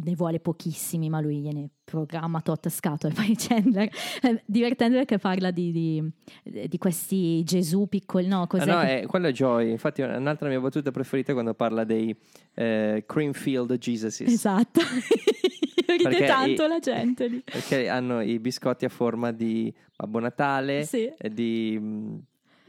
ne 0.02 0.14
vuole 0.14 0.40
pochissimi, 0.40 1.08
ma 1.10 1.20
lui 1.20 1.40
gliene 1.40 1.68
programma 1.84 2.40
tot 2.40 2.68
scatole, 2.68 3.12
poi 3.14 3.34
Chandler, 3.36 3.88
eh, 4.22 4.42
divertente 4.46 4.96
perché 4.96 5.18
parla 5.18 5.50
di, 5.50 5.70
di, 5.70 6.66
di 6.68 6.78
questi 6.78 7.42
Gesù 7.44 7.86
piccoli, 7.86 8.26
no, 8.26 8.42
Ah, 8.42 8.46
cos'è 8.46 8.64
no, 8.64 8.80
che- 8.80 9.00
è, 9.02 9.06
quello 9.06 9.26
è 9.28 9.32
Joy. 9.32 9.70
Infatti, 9.70 10.00
un'altra 10.02 10.48
mia 10.48 10.60
battuta 10.60 10.90
preferita 10.90 11.30
è 11.30 11.34
quando 11.34 11.54
parla 11.54 11.84
dei 11.84 12.16
eh, 12.54 13.04
Creamfield 13.06 13.76
Jesuses. 13.78 14.26
Esatto, 14.28 14.80
ride 15.86 16.02
Perché 16.02 16.24
tanto 16.26 16.64
i- 16.64 16.68
la 16.68 16.78
gente 16.78 17.26
lì. 17.28 17.42
Perché 17.44 17.88
hanno 17.88 18.20
i 18.22 18.38
biscotti 18.40 18.84
a 18.84 18.88
forma 18.88 19.30
di 19.32 19.72
Babbo 19.94 20.18
Natale 20.18 20.84
Sì. 20.84 21.12
di 21.30 21.78
mh, 21.78 22.18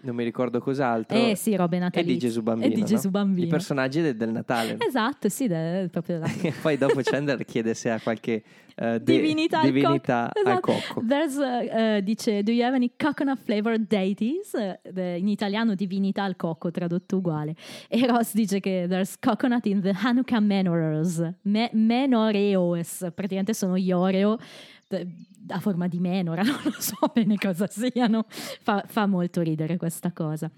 non 0.07 0.15
mi 0.15 0.23
ricordo 0.23 0.59
cos'altro. 0.59 1.17
Eh 1.17 1.35
sì, 1.35 1.55
robe 1.55 1.75
e 1.77 1.79
natalizie. 1.79 2.13
di 2.13 2.19
Gesù 2.19 2.41
Bambino. 2.41 2.65
E 2.67 2.69
di 2.73 2.79
no? 2.81 2.85
Gesù 2.87 3.09
Bambino. 3.09 3.45
I 3.45 3.49
personaggi 3.49 4.01
del, 4.01 4.15
del 4.15 4.29
Natale. 4.31 4.77
Esatto, 4.79 5.29
sì, 5.29 5.47
da- 5.47 5.85
proprio 5.91 6.21
E 6.41 6.53
poi 6.61 6.77
dopo 6.77 6.99
Chandler 7.03 7.43
chiede 7.45 7.73
se 7.73 7.89
ha 7.91 7.99
qualche 7.99 8.43
eh, 8.75 8.99
de- 8.99 9.13
divinità, 9.13 9.59
al 9.59 9.65
divinità 9.65 10.31
cocco. 10.33 10.49
al 10.49 10.53
Esatto. 10.57 10.71
cocco. 10.93 11.05
There's, 11.07 11.35
uh, 11.35 11.97
uh, 11.97 12.01
dice, 12.01 12.43
do 12.43 12.51
you 12.51 12.63
have 12.63 12.75
any 12.75 12.91
coconut 12.97 13.39
flavored 13.43 13.87
deities? 13.87 14.53
In 14.95 15.27
italiano 15.27 15.75
divinità 15.75 16.23
al 16.23 16.35
cocco, 16.35 16.71
tradotto 16.71 17.17
uguale. 17.17 17.55
E 17.89 18.05
Ross 18.07 18.33
dice 18.33 18.59
che 18.59 18.85
there's 18.87 19.17
coconut 19.19 19.65
in 19.65 19.81
the 19.81 19.93
Hanukkah 19.93 20.39
menorahs. 20.39 21.27
Me- 21.43 21.69
menoreos, 21.73 22.99
praticamente 23.13 23.53
sono 23.53 23.77
gli 23.77 23.91
Oreo 23.91 24.37
a 24.89 25.59
forma 25.59 25.88
di 25.88 25.99
menora, 25.99 26.41
non 26.43 26.59
lo 26.63 26.71
so 26.79 27.11
bene 27.13 27.38
cosa 27.38 27.67
siano. 27.67 28.25
Fa, 28.27 28.83
fa 28.88 29.05
molto 29.05 29.41
ridere 29.41 29.77
questa 29.77 30.11
cosa. 30.11 30.49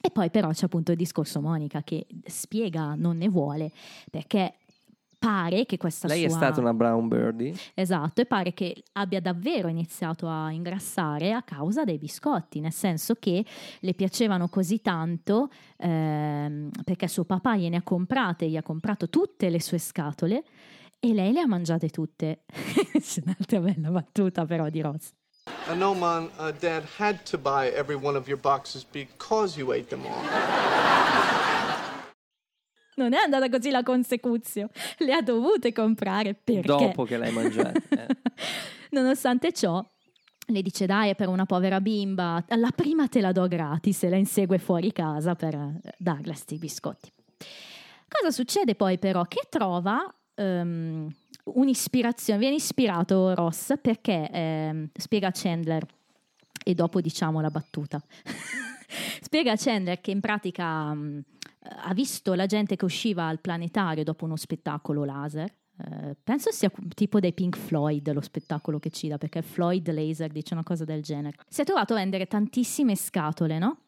E 0.00 0.10
poi 0.10 0.30
però 0.30 0.50
c'è 0.50 0.66
appunto 0.66 0.92
il 0.92 0.96
discorso 0.96 1.40
Monica 1.40 1.82
che 1.82 2.06
spiega 2.26 2.94
non 2.94 3.16
ne 3.16 3.28
vuole 3.28 3.72
perché 4.08 4.54
pare 5.18 5.66
che 5.66 5.76
questa 5.76 6.06
Lei 6.06 6.20
sua... 6.20 6.28
è 6.28 6.30
stata 6.30 6.60
una 6.60 6.72
brown 6.72 7.08
birdie. 7.08 7.54
Esatto, 7.74 8.20
e 8.20 8.26
pare 8.26 8.52
che 8.52 8.84
abbia 8.92 9.20
davvero 9.20 9.66
iniziato 9.66 10.28
a 10.28 10.52
ingrassare 10.52 11.32
a 11.32 11.42
causa 11.42 11.84
dei 11.84 11.98
biscotti, 11.98 12.60
nel 12.60 12.72
senso 12.72 13.14
che 13.16 13.44
le 13.80 13.94
piacevano 13.94 14.48
così 14.48 14.80
tanto 14.80 15.48
ehm, 15.78 16.70
perché 16.84 17.08
suo 17.08 17.24
papà 17.24 17.56
gliene 17.56 17.76
ha 17.76 17.82
comprate, 17.82 18.48
gli 18.48 18.56
ha 18.56 18.62
comprato 18.62 19.08
tutte 19.08 19.48
le 19.48 19.60
sue 19.60 19.78
scatole 19.78 20.44
e 20.98 21.12
lei 21.12 21.32
le 21.32 21.40
ha 21.40 21.46
mangiate 21.46 21.88
tutte. 21.88 22.44
C'è 22.98 23.22
un'altra 23.24 23.60
bella 23.60 23.90
battuta 23.90 24.44
però 24.44 24.68
di 24.68 24.80
Ross. 24.80 25.12
Uh, 25.68 25.74
no, 25.74 25.94
Mom, 25.94 26.30
uh, 26.38 26.50
Dad 26.58 26.84
had 26.98 27.22
to 27.24 27.38
buy 27.38 27.68
every 27.68 27.94
one 27.94 28.16
of 28.16 28.26
your 28.26 28.38
boxes 28.38 28.84
because 28.84 29.58
you 29.58 29.72
ate 29.72 29.86
them 29.86 30.04
all. 30.04 30.24
Non 32.96 33.12
è 33.12 33.18
andata 33.18 33.48
così 33.50 33.70
la 33.70 33.82
consecuzione, 33.82 34.70
le 34.98 35.12
ha 35.12 35.20
dovute 35.20 35.70
comprare 35.72 36.34
perché... 36.34 36.62
Dopo 36.62 37.04
che 37.04 37.18
l'hai 37.18 37.30
mangiata. 37.30 37.78
eh. 37.90 38.06
Nonostante 38.90 39.52
ciò, 39.52 39.84
le 40.46 40.62
dice 40.62 40.86
dai 40.86 41.10
è 41.10 41.14
per 41.14 41.28
una 41.28 41.44
povera 41.44 41.80
bimba, 41.80 42.42
la 42.48 42.70
prima 42.74 43.06
te 43.06 43.20
la 43.20 43.32
do 43.32 43.46
gratis 43.48 44.04
e 44.04 44.08
la 44.08 44.16
insegue 44.16 44.58
fuori 44.58 44.92
casa 44.92 45.34
per 45.34 45.54
eh, 45.54 45.80
darle 45.98 46.32
sti 46.32 46.56
biscotti. 46.56 47.12
Cosa 48.08 48.30
succede 48.30 48.74
poi 48.74 48.98
però? 48.98 49.24
Che 49.24 49.42
trova 49.50 50.02
ehm, 50.36 51.12
un'ispirazione, 51.44 52.38
viene 52.38 52.56
ispirato 52.56 53.34
Ross 53.34 53.74
perché 53.80 54.30
ehm, 54.30 54.88
spiega 54.94 55.30
Chandler 55.32 55.84
e 56.64 56.74
dopo 56.74 57.00
diciamo 57.00 57.40
la 57.40 57.50
battuta. 57.50 58.00
spiega 59.20 59.56
Chandler 59.56 60.00
che 60.00 60.10
in 60.10 60.20
pratica 60.20 60.94
mh, 60.94 61.22
ha 61.84 61.94
visto 61.94 62.34
la 62.34 62.46
gente 62.46 62.76
che 62.76 62.84
usciva 62.84 63.26
al 63.26 63.40
planetario 63.40 64.04
dopo 64.04 64.24
uno 64.24 64.36
spettacolo 64.36 65.04
laser. 65.04 65.52
Eh, 65.78 66.16
penso 66.22 66.50
sia 66.52 66.70
tipo 66.94 67.20
dei 67.20 67.34
Pink 67.34 67.56
Floyd 67.56 68.10
lo 68.12 68.22
spettacolo 68.22 68.78
che 68.78 68.90
ci 68.90 69.08
dà, 69.08 69.18
perché 69.18 69.42
Floyd 69.42 69.90
Laser 69.92 70.30
dice 70.30 70.54
una 70.54 70.62
cosa 70.62 70.84
del 70.84 71.02
genere. 71.02 71.36
Si 71.48 71.60
è 71.60 71.64
trovato 71.64 71.92
a 71.92 71.96
vendere 71.96 72.26
tantissime 72.26 72.96
scatole, 72.96 73.58
no? 73.58 73.80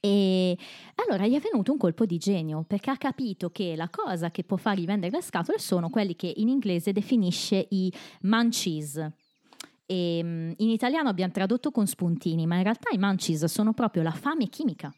E 0.00 0.56
allora 0.94 1.26
gli 1.26 1.34
è 1.34 1.40
venuto 1.40 1.72
un 1.72 1.78
colpo 1.78 2.06
di 2.06 2.18
genio 2.18 2.64
perché 2.66 2.90
ha 2.90 2.96
capito 2.96 3.50
che 3.50 3.74
la 3.74 3.88
cosa 3.88 4.30
che 4.30 4.44
può 4.44 4.56
fargli 4.56 4.84
vendere 4.84 5.16
le 5.16 5.22
scatole 5.22 5.58
sono 5.58 5.90
quelli 5.90 6.14
che 6.14 6.32
in 6.36 6.48
inglese 6.48 6.92
definisce 6.92 7.66
i 7.70 7.92
munchies. 8.22 9.04
E, 9.86 10.20
mm, 10.22 10.52
in 10.58 10.68
italiano 10.68 11.08
abbiamo 11.08 11.32
tradotto 11.32 11.70
con 11.70 11.86
spuntini, 11.86 12.46
ma 12.46 12.56
in 12.56 12.62
realtà 12.62 12.90
i 12.92 12.98
munchies 12.98 13.44
sono 13.46 13.72
proprio 13.72 14.02
la 14.02 14.12
fame 14.12 14.48
chimica. 14.48 14.92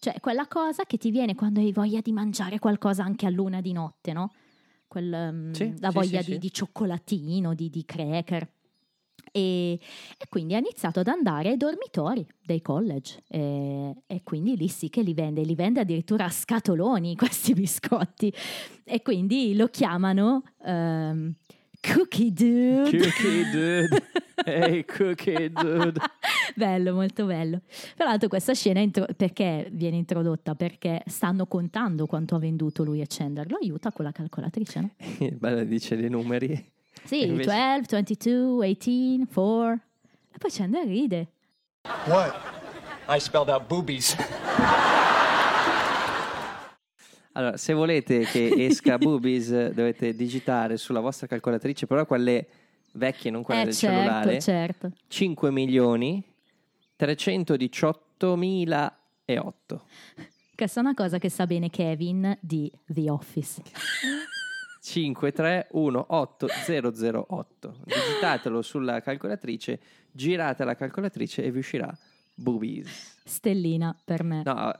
Cioè 0.00 0.18
quella 0.20 0.46
cosa 0.48 0.84
che 0.84 0.98
ti 0.98 1.10
viene 1.10 1.34
quando 1.34 1.60
hai 1.60 1.72
voglia 1.72 2.00
di 2.00 2.12
mangiare 2.12 2.58
qualcosa 2.58 3.04
anche 3.04 3.26
a 3.26 3.30
luna 3.30 3.60
di 3.60 3.72
notte, 3.72 4.12
no? 4.12 4.32
Quel, 4.86 5.32
mm, 5.32 5.52
Sì, 5.52 5.74
la 5.78 5.90
sì, 5.90 5.94
voglia 5.94 6.22
sì, 6.22 6.32
di, 6.32 6.38
di 6.38 6.52
cioccolatino, 6.52 7.54
di, 7.54 7.70
di 7.70 7.84
cracker. 7.84 8.50
E, 9.36 9.72
e 9.72 10.26
quindi 10.28 10.54
ha 10.54 10.58
iniziato 10.58 11.00
ad 11.00 11.08
andare 11.08 11.48
ai 11.48 11.56
dormitori 11.56 12.24
dei 12.40 12.62
college 12.62 13.20
e, 13.28 13.92
e 14.06 14.22
quindi 14.22 14.56
lì 14.56 14.68
sì 14.68 14.88
che 14.90 15.02
li 15.02 15.12
vende, 15.12 15.42
li 15.42 15.56
vende 15.56 15.80
addirittura 15.80 16.26
a 16.26 16.30
scatoloni 16.30 17.16
questi 17.16 17.52
biscotti 17.52 18.32
e 18.84 19.02
quindi 19.02 19.56
lo 19.56 19.66
chiamano 19.66 20.44
ehm, 20.64 21.34
Cookie 21.80 22.32
Dude. 22.32 22.90
Cookie 22.90 23.50
dude. 23.50 24.02
Hey, 24.46 24.84
cookie 24.84 25.48
dude. 25.50 25.98
bello, 26.56 26.92
molto 26.92 27.24
bello. 27.24 27.62
Tra 27.96 28.06
l'altro 28.06 28.28
questa 28.28 28.52
scena 28.52 28.80
intro- 28.80 29.06
perché 29.16 29.68
viene 29.72 29.96
introdotta? 29.96 30.54
Perché 30.54 31.02
stanno 31.06 31.46
contando 31.46 32.06
quanto 32.06 32.34
ha 32.34 32.38
venduto 32.38 32.84
lui 32.84 33.00
e 33.00 33.06
Chandler. 33.08 33.48
Lo 33.50 33.56
aiuta 33.60 33.90
con 33.92 34.04
la 34.04 34.12
calcolatrice, 34.12 34.80
no? 34.80 34.90
Bello, 35.38 35.64
dice 35.64 35.96
dei 35.96 36.10
numeri. 36.10 36.72
Sì, 37.04 37.26
invece- 37.26 37.50
12, 37.50 37.94
22, 37.94 38.66
18, 38.66 39.26
4. 39.32 39.72
E 40.32 40.38
poi 40.38 40.50
Chandler 40.50 40.86
ride. 40.86 41.28
What? 42.06 42.34
I 43.08 43.20
spelled 43.20 43.48
out 43.48 43.66
boobies. 43.66 44.16
Allora, 47.36 47.56
se 47.56 47.72
volete 47.72 48.20
che 48.24 48.54
esca 48.56 48.96
Boobies, 48.98 49.70
dovete 49.70 50.14
digitare 50.14 50.76
sulla 50.76 51.00
vostra 51.00 51.26
calcolatrice, 51.26 51.86
però 51.86 52.06
quelle 52.06 52.46
vecchie, 52.92 53.30
non 53.30 53.42
quelle 53.42 53.62
eh 53.62 53.64
del 53.64 53.74
certo, 53.74 53.96
cellulare, 53.96 54.40
certo. 54.40 54.92
5 55.08 55.50
milioni 55.50 56.22
318 56.96 58.36
mila 58.36 58.96
e 59.24 59.38
8. 59.38 59.82
Questa 60.54 60.78
è 60.80 60.82
una 60.82 60.94
cosa 60.94 61.18
che 61.18 61.28
sa 61.28 61.46
bene 61.46 61.70
Kevin 61.70 62.38
di 62.40 62.70
The 62.86 63.10
Office. 63.10 63.62
531808. 64.84 67.76
Digitatelo 67.84 68.60
sulla 68.62 69.00
calcolatrice, 69.00 69.80
girate 70.12 70.64
la 70.64 70.74
calcolatrice 70.76 71.42
e 71.42 71.50
vi 71.50 71.58
uscirà 71.58 71.92
Boobies. 72.34 73.20
Stellina 73.24 73.96
per 74.04 74.22
me. 74.24 74.42
No, 74.44 74.52
ah, 74.52 74.78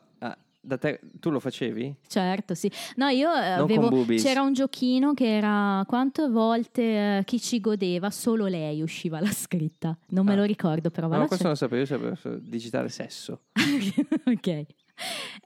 da 0.61 0.77
te, 0.79 1.01
tu 1.21 1.31
lo 1.31 1.41
facevi? 1.41 1.95
Certo, 2.07 2.55
sì. 2.55 2.71
No, 2.97 3.09
io 3.09 3.33
eh, 3.35 3.57
Non 3.57 3.71
avevo. 3.71 4.05
C'era 4.17 4.43
un 4.43 4.53
giochino 4.53 5.15
che 5.15 5.37
era 5.37 5.83
quante 5.87 6.29
volte 6.29 6.83
eh, 7.19 7.23
chi 7.25 7.41
ci 7.41 7.61
godeva, 7.61 8.11
solo 8.11 8.47
lei 8.47 8.83
usciva 8.83 9.21
la 9.21 9.31
scritta. 9.31 9.97
Non 10.09 10.25
me 10.27 10.33
Ah. 10.33 10.37
lo 10.37 10.43
ricordo, 10.45 10.91
però 10.91 11.07
No, 11.09 11.27
questo 11.27 11.45
non 11.45 11.53
lo 11.53 11.59
sapevo, 11.59 11.81
io 11.81 11.87
sapevo 11.87 12.15
digitare 12.41 12.89
sesso. 12.89 13.43
ok. 14.27 14.65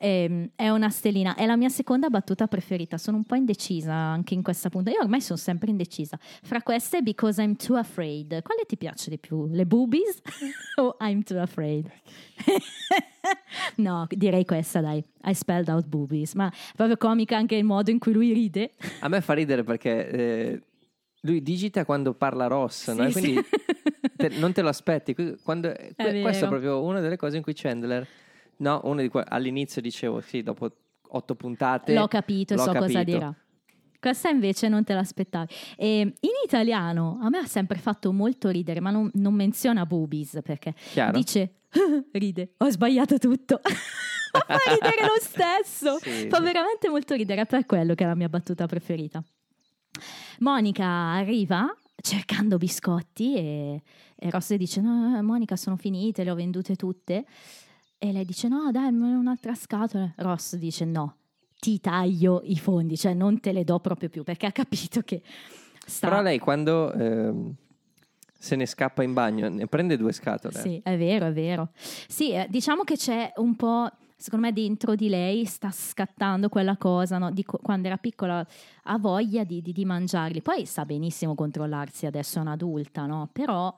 Ehm, 0.01 0.51
è 0.55 0.69
una 0.69 0.91
stellina, 0.91 1.35
è 1.35 1.47
la 1.47 1.57
mia 1.57 1.69
seconda 1.69 2.09
battuta 2.09 2.47
preferita. 2.47 2.99
Sono 2.99 3.17
un 3.17 3.25
po' 3.25 3.35
indecisa 3.35 3.93
anche 3.93 4.35
in 4.35 4.43
questa 4.43 4.69
punta. 4.69 4.91
Io 4.91 5.01
ormai 5.01 5.21
sono 5.21 5.39
sempre 5.39 5.71
indecisa. 5.71 6.19
Fra 6.21 6.63
queste, 6.63 7.03
Because 7.03 7.43
I'm 7.43 7.57
Too 7.57 7.77
Afraid. 7.77 8.43
Quale 8.43 8.65
ti 8.67 8.77
piace 8.77 9.11
di 9.11 9.19
più? 9.19 9.47
Le 9.51 9.67
boobies 9.67 10.21
o 10.81 10.97
I'm 11.01 11.23
Too 11.23 11.41
Afraid? 11.41 11.91
no, 13.77 14.07
direi 14.11 14.45
questa, 14.45 14.81
dai. 14.81 15.03
I 15.25 15.35
spelled 15.35 15.69
out 15.69 15.87
boobies. 15.87 16.35
Ma 16.35 16.49
è 16.51 16.75
proprio 16.77 16.97
comica 16.97 17.37
anche 17.37 17.57
il 17.57 17.65
modo 17.65 17.91
in 17.91 17.99
cui 17.99 18.13
lui 18.13 18.33
ride. 18.33 18.73
A 19.01 19.09
me 19.09 19.21
fa 19.21 19.33
ridere 19.33 19.65
perché 19.65 20.09
eh, 20.11 20.63
lui 21.23 21.43
digita 21.43 21.85
quando 21.85 22.15
parla 22.15 22.47
Ross, 22.47 22.91
no? 22.93 23.09
Sì, 23.11 23.19
E 23.19 23.21
quindi 23.21 23.35
sì. 23.43 24.11
te- 24.17 24.29
non 24.39 24.53
te 24.53 24.63
lo 24.63 24.69
aspetti. 24.69 25.15
Quando- 25.43 25.73
que- 25.73 25.95
vero. 25.97 26.21
questa 26.21 26.47
è 26.47 26.49
proprio 26.49 26.83
una 26.83 27.01
delle 27.01 27.17
cose 27.17 27.37
in 27.37 27.43
cui 27.43 27.55
Chandler, 27.55 28.07
no, 28.59 28.81
uno 28.85 29.01
di 29.01 29.09
que- 29.09 29.25
all'inizio 29.27 29.81
dicevo 29.81 30.21
sì, 30.21 30.43
dopo 30.43 30.71
otto 31.09 31.35
puntate. 31.35 31.95
L'ho 31.95 32.09
capito 32.09 32.55
l'ho 32.55 32.63
so 32.63 32.73
cosa 32.73 32.81
capito. 32.81 33.03
dirà. 33.03 33.35
Questa 34.01 34.29
invece 34.29 34.69
non 34.69 34.85
te 34.85 34.95
l'aspettavi. 34.95 35.53
E 35.77 36.01
in 36.01 36.31
italiano 36.45 37.19
a 37.21 37.29
me 37.29 37.39
ha 37.39 37.47
sempre 37.47 37.79
fatto 37.79 38.13
molto 38.13 38.49
ridere, 38.49 38.81
ma 38.81 38.91
non, 38.91 39.11
non 39.15 39.35
menziona 39.35 39.87
boobies 39.87 40.39
perché 40.43 40.75
Chiaro? 40.93 41.17
dice 41.19 41.63
ride, 42.13 42.55
ho 42.59 42.71
sbagliato 42.71 43.19
tutto. 43.19 43.61
Fa 44.31 44.45
ridere 44.73 45.07
lo 45.07 45.19
stesso. 45.21 45.99
Sì, 45.99 46.29
fa 46.29 46.37
sì. 46.37 46.43
veramente 46.43 46.89
molto 46.91 47.15
ridere, 47.15 47.41
è 47.41 47.47
per 47.47 47.65
quello 47.65 47.95
che 47.95 48.05
è 48.05 48.07
la 48.07 48.15
mia 48.15 48.29
battuta 48.29 48.67
preferita. 48.67 49.25
Monica 50.41 50.85
arriva 50.85 51.75
cercando 52.01 52.59
biscotti 52.59 53.35
e, 53.35 53.83
e 54.15 54.31
Ross 54.31 54.55
dice 54.55 54.81
no 54.81 55.21
Monica 55.23 55.57
sono 55.57 55.77
finite, 55.77 56.25
le 56.25 56.31
ho 56.31 56.35
vendute 56.35 56.77
tutte 56.77 57.25
e 57.99 58.13
lei 58.13 58.25
dice 58.25 58.49
no 58.49 58.71
dai 58.71 58.89
un'altra 58.93 59.55
scatola 59.55 60.13
Ross 60.17 60.57
dice 60.57 60.85
no 60.85 61.17
ti 61.59 61.81
taglio 61.81 62.41
i 62.45 62.57
fondi 62.57 62.97
cioè 62.97 63.13
non 63.15 63.41
te 63.41 63.53
le 63.53 63.65
do 63.65 63.81
proprio 63.81 64.09
più 64.09 64.23
perché 64.23 64.47
ha 64.47 64.53
capito 64.53 65.01
che 65.03 65.21
sta 65.85 66.09
Però 66.09 66.23
lei 66.23 66.39
quando 66.39 66.93
ehm, 66.93 67.55
se 68.39 68.55
ne 68.55 68.67
scappa 68.67 69.03
in 69.03 69.13
bagno 69.15 69.49
ne 69.49 69.67
prende 69.67 69.97
due 69.97 70.13
scatole. 70.13 70.55
Sì, 70.55 70.81
è 70.85 70.97
vero, 70.97 71.27
è 71.27 71.33
vero. 71.33 71.71
Sì, 71.75 72.31
eh, 72.33 72.47
diciamo 72.49 72.85
che 72.85 72.95
c'è 72.95 73.33
un 73.37 73.57
po', 73.57 73.91
secondo 74.17 74.47
me, 74.47 74.53
dentro 74.53 74.95
di 74.95 75.09
lei 75.09 75.45
sta 75.45 75.73
scattando 75.73 76.49
quella 76.49 76.77
cosa, 76.77 77.19
no? 77.19 77.33
di 77.33 77.43
co- 77.43 77.59
quando 77.61 77.89
era 77.89 77.97
piccola 77.97 78.47
ha 78.85 78.99
voglia 78.99 79.43
di, 79.43 79.61
di- 79.61 79.73
di 79.73 79.85
mangiarli. 79.85 80.41
Poi 80.41 80.67
sa 80.67 80.85
benissimo 80.85 81.35
controllarsi, 81.35 82.07
adesso 82.07 82.39
è 82.39 82.43
un'adulta, 82.43 83.07
no? 83.07 83.29
Però 83.33 83.75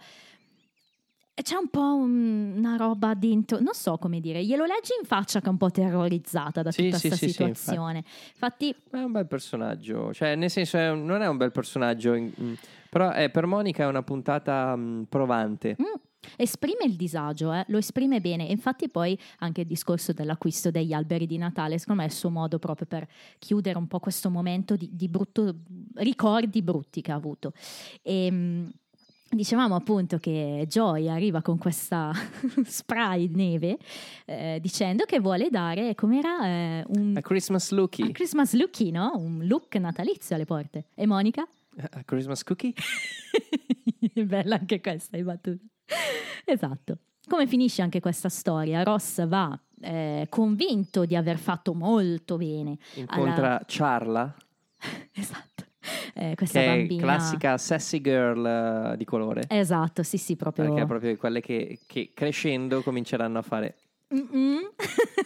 c'è 1.43 1.57
un 1.57 1.68
po' 1.68 1.95
un- 1.95 2.55
una 2.57 2.76
roba 2.76 3.14
dentro, 3.14 3.59
non 3.61 3.74
so 3.74 3.97
come 3.99 4.20
dire, 4.20 4.45
glielo 4.45 4.64
leggi 4.64 4.93
in 5.01 5.07
faccia 5.07 5.41
che 5.41 5.47
è 5.47 5.51
un 5.51 5.57
po' 5.57 5.70
terrorizzata 5.70 6.62
da 6.62 6.70
Sì, 6.70 6.84
tutta 6.84 6.99
sì, 6.99 7.09
questa 7.09 7.26
sì, 7.26 7.32
sì, 7.32 7.38
situazione. 7.38 8.05
Infatti, 8.32 8.74
È 8.91 8.97
un 8.99 9.12
bel 9.12 9.26
personaggio, 9.26 10.12
cioè 10.12 10.34
nel 10.34 10.51
senso 10.51 10.76
è 10.78 10.91
un- 10.91 11.05
non 11.05 11.22
è 11.22 11.28
un 11.28 11.36
bel 11.36 11.53
personaggio, 11.53 12.14
in- 12.14 12.32
mm, 12.41 12.53
però 12.88 13.11
è- 13.11 13.30
per 13.30 13.47
Monica 13.47 13.84
è 13.84 13.86
una 13.86 14.03
puntata 14.03 14.74
mm, 14.76 15.03
provante. 15.05 15.76
Mm, 15.80 15.99
esprime 16.36 16.84
il 16.84 16.97
disagio, 16.97 17.53
eh, 17.53 17.64
lo 17.68 17.78
esprime 17.78 18.20
bene. 18.20 18.45
Infatti, 18.45 18.88
poi 18.88 19.18
anche 19.38 19.62
il 19.62 19.66
discorso 19.66 20.12
dell'acquisto 20.12 20.70
degli 20.70 20.93
alberi 20.93 21.26
di 21.26 21.38
Natale, 21.38 21.78
secondo 21.78 22.03
me 22.03 22.07
è 22.07 22.11
il 22.11 22.16
suo 22.16 22.30
modo 22.30 22.59
proprio 22.59 22.86
per 22.86 23.07
chiudere 23.38 23.78
un 23.78 23.86
po' 23.86 23.99
questo 24.01 24.28
momento 24.30 24.76
di, 24.76 24.91
di 24.93 25.09
brutto, 25.09 25.55
ricordi 25.95 26.62
brutti 26.62 27.01
che 27.01 27.12
ha 27.12 27.16
avuto. 27.16 27.53
E, 28.03 28.30
mh, 28.30 28.70
Dicevamo 29.32 29.76
appunto 29.76 30.18
che 30.18 30.64
Joy 30.68 31.08
arriva 31.08 31.40
con 31.40 31.56
questa 31.56 32.10
spray 32.66 33.30
neve 33.32 33.78
eh, 34.26 34.58
dicendo 34.60 35.04
che 35.04 35.20
vuole 35.20 35.48
dare, 35.50 35.94
com'era, 35.94 36.46
eh, 36.46 36.84
un 36.88 37.14
A 37.16 37.20
Christmas 37.20 37.70
lookie, 37.70 38.06
un 38.06 38.12
Christmas 38.12 38.54
looky, 38.54 38.90
no? 38.90 39.12
Un 39.14 39.46
look 39.46 39.76
natalizio 39.76 40.34
alle 40.34 40.46
porte. 40.46 40.86
E 40.94 41.06
Monica? 41.06 41.46
a 41.90 42.02
Christmas 42.04 42.42
cookie. 42.42 42.72
Bella 44.24 44.56
anche 44.56 44.80
questa 44.80 45.16
hai 45.16 45.22
battuta. 45.22 45.64
Esatto. 46.44 46.98
Come 47.28 47.46
finisce 47.46 47.82
anche 47.82 48.00
questa 48.00 48.28
storia? 48.28 48.82
Ross 48.82 49.24
va 49.28 49.56
eh, 49.80 50.26
convinto 50.28 51.04
di 51.04 51.14
aver 51.14 51.38
fatto 51.38 51.72
molto 51.72 52.36
bene. 52.36 52.78
Incontra 52.94 53.62
Charla, 53.66 54.34
Esatto. 55.12 55.64
Eh, 56.12 56.34
questa 56.34 56.60
che 56.60 56.66
bambina. 56.66 57.02
classica 57.02 57.56
sassy 57.56 58.00
girl 58.00 58.44
eh, 58.92 58.96
di 58.96 59.04
colore. 59.04 59.44
Esatto, 59.48 60.02
sì, 60.02 60.18
sì, 60.18 60.36
proprio. 60.36 60.66
Perché 60.66 60.82
è 60.82 60.86
proprio 60.86 61.16
quelle 61.16 61.40
che, 61.40 61.78
che 61.86 62.10
crescendo 62.12 62.82
cominceranno 62.82 63.38
a 63.38 63.42
fare 63.42 63.76
Mm-mm. 64.12 64.58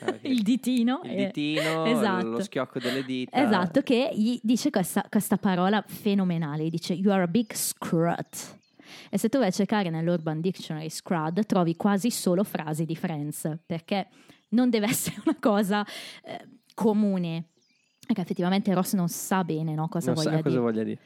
ok. 0.07 0.19
il 0.23 0.43
ditino. 0.43 1.01
il 1.05 1.11
eh, 1.11 1.25
ditino, 1.27 1.85
esatto. 1.87 2.29
lo 2.29 2.43
schiocco 2.43 2.79
delle 2.79 3.03
dita. 3.03 3.43
Esatto, 3.43 3.81
che 3.81 4.11
gli 4.13 4.39
dice 4.43 4.71
questa, 4.71 5.07
questa 5.09 5.39
parola 5.39 5.83
fenomenale, 5.87 6.69
dice 6.69 6.93
you 6.93 7.13
are 7.13 7.23
a 7.23 7.27
big 7.29 7.53
scrut. 7.53 8.59
E 9.11 9.19
se 9.19 9.29
tu 9.29 9.39
vai 9.39 9.49
a 9.49 9.51
cercare 9.51 9.89
nell'Urban 9.89 10.41
Dictionary 10.41 10.91
scrud, 10.91 11.47
trovi 11.47 11.77
quasi 11.77 12.11
solo 12.11 12.45
frasi 12.45 12.85
di 12.85 12.95
Friends, 12.95 13.59
perché 13.65 14.09
non 14.51 14.69
deve 14.69 14.87
essere 14.93 15.17
una 15.25 15.37
cosa 15.41 15.85
eh, 16.23 16.47
comune. 16.75 17.49
Perché 18.07 18.21
effettivamente 18.23 18.73
Ross 18.75 18.95
non 18.95 19.09
sa 19.09 19.45
bene 19.45 19.75
no, 19.75 19.89
cosa 19.89 20.13
Non 20.13 20.17
voglia 20.23 20.37
sa 20.37 20.43
cosa 20.43 20.49
dire. 20.49 20.61
voglia 20.61 20.83
dire. 20.83 20.99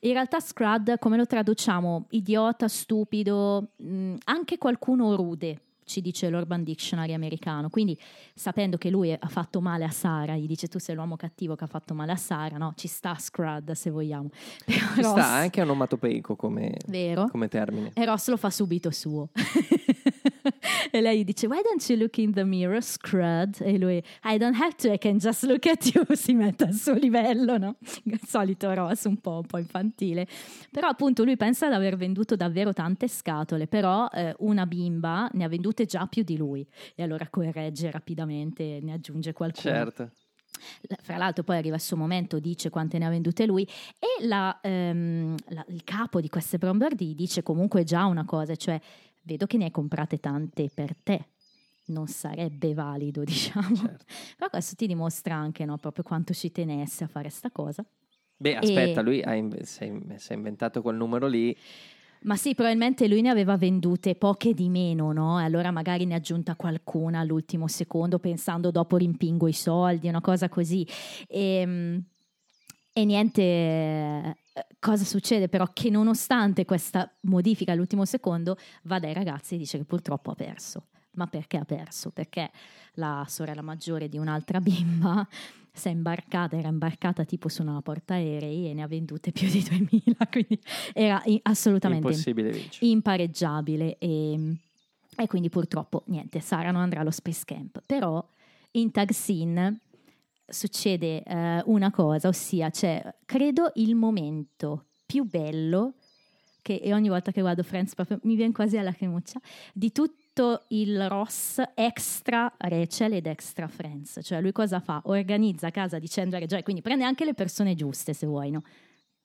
In 0.00 0.12
realtà 0.12 0.40
scrud, 0.40 0.98
come 0.98 1.16
lo 1.16 1.26
traduciamo? 1.26 2.06
Idiota, 2.10 2.68
stupido, 2.68 3.72
mh, 3.76 4.14
anche 4.24 4.56
qualcuno 4.56 5.14
rude, 5.14 5.60
ci 5.84 6.00
dice 6.00 6.30
l'Urban 6.30 6.62
Dictionary 6.64 7.12
americano. 7.12 7.68
Quindi 7.68 7.98
sapendo 8.34 8.78
che 8.78 8.88
lui 8.90 9.12
ha 9.12 9.28
fatto 9.28 9.60
male 9.60 9.84
a 9.84 9.90
Sara, 9.90 10.36
gli 10.36 10.46
dice 10.46 10.68
tu 10.68 10.78
sei 10.78 10.94
l'uomo 10.94 11.16
cattivo 11.16 11.54
che 11.54 11.64
ha 11.64 11.66
fatto 11.66 11.92
male 11.94 12.12
a 12.12 12.16
Sara, 12.16 12.56
no? 12.56 12.72
Ci 12.76 12.88
sta 12.88 13.14
scrud 13.18 13.72
se 13.72 13.90
vogliamo. 13.90 14.30
Però 14.64 14.78
Ci 14.94 15.00
Ross- 15.02 15.10
sta 15.10 15.26
anche 15.26 15.60
onomatopeico 15.60 16.34
come, 16.34 16.76
Vero? 16.86 17.28
come 17.28 17.48
termine. 17.48 17.90
E 17.92 18.04
Ross 18.06 18.28
lo 18.28 18.36
fa 18.38 18.48
subito 18.50 18.90
suo. 18.90 19.28
e 20.90 21.00
lei 21.00 21.24
dice, 21.24 21.46
why 21.46 21.60
don't 21.62 21.84
you 21.88 21.98
look 21.98 22.18
in 22.18 22.32
the 22.32 22.44
mirror, 22.44 22.82
scrud? 22.82 23.60
E 23.60 23.78
lui, 23.78 24.02
I 24.24 24.38
don't 24.38 24.56
have 24.58 24.74
to, 24.76 24.92
I 24.92 24.98
can 24.98 25.18
just 25.18 25.42
look 25.44 25.66
at 25.66 25.84
you. 25.94 26.04
Si 26.20 26.34
mette 26.34 26.64
al 26.64 26.74
suo 26.74 26.94
livello, 26.94 27.56
no? 27.56 27.76
Il 28.04 28.20
solito 28.26 28.72
Ross, 28.74 29.04
un 29.04 29.18
po', 29.18 29.36
un 29.36 29.46
po' 29.46 29.58
infantile. 29.58 30.26
Però 30.70 30.88
appunto 30.88 31.24
lui 31.24 31.36
pensa 31.36 31.68
di 31.68 31.74
aver 31.74 31.96
venduto 31.96 32.36
davvero 32.36 32.72
tante 32.72 33.08
scatole, 33.08 33.66
però 33.66 34.08
eh, 34.12 34.34
una 34.40 34.66
bimba 34.66 35.28
ne 35.32 35.44
ha 35.44 35.48
vendute 35.48 35.86
già 35.86 36.06
più 36.06 36.22
di 36.22 36.36
lui. 36.36 36.66
E 36.94 37.02
allora 37.02 37.26
corregge 37.28 37.90
rapidamente, 37.90 38.80
ne 38.82 38.92
aggiunge 38.92 39.32
qualcuno. 39.32 39.74
Certo. 39.74 40.10
Fra 41.02 41.16
l'altro 41.16 41.42
poi 41.42 41.56
arriva 41.56 41.76
il 41.76 41.80
suo 41.80 41.96
momento, 41.96 42.38
dice 42.38 42.68
quante 42.68 42.98
ne 42.98 43.06
ha 43.06 43.08
vendute 43.08 43.46
lui 43.46 43.66
e 43.98 44.26
la, 44.26 44.58
ehm, 44.60 45.34
la- 45.48 45.64
il 45.68 45.82
capo 45.84 46.20
di 46.20 46.28
queste 46.28 46.58
Bromberdy 46.58 47.14
dice 47.14 47.42
comunque 47.42 47.82
già 47.84 48.04
una 48.04 48.24
cosa, 48.24 48.54
cioè 48.56 48.78
vedo 49.30 49.46
che 49.46 49.56
ne 49.56 49.64
hai 49.66 49.70
comprate 49.70 50.18
tante 50.18 50.68
per 50.74 50.96
te, 51.02 51.24
non 51.86 52.08
sarebbe 52.08 52.74
valido 52.74 53.22
diciamo. 53.24 53.74
Certo. 53.76 54.04
Però 54.36 54.50
questo 54.50 54.74
ti 54.74 54.86
dimostra 54.86 55.36
anche 55.36 55.64
no, 55.64 55.76
proprio 55.78 56.02
quanto 56.02 56.32
ci 56.34 56.50
tenesse 56.50 57.04
a 57.04 57.06
fare 57.06 57.28
sta 57.28 57.50
cosa. 57.50 57.84
Beh, 58.36 58.56
aspetta, 58.56 59.00
E- 59.00 59.04
lui 59.04 59.22
ha 59.22 59.34
in- 59.34 59.56
si 59.64 59.84
è 59.84 60.34
inventato 60.34 60.82
quel 60.82 60.96
numero 60.96 61.28
lì. 61.28 61.56
Ma 62.22 62.36
sì, 62.36 62.54
probabilmente 62.54 63.08
lui 63.08 63.22
ne 63.22 63.30
aveva 63.30 63.56
vendute 63.56 64.14
poche 64.14 64.52
di 64.52 64.68
meno, 64.68 65.12
no? 65.12 65.40
E 65.40 65.44
allora 65.44 65.70
magari 65.70 66.04
ne 66.04 66.14
ha 66.14 66.16
aggiunta 66.18 66.54
qualcuna 66.54 67.20
all'ultimo 67.20 67.66
secondo 67.66 68.18
pensando 68.18 68.70
dopo 68.70 68.96
rimpingo 68.98 69.46
i 69.48 69.54
soldi, 69.54 70.08
una 70.08 70.20
cosa 70.20 70.48
così. 70.50 70.86
E, 71.28 72.02
e 72.92 73.04
niente, 73.04 74.36
cosa 74.78 75.04
succede 75.04 75.48
però? 75.48 75.66
Che 75.72 75.90
nonostante 75.90 76.64
questa 76.64 77.10
modifica 77.22 77.72
all'ultimo 77.72 78.04
secondo 78.04 78.56
va 78.84 78.98
dai 78.98 79.12
ragazzi 79.12 79.54
e 79.54 79.58
dice 79.58 79.78
che 79.78 79.84
purtroppo 79.84 80.30
ha 80.30 80.34
perso. 80.34 80.86
Ma 81.12 81.26
perché 81.26 81.56
ha 81.56 81.64
perso? 81.64 82.10
Perché 82.10 82.50
la 82.94 83.24
sorella 83.28 83.62
maggiore 83.62 84.08
di 84.08 84.18
un'altra 84.18 84.60
bimba 84.62 85.26
si 85.72 85.88
è 85.88 85.90
imbarcata, 85.90 86.56
era 86.56 86.68
imbarcata 86.68 87.24
tipo 87.24 87.48
su 87.48 87.62
una 87.62 87.80
portaerei 87.80 88.68
e 88.68 88.74
ne 88.74 88.82
ha 88.82 88.86
vendute 88.88 89.32
più 89.32 89.48
di 89.48 89.62
2000, 89.62 90.26
quindi 90.30 90.60
era 90.92 91.22
assolutamente 91.42 92.08
Impossibile 92.08 92.50
vincere. 92.50 92.86
impareggiabile 92.86 93.98
e, 93.98 94.56
e 95.16 95.26
quindi 95.26 95.48
purtroppo 95.48 96.02
niente, 96.06 96.40
Sara 96.40 96.70
non 96.70 96.82
andrà 96.82 97.00
allo 97.00 97.10
Space 97.10 97.42
Camp. 97.44 97.82
Però 97.86 98.24
in 98.72 98.90
Tag 98.90 99.10
Scene 99.10 99.80
succede 100.50 101.22
eh, 101.22 101.62
una 101.66 101.90
cosa, 101.90 102.28
ossia 102.28 102.70
c'è, 102.70 103.02
credo, 103.24 103.72
il 103.74 103.94
momento 103.94 104.86
più 105.06 105.24
bello 105.24 105.94
che 106.62 106.80
ogni 106.92 107.08
volta 107.08 107.32
che 107.32 107.40
guardo 107.40 107.62
Friends 107.62 107.94
proprio 107.94 108.18
mi 108.24 108.36
viene 108.36 108.52
quasi 108.52 108.76
alla 108.76 108.90
lacrimuccia 108.90 109.40
di 109.72 109.92
tutto 109.92 110.64
il 110.68 111.08
Ross 111.08 111.62
extra 111.74 112.52
Rachel 112.56 113.14
ed 113.14 113.26
extra 113.26 113.66
Friends. 113.66 114.20
Cioè 114.22 114.40
lui 114.40 114.52
cosa 114.52 114.80
fa? 114.80 115.00
Organizza 115.06 115.68
a 115.68 115.70
casa 115.70 115.98
di 115.98 116.06
Chandler 116.08 116.42
e 116.42 116.46
Joy, 116.46 116.62
quindi 116.62 116.82
prende 116.82 117.04
anche 117.04 117.24
le 117.24 117.34
persone 117.34 117.74
giuste 117.74 118.12
se 118.12 118.26
vuoi, 118.26 118.50
no? 118.50 118.62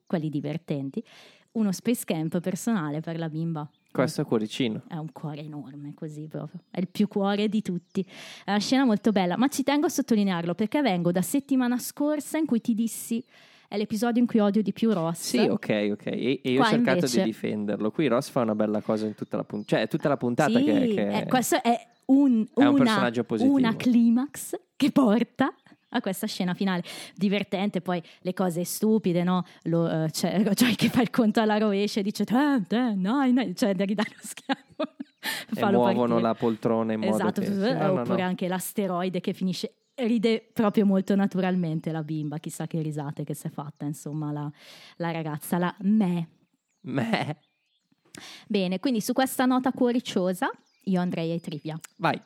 quelli 0.05 0.29
divertenti, 0.29 1.03
uno 1.53 1.71
Space 1.71 2.03
Camp 2.05 2.39
personale 2.39 2.99
per 2.99 3.17
la 3.17 3.29
bimba. 3.29 3.69
Questo 3.95 4.21
è 4.21 4.25
cuoricino. 4.25 4.83
È 4.87 4.95
un 4.97 5.11
cuore 5.11 5.41
enorme, 5.41 5.93
così 5.93 6.27
proprio. 6.27 6.61
È 6.69 6.79
il 6.79 6.87
più 6.87 7.07
cuore 7.07 7.47
di 7.47 7.61
tutti. 7.61 8.01
È 8.43 8.49
una 8.51 8.59
scena 8.59 8.83
molto 8.85 9.11
bella, 9.11 9.37
ma 9.37 9.47
ci 9.47 9.63
tengo 9.63 9.85
a 9.85 9.89
sottolinearlo 9.89 10.53
perché 10.53 10.81
vengo 10.81 11.11
da 11.11 11.21
settimana 11.21 11.77
scorsa 11.77 12.37
in 12.37 12.45
cui 12.45 12.59
ti 12.61 12.73
dissi 12.73 13.23
è 13.67 13.77
l'episodio 13.77 14.21
in 14.21 14.27
cui 14.27 14.39
odio 14.39 14.61
di 14.61 14.71
più 14.73 14.91
Ross. 14.93 15.19
Sì, 15.21 15.37
ok, 15.39 15.89
ok. 15.93 16.05
E, 16.07 16.41
e 16.43 16.51
io 16.51 16.57
Qua 16.59 16.67
ho 16.67 16.69
cercato 16.71 16.95
invece- 16.97 17.19
di 17.19 17.23
difenderlo. 17.25 17.89
Qui 17.91 18.07
Ross 18.07 18.29
fa 18.29 18.41
una 18.41 18.53
bella 18.55 18.81
cosa 18.81 19.05
in 19.07 19.15
tutta 19.15 19.37
la 19.37 19.43
puntata. 19.43 19.75
Cioè, 19.77 19.85
è 19.85 19.89
tutta 19.89 20.07
la 20.09 20.17
puntata 20.17 20.57
Sì, 20.59 20.63
che, 20.65 20.87
che- 20.93 21.17
eh, 21.19 21.25
questo 21.25 21.61
è, 21.63 21.87
un, 22.05 22.45
È 22.53 22.59
un 22.59 22.67
una, 22.67 22.83
personaggio 22.83 23.23
positivo. 23.23 23.55
una 23.55 23.75
climax 23.75 24.59
che 24.75 24.91
porta 24.91 25.53
a 25.95 26.01
questa 26.01 26.27
scena 26.27 26.53
finale 26.53 26.83
divertente, 27.15 27.81
poi 27.81 28.01
le 28.21 28.33
cose 28.33 28.63
stupide, 28.63 29.23
no? 29.23 29.43
Lo, 29.63 29.89
eh, 29.89 30.09
c'è 30.11 30.41
Joy 30.53 30.75
che 30.75 30.89
fa 30.89 31.01
il 31.01 31.09
conto 31.09 31.39
alla 31.41 31.57
rovescia 31.57 31.99
e 32.01 32.03
dice 32.03 32.25
ten, 32.25 32.65
nine, 32.69 33.25
nine", 33.25 33.55
cioè 33.55 33.73
da 33.73 33.85
ridare 33.85 34.09
lo 34.09 34.21
schiaffo 34.21 34.95
e 35.55 35.71
muovono 35.71 35.93
partire. 35.93 36.21
la 36.21 36.35
poltrona 36.35 36.93
in 36.93 36.99
modo 36.99 37.15
esatto, 37.15 37.41
che... 37.41 37.47
eh, 37.47 37.73
no, 37.73 37.93
no, 37.93 38.01
oppure 38.01 38.21
no. 38.21 38.27
anche 38.27 38.47
l'asteroide 38.47 39.21
che 39.21 39.33
finisce 39.33 39.73
ride 39.95 40.49
proprio 40.51 40.85
molto 40.85 41.15
naturalmente 41.15 41.91
la 41.91 42.03
bimba, 42.03 42.37
chissà 42.37 42.67
che 42.67 42.81
risate 42.81 43.23
che 43.23 43.33
si 43.33 43.47
è 43.47 43.49
fatta, 43.49 43.85
insomma, 43.85 44.31
la, 44.31 44.51
la 44.97 45.11
ragazza, 45.11 45.57
la 45.57 45.73
me. 45.79 46.29
Meh. 46.81 47.37
Bene, 48.47 48.79
quindi 48.79 49.01
su 49.01 49.13
questa 49.13 49.45
nota 49.45 49.71
cuoriciosa 49.71 50.49
io 50.83 50.99
andrei 50.99 51.31
ai 51.31 51.39
trivia. 51.39 51.79
Vai. 51.97 52.21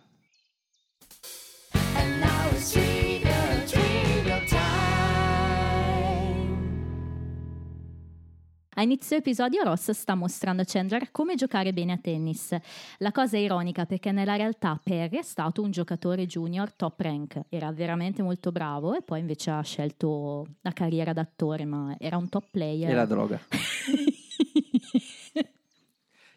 A 8.79 8.83
inizio 8.83 9.17
episodio 9.17 9.61
Ross 9.61 9.91
sta 9.91 10.15
mostrando 10.15 10.61
a 10.61 10.65
Chandler 10.65 11.11
come 11.11 11.35
giocare 11.35 11.73
bene 11.73 11.91
a 11.91 11.97
tennis. 11.97 12.55
La 12.99 13.11
cosa 13.11 13.35
è 13.35 13.41
ironica 13.41 13.85
perché 13.85 14.13
nella 14.13 14.37
realtà 14.37 14.79
Perry 14.81 15.17
è 15.17 15.21
stato 15.21 15.61
un 15.61 15.69
giocatore 15.69 16.25
junior 16.25 16.71
top 16.71 16.97
rank, 17.01 17.41
era 17.49 17.73
veramente 17.73 18.21
molto 18.21 18.53
bravo 18.53 18.95
e 18.95 19.01
poi 19.01 19.19
invece 19.19 19.51
ha 19.51 19.61
scelto 19.61 20.47
la 20.61 20.71
carriera 20.71 21.11
d'attore, 21.11 21.65
ma 21.65 21.93
era 21.99 22.15
un 22.15 22.29
top 22.29 22.45
player. 22.51 22.89
E 22.89 22.93
la 22.93 23.05
droga. 23.05 23.37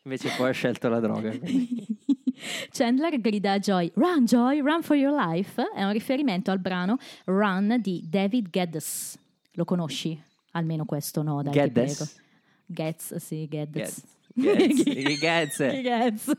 Invece 0.03 0.35
poi 0.37 0.49
ha 0.49 0.53
scelto 0.53 0.89
la 0.89 0.99
droga. 0.99 1.31
Chandler 2.73 3.21
grida 3.21 3.53
a 3.53 3.61
Joy, 3.61 3.93
Run 3.95 4.25
Joy, 4.25 4.61
run 4.63 4.83
for 4.83 4.97
your 4.97 5.15
life, 5.15 5.63
è 5.77 5.85
un 5.85 5.93
riferimento 5.93 6.51
al 6.51 6.59
brano 6.59 6.99
Run 7.27 7.77
di 7.81 8.05
David 8.11 8.49
Geddes. 8.51 9.17
Lo 9.53 9.65
conosci? 9.65 10.21
Almeno 10.55 10.85
questo 10.85 11.23
no, 11.23 11.41
dai. 11.41 11.53
Geddes? 11.53 12.22
Getz, 12.73 13.17
sì, 13.17 13.47
Geddes. 13.49 14.03
Getz. 14.35 14.83
Getz. 14.83 15.19
Getz. 15.21 15.57
Getz. 15.59 16.33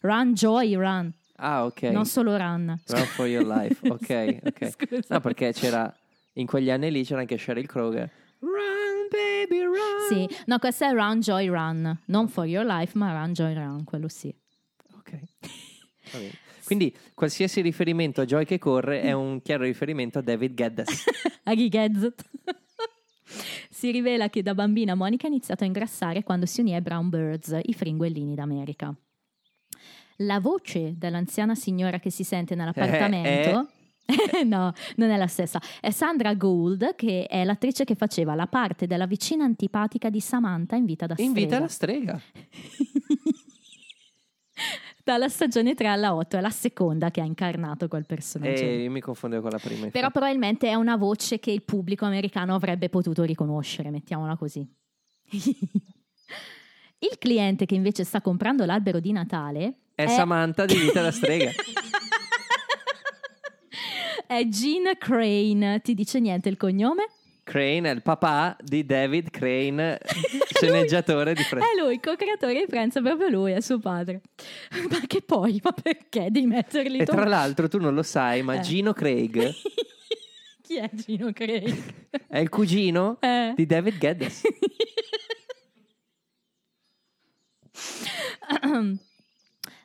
Run 0.00 0.34
Joy, 0.34 0.76
run. 0.76 1.12
Ah, 1.36 1.64
ok. 1.64 1.82
Non 1.82 2.06
solo 2.06 2.36
run. 2.36 2.80
Run 2.86 3.04
for 3.06 3.26
your 3.26 3.44
life. 3.44 3.80
Ok, 3.88 4.38
ok. 4.44 4.70
Scusa. 4.70 5.14
No, 5.14 5.20
perché 5.20 5.52
c'era... 5.52 5.92
In 6.34 6.46
quegli 6.46 6.70
anni 6.70 6.90
lì 6.90 7.04
c'era 7.04 7.20
anche 7.20 7.38
Sheryl 7.38 7.66
Crow. 7.66 7.92
Run, 7.92 8.08
baby, 9.10 9.62
run. 9.62 10.08
Sì, 10.08 10.36
no, 10.46 10.58
questo 10.58 10.84
è 10.84 10.92
Run 10.92 11.20
Joy 11.20 11.48
Run. 11.48 12.00
Non 12.06 12.28
for 12.28 12.44
your 12.44 12.64
life, 12.66 12.98
ma 12.98 13.12
Run 13.12 13.32
Joy 13.32 13.54
Run, 13.54 13.84
quello 13.84 14.08
sì. 14.08 14.34
Ok. 14.96 15.18
Quindi 16.64 16.94
qualsiasi 17.14 17.60
riferimento 17.60 18.22
a 18.22 18.24
Joy 18.24 18.44
che 18.44 18.58
corre 18.58 19.02
è 19.02 19.12
un 19.12 19.42
chiaro 19.42 19.64
riferimento 19.64 20.18
a 20.18 20.22
David 20.22 20.54
Geddes. 20.54 21.04
Aghi 21.44 21.68
Gadget. 21.70 22.24
Si 23.70 23.90
rivela 23.90 24.28
che 24.28 24.42
da 24.42 24.54
bambina 24.54 24.94
Monica 24.94 25.26
ha 25.26 25.30
iniziato 25.30 25.64
a 25.64 25.66
ingrassare 25.66 26.22
quando 26.22 26.46
si 26.46 26.60
unì 26.60 26.74
ai 26.74 26.80
Brown 26.80 27.08
Birds, 27.08 27.58
i 27.62 27.74
fringuellini 27.74 28.34
d'America. 28.34 28.94
La 30.18 30.38
voce 30.38 30.94
dell'anziana 30.96 31.54
signora 31.54 31.98
che 31.98 32.10
si 32.10 32.22
sente 32.22 32.54
nell'appartamento. 32.54 33.68
no, 34.44 34.72
non 34.96 35.10
è 35.10 35.16
la 35.16 35.26
stessa. 35.26 35.60
È 35.80 35.90
Sandra 35.90 36.34
Gould, 36.34 36.94
che 36.94 37.26
è 37.26 37.44
l'attrice 37.44 37.84
che 37.84 37.94
faceva 37.94 38.34
la 38.34 38.46
parte 38.46 38.86
della 38.86 39.06
vicina 39.06 39.44
antipatica 39.44 40.10
di 40.10 40.20
Samantha 40.20 40.76
in 40.76 40.84
Vita 40.84 41.06
da 41.06 41.14
strega. 41.14 41.30
Invita 41.30 41.58
la 41.58 41.68
strega. 41.68 42.20
Dalla 45.04 45.28
stagione 45.28 45.74
3 45.74 45.86
alla 45.88 46.14
8 46.14 46.38
è 46.38 46.40
la 46.40 46.48
seconda 46.48 47.10
che 47.10 47.20
ha 47.20 47.24
incarnato 47.24 47.88
quel 47.88 48.06
personaggio. 48.06 48.62
E 48.62 48.84
io 48.84 48.90
mi 48.90 49.02
confondevo 49.02 49.42
con 49.42 49.50
la 49.50 49.58
prima. 49.58 49.80
Però 49.80 49.90
infatti. 49.90 50.12
probabilmente 50.12 50.66
è 50.66 50.74
una 50.74 50.96
voce 50.96 51.38
che 51.38 51.50
il 51.50 51.62
pubblico 51.62 52.06
americano 52.06 52.54
avrebbe 52.54 52.88
potuto 52.88 53.22
riconoscere, 53.22 53.90
mettiamola 53.90 54.34
così. 54.36 54.66
il 55.30 57.18
cliente 57.18 57.66
che 57.66 57.74
invece 57.74 58.02
sta 58.02 58.22
comprando 58.22 58.64
l'albero 58.64 58.98
di 58.98 59.12
Natale 59.12 59.80
È 59.94 60.06
Samantha 60.06 60.64
di 60.64 60.76
Vita 60.76 61.02
da 61.02 61.10
strega. 61.10 61.50
è 64.26 64.48
Gene 64.48 64.96
Crane. 64.96 65.82
Ti 65.82 65.92
dice 65.92 66.18
niente 66.18 66.48
il 66.48 66.56
cognome? 66.56 67.08
Crane 67.44 67.90
è 67.90 67.92
il 67.94 68.02
papà 68.02 68.56
di 68.60 68.84
David 68.86 69.30
Crane, 69.30 70.00
sceneggiatore 70.54 71.34
di 71.34 71.42
Fred. 71.42 71.62
È 71.62 71.80
lui, 71.80 72.00
co-creatore 72.00 72.54
di 72.54 72.64
Friends, 72.68 72.96
è 72.96 73.02
proprio 73.02 73.28
lui, 73.28 73.52
è 73.52 73.60
suo 73.60 73.78
padre. 73.78 74.22
Ma 74.90 74.98
che 75.06 75.20
poi, 75.22 75.60
ma 75.62 75.72
perché 75.72 76.28
devi 76.30 76.46
metterli 76.46 76.98
E 76.98 77.04
tu? 77.04 77.12
tra 77.12 77.24
l'altro 77.26 77.68
tu 77.68 77.78
non 77.78 77.94
lo 77.94 78.02
sai, 78.02 78.42
ma 78.42 78.54
Eh. 78.54 78.60
Gino 78.60 78.92
Craig 78.94 79.52
Chi 80.62 80.76
è 80.76 80.88
Gino 80.94 81.30
Crane? 81.32 82.08
è 82.26 82.38
il 82.38 82.48
cugino 82.48 83.18
Eh. 83.20 83.52
di 83.54 83.66
David 83.66 83.98
Geddes. 83.98 84.40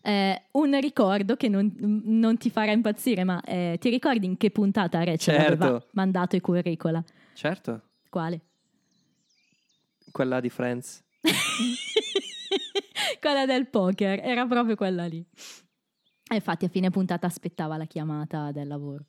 Eh, 0.01 0.41
un 0.51 0.79
ricordo 0.79 1.35
che 1.35 1.49
non, 1.49 1.73
non 1.77 2.37
ti 2.37 2.49
farà 2.49 2.71
impazzire, 2.71 3.23
ma 3.23 3.41
eh, 3.41 3.77
ti 3.79 3.89
ricordi 3.89 4.25
in 4.25 4.37
che 4.37 4.51
puntata 4.51 5.03
Rachel 5.03 5.35
Certo. 5.35 5.63
aveva 5.63 5.85
mandato 5.91 6.35
i 6.35 6.41
curricula? 6.41 7.03
Certo, 7.33 7.81
Quale? 8.09 8.41
quella 10.11 10.39
di 10.39 10.49
Friends. 10.49 11.03
quella 13.19 13.45
del 13.45 13.67
poker, 13.67 14.19
era 14.23 14.45
proprio 14.45 14.75
quella 14.75 15.05
lì. 15.05 15.23
E 16.31 16.35
infatti 16.35 16.65
a 16.65 16.69
fine 16.69 16.89
puntata 16.89 17.27
aspettava 17.27 17.77
la 17.77 17.85
chiamata 17.85 18.51
del 18.51 18.67
lavoro. 18.67 19.05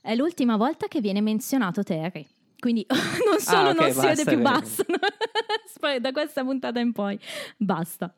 È 0.00 0.14
l'ultima 0.14 0.56
volta 0.56 0.86
che 0.86 1.00
viene 1.00 1.20
menzionato 1.20 1.82
Terry. 1.82 2.26
Quindi 2.58 2.86
non 3.28 3.40
solo 3.40 3.68
Ah, 3.68 3.70
ok, 3.70 3.80
non 3.80 3.92
si 3.92 4.06
vede 4.06 4.24
più 4.24 4.40
basta, 4.40 4.84
da 6.00 6.12
questa 6.12 6.42
puntata 6.42 6.80
in 6.80 6.92
poi 6.92 7.18
basta. 7.56 8.12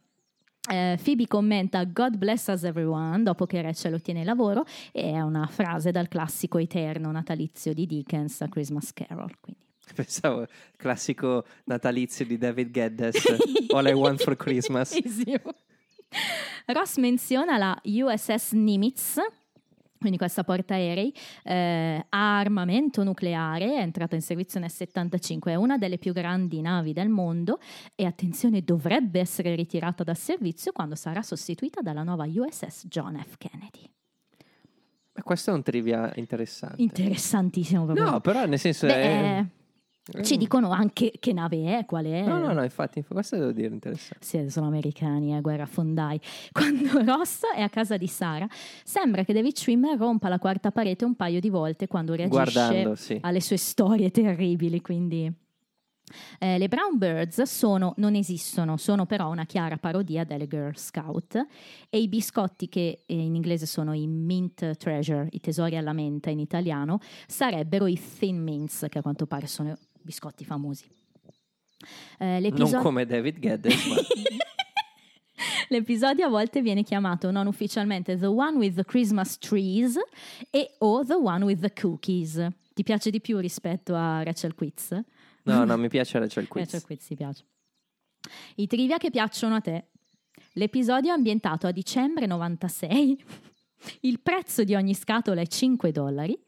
Eh, 0.72 0.96
Phoebe 1.02 1.26
commenta 1.26 1.84
God 1.84 2.16
bless 2.16 2.46
us 2.46 2.62
everyone 2.62 3.24
dopo 3.24 3.44
che 3.44 3.60
Rachel 3.60 3.94
ottiene 3.94 4.20
il 4.20 4.24
lavoro 4.26 4.64
e 4.92 5.10
è 5.10 5.20
una 5.20 5.48
frase 5.48 5.90
dal 5.90 6.06
classico 6.06 6.58
eterno 6.58 7.10
natalizio 7.10 7.74
di 7.74 7.86
Dickens, 7.86 8.40
A 8.42 8.48
Christmas 8.48 8.92
Carol. 8.92 9.34
Quindi. 9.40 9.60
Pensavo 9.92 10.46
classico 10.76 11.44
natalizio 11.64 12.24
di 12.24 12.38
David 12.38 12.70
Geddes, 12.70 13.16
All 13.74 13.88
I 13.88 13.92
Want 13.92 14.22
for 14.22 14.36
Christmas. 14.36 14.96
Ross 16.66 16.96
menziona 16.98 17.56
la 17.56 17.80
USS 17.82 18.52
Nimitz, 18.52 19.16
quindi 20.01 20.16
questa 20.16 20.44
portaerei, 20.44 21.14
eh, 21.44 22.07
ha 22.09 22.38
armamento 22.38 23.05
nucleare, 23.05 23.74
è 23.74 23.80
entrata 23.80 24.14
in 24.14 24.22
servizio 24.22 24.59
nel 24.59 24.70
75, 24.70 25.53
è 25.53 25.57
una 25.57 25.76
delle 25.76 25.98
più 25.98 26.14
grandi 26.14 26.62
navi 26.62 26.94
del 26.94 27.11
mondo 27.11 27.59
e 27.94 28.07
attenzione 28.07 28.62
dovrebbe 28.62 29.20
essere 29.20 29.55
ritirata 29.55 30.03
dal 30.03 30.16
servizio 30.16 30.72
quando 30.72 30.94
sarà 30.94 31.20
sostituita 31.20 31.82
dalla 31.82 32.03
nuova 32.03 32.24
USS 32.26 32.86
John 32.86 33.22
F. 33.22 33.36
Kennedy. 33.36 33.92
Ma 35.12 35.22
questo 35.22 35.51
è 35.51 35.53
un 35.53 35.62
trivia 35.62 36.11
interessante. 36.14 36.80
Interessantissimo 36.80 37.84
proprio. 37.84 38.11
no, 38.11 38.20
però 38.20 38.46
nel 38.46 38.59
senso 38.59 38.86
Beh, 38.86 38.94
è... 38.94 39.44
ci 40.22 40.36
dicono 40.36 40.70
anche 40.70 41.12
che 41.18 41.32
nave 41.32 41.78
è, 41.78 41.84
qual 41.84 42.05
è. 42.05 42.24
No, 42.24 42.38
no, 42.38 42.53
no, 42.53 42.62
infatti, 42.62 43.05
questo 43.05 43.36
devo 43.36 43.53
dire 43.53 43.72
interessante. 43.72 44.24
Sì, 44.24 44.51
sono 44.51 44.66
americani, 44.66 45.36
eh, 45.36 45.40
guerra 45.40 45.66
fondai. 45.66 46.20
Quando 46.53 47.05
Ross 47.05 47.42
è 47.55 47.61
a 47.61 47.68
casa 47.68 47.96
di 47.96 48.07
Sara, 48.07 48.46
sembra 48.84 49.24
che 49.24 49.32
David 49.32 49.57
Schwimmer 49.57 49.96
rompa 49.96 50.28
la 50.28 50.38
quarta 50.38 50.70
parete 50.70 51.05
un 51.05 51.14
paio 51.14 51.40
di 51.40 51.51
volte 51.51 51.86
quando 51.86 52.14
reagisce 52.14 52.53
Guardando, 52.53 52.94
sì. 52.94 53.18
alle 53.20 53.40
sue 53.40 53.57
storie 53.57 54.11
terribili. 54.11 54.80
Quindi 54.80 55.32
eh, 56.38 56.59
le 56.59 56.68
Brown 56.68 56.98
Birds 56.98 57.42
sono, 57.42 57.94
non 57.98 58.14
esistono, 58.14 58.76
sono 58.76 59.07
però 59.07 59.30
una 59.30 59.44
chiara 59.44 59.76
parodia 59.76 60.24
delle 60.24 60.46
Girl 60.46 60.76
Scout 60.76 61.46
e 61.88 62.01
i 62.01 62.09
biscotti 62.09 62.68
che 62.68 63.03
eh, 63.07 63.14
in 63.14 63.34
inglese 63.34 63.66
sono 63.66 63.92
i 63.92 64.07
Mint 64.07 64.76
Treasure, 64.76 65.28
i 65.30 65.40
tesori 65.40 65.76
alla 65.76 65.92
menta 65.92 66.30
in 66.30 66.38
italiano, 66.38 66.98
sarebbero 67.26 67.86
i 67.86 68.01
Thin 68.18 68.42
Mints, 68.42 68.86
che 68.88 68.98
a 68.98 69.03
quanto 69.03 69.26
pare 69.26 69.46
sono 69.46 69.76
biscotti 70.03 70.44
famosi. 70.44 70.84
Eh, 72.18 72.53
Non 72.55 72.82
come 72.82 73.07
David 73.07 73.38
Geddes, 73.38 73.86
ma... 73.86 73.96
L'episodio 75.68 76.26
a 76.26 76.28
volte 76.28 76.62
viene 76.62 76.82
chiamato 76.82 77.30
non 77.30 77.46
ufficialmente 77.46 78.18
The 78.18 78.26
One 78.26 78.57
with 78.57 78.74
the 78.74 78.84
Christmas 78.84 79.38
Trees 79.38 79.96
e 80.51 80.74
o 80.78 81.05
The 81.05 81.14
One 81.14 81.44
with 81.44 81.61
the 81.61 81.72
Cookies. 81.72 82.44
Ti 82.74 82.82
piace 82.82 83.11
di 83.11 83.20
più 83.20 83.38
rispetto 83.38 83.94
a 83.94 84.22
Rachel 84.22 84.55
Quiz? 84.55 85.01
No, 85.44 85.64
no, 85.64 85.76
mi 85.76 85.88
piace 85.88 86.18
Rachel 86.18 86.48
Quiz. 86.48 86.64
Rachel 86.64 86.82
Quiz 86.82 87.07
ti 87.07 87.14
piace. 87.14 87.44
I 88.57 88.66
trivia 88.66 88.98
che 88.98 89.11
piacciono 89.11 89.55
a 89.55 89.61
te. 89.61 89.86
L'episodio 90.55 91.11
è 91.11 91.14
ambientato 91.14 91.66
a 91.66 91.70
dicembre 91.70 92.26
96. 92.26 93.24
Il 94.01 94.20
prezzo 94.20 94.64
di 94.64 94.74
ogni 94.74 94.94
scatola 94.94 95.40
è 95.40 95.46
5 95.46 95.92
dollari. 95.92 96.38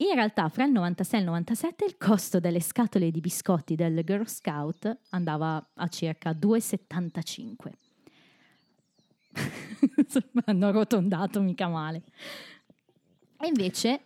In 0.00 0.14
realtà, 0.14 0.48
fra 0.48 0.64
il 0.64 0.70
96 0.70 1.18
e 1.18 1.22
il 1.22 1.28
97 1.28 1.84
il 1.84 1.96
costo 1.96 2.38
delle 2.38 2.60
scatole 2.60 3.10
di 3.10 3.20
biscotti 3.20 3.74
del 3.74 4.04
Girl 4.04 4.28
Scout 4.28 4.96
andava 5.10 5.70
a 5.74 5.88
circa 5.88 6.30
2,75. 6.30 7.72
Hanno 10.46 10.66
arrotondato 10.68 11.40
mica 11.40 11.66
male. 11.66 12.02
E 13.40 13.48
invece, 13.48 14.00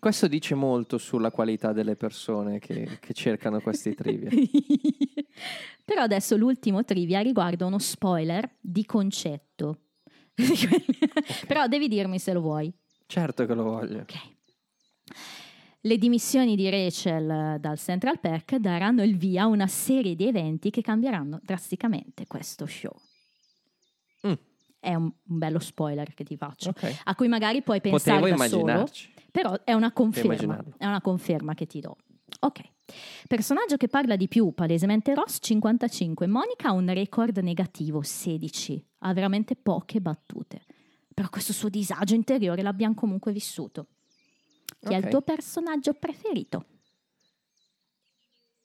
Questo 0.00 0.26
dice 0.26 0.56
molto 0.56 0.98
sulla 0.98 1.30
qualità 1.30 1.72
delle 1.72 1.94
persone 1.94 2.58
che, 2.58 2.98
che 3.00 3.14
cercano 3.14 3.60
questi 3.60 3.94
trivia. 3.94 4.30
però 5.84 6.02
adesso 6.02 6.36
l'ultimo 6.36 6.84
trivia 6.84 7.20
riguarda 7.20 7.66
uno 7.66 7.78
spoiler 7.78 8.56
di 8.60 8.84
concetto. 8.84 9.78
però 11.46 11.68
devi 11.68 11.86
dirmi 11.86 12.18
se 12.18 12.32
lo 12.32 12.40
vuoi. 12.40 12.72
Certo 13.06 13.46
che 13.46 13.54
lo 13.54 13.62
voglio. 13.62 14.00
Ok. 14.00 14.32
Le 15.80 15.98
dimissioni 15.98 16.56
di 16.56 16.70
Rachel 16.70 17.30
eh, 17.30 17.58
dal 17.60 17.78
Central 17.78 18.18
Perk 18.18 18.56
daranno 18.56 19.02
il 19.02 19.18
via 19.18 19.42
a 19.42 19.46
una 19.46 19.66
serie 19.66 20.14
di 20.14 20.26
eventi 20.26 20.70
che 20.70 20.80
cambieranno 20.80 21.40
drasticamente 21.42 22.26
questo 22.26 22.64
show. 22.64 22.94
Mm. 24.26 24.32
È 24.80 24.94
un, 24.94 25.04
un 25.04 25.38
bello 25.38 25.58
spoiler 25.58 26.14
che 26.14 26.24
ti 26.24 26.36
faccio, 26.36 26.70
Ok. 26.70 27.00
a 27.04 27.14
cui 27.14 27.28
magari 27.28 27.62
puoi 27.62 27.82
pensare 27.82 28.30
Potevo 28.30 28.36
da 28.36 28.48
solo, 28.48 28.88
però 29.30 29.62
è 29.62 29.74
una 29.74 29.92
conferma, 29.92 30.64
è 30.78 30.86
una 30.86 31.02
conferma 31.02 31.52
che 31.54 31.66
ti 31.66 31.80
do. 31.80 31.96
Ok. 32.40 32.60
Personaggio 33.26 33.76
che 33.76 33.88
parla 33.88 34.16
di 34.16 34.28
più, 34.28 34.52
palesemente 34.52 35.14
Ross, 35.14 35.38
55. 35.40 36.26
Monica 36.26 36.68
ha 36.68 36.72
un 36.72 36.92
record 36.92 37.36
negativo, 37.38 38.02
16. 38.02 38.86
Ha 39.00 39.12
veramente 39.12 39.56
poche 39.56 40.00
battute. 40.00 40.62
Però 41.12 41.28
questo 41.28 41.52
suo 41.52 41.68
disagio 41.68 42.14
interiore 42.14 42.62
l'abbiamo 42.62 42.94
comunque 42.94 43.32
vissuto. 43.32 43.88
Chi 44.84 44.94
è 44.94 44.96
il 44.96 45.08
tuo 45.08 45.22
personaggio 45.22 45.94
preferito? 45.94 46.66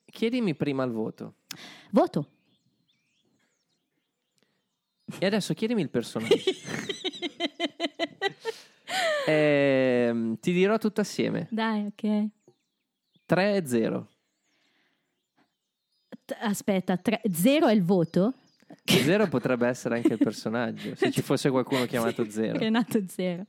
Chiedimi 0.06 0.56
prima 0.56 0.84
il 0.84 0.92
voto. 0.92 1.36
Voto. 1.92 2.30
E 5.20 5.26
adesso 5.26 5.54
chiedimi 5.54 5.82
il 5.82 5.90
personaggio. 5.90 6.36
Ehm, 9.28 10.40
ti 10.40 10.52
dirò 10.52 10.80
tutto 10.80 11.02
assieme. 11.02 11.48
Dai, 11.52 11.86
ok. 11.86 12.28
3 13.28 13.56
e 13.58 13.68
0. 13.68 14.10
T- 16.26 16.38
aspetta, 16.40 16.98
tre- 16.98 17.22
zero 17.32 17.68
è 17.68 17.74
il 17.74 17.84
voto? 17.84 18.34
0 18.84 19.28
potrebbe 19.28 19.68
essere 19.68 19.96
anche 19.96 20.14
il 20.14 20.20
personaggio, 20.20 20.96
se 20.96 21.12
ci 21.12 21.22
fosse 21.22 21.50
qualcuno 21.50 21.86
chiamato 21.86 22.30
0. 22.30 22.58
Renato 22.58 23.02
zero. 23.08 23.46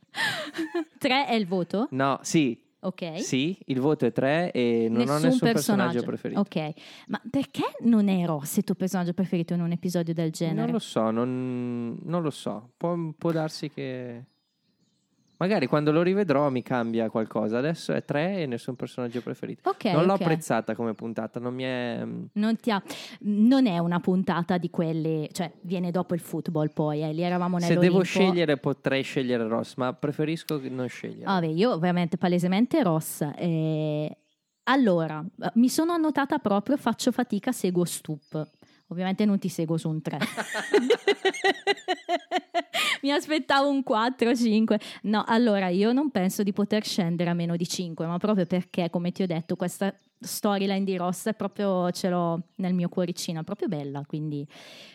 Tre 0.99 1.27
è 1.27 1.35
il 1.35 1.47
voto? 1.47 1.89
No, 1.91 2.19
sì, 2.23 2.59
Ok. 2.83 3.21
sì, 3.23 3.59
il 3.67 3.79
voto 3.81 4.07
è 4.07 4.13
3 4.13 4.53
e 4.53 4.87
non 4.91 5.09
ho 5.09 5.19
nessun 5.19 5.39
personaggio, 5.53 6.03
preferito. 6.03 6.41
Ok, 6.41 6.71
ma 7.09 7.21
perché 7.31 7.63
non 7.81 8.09
è 8.09 8.25
Ross 8.25 8.57
il 8.57 8.65
tuo 8.65 8.75
personaggio 8.75 9.13
preferito 9.13 9.53
in 9.55 9.61
un 9.61 9.71
episodio 9.71 10.15
del 10.15 10.31
genere? 10.31 10.63
Non 10.63 10.71
lo 10.71 10.79
so, 10.79 11.11
non, 11.11 11.99
non 12.03 12.23
lo 12.23 12.31
so. 12.31 12.71
Può, 12.77 12.97
può 13.17 13.33
darsi 13.33 13.71
che... 13.71 14.25
Magari 15.41 15.67
quando 15.67 15.91
lo 15.91 16.03
rivedrò 16.03 16.51
mi 16.51 16.63
cambia 16.63 17.09
qualcosa. 17.09 17.57
Adesso 17.57 17.95
è 17.95 18.05
3 18.05 18.43
e 18.43 18.47
nessun 18.47 18.77
personaggio 18.77 19.23
preferito. 19.23 19.71
Ok, 19.71 19.85
non 19.87 20.05
l'ho 20.05 20.13
ok. 20.13 20.21
apprezzata 20.21 20.75
come 20.75 20.93
puntata, 20.93 21.41
non 21.41 21.55
mi 21.55 21.63
è... 21.63 22.07
Non, 22.35 22.57
ti 22.61 22.71
ha- 22.71 22.83
non 23.21 23.67
è 23.67 23.79
una 23.79 24.01
puntata 24.01 24.59
di 24.59 24.69
quelle, 24.69 25.31
cioè 25.33 25.51
viene 25.63 25.91
dopo 25.91 26.13
il 26.13 26.21
football 26.21 26.71
poi, 26.75 27.03
eh, 27.03 27.15
lì 27.15 27.23
eravamo 27.23 27.59
Se 27.59 27.69
nell'Olimpo. 27.69 27.95
devo 27.97 28.05
scegliere 28.05 28.59
potrei 28.59 29.03
scegliere 29.03 29.49
Ross, 29.49 29.77
ma 29.77 29.95
preferisco 29.95 30.61
che 30.61 30.69
non 30.69 30.89
scegliere. 30.89 31.25
Vabbè, 31.25 31.47
io 31.47 31.73
ovviamente 31.73 32.19
palesemente 32.19 32.83
Ross. 32.83 33.23
eh, 33.37 34.15
Allora, 34.65 35.25
mi 35.55 35.69
sono 35.71 35.93
annotata 35.93 36.39
proprio, 36.39 36.77
faccio 36.77 37.11
fatica, 37.13 37.51
seguo 37.51 37.85
Stup. 37.87 38.47
Ovviamente 38.91 39.25
non 39.25 39.39
ti 39.39 39.49
seguo 39.49 39.77
su 39.77 39.89
un 39.89 40.03
3. 40.03 40.19
Mi 43.03 43.13
aspettavo 43.13 43.69
un 43.69 43.83
4, 43.83 44.35
5. 44.35 44.81
No, 45.03 45.25
allora 45.27 45.69
io 45.69 45.93
non 45.93 46.11
penso 46.11 46.43
di 46.43 46.53
poter 46.53 46.85
scendere 46.85 47.31
a 47.31 47.35
meno 47.35 47.57
di 47.57 47.67
5, 47.67 48.07
ma 48.07 48.19
proprio 48.19 48.47
perché, 48.47 48.91
come 48.91 49.13
ti 49.13 49.23
ho 49.23 49.27
detto, 49.27 49.57
questa 49.57 49.95
storyline 50.19 50.85
di 50.85 50.97
Ross 50.97 51.29
è 51.29 51.35
proprio 51.35 51.91
ce 51.93 52.09
l'ho 52.11 52.43
nel 52.57 52.75
mio 52.75 52.89
cuoricino, 52.89 53.41
è 53.41 53.45
proprio 53.45 53.69
bella, 53.69 54.05
quindi 54.07 54.47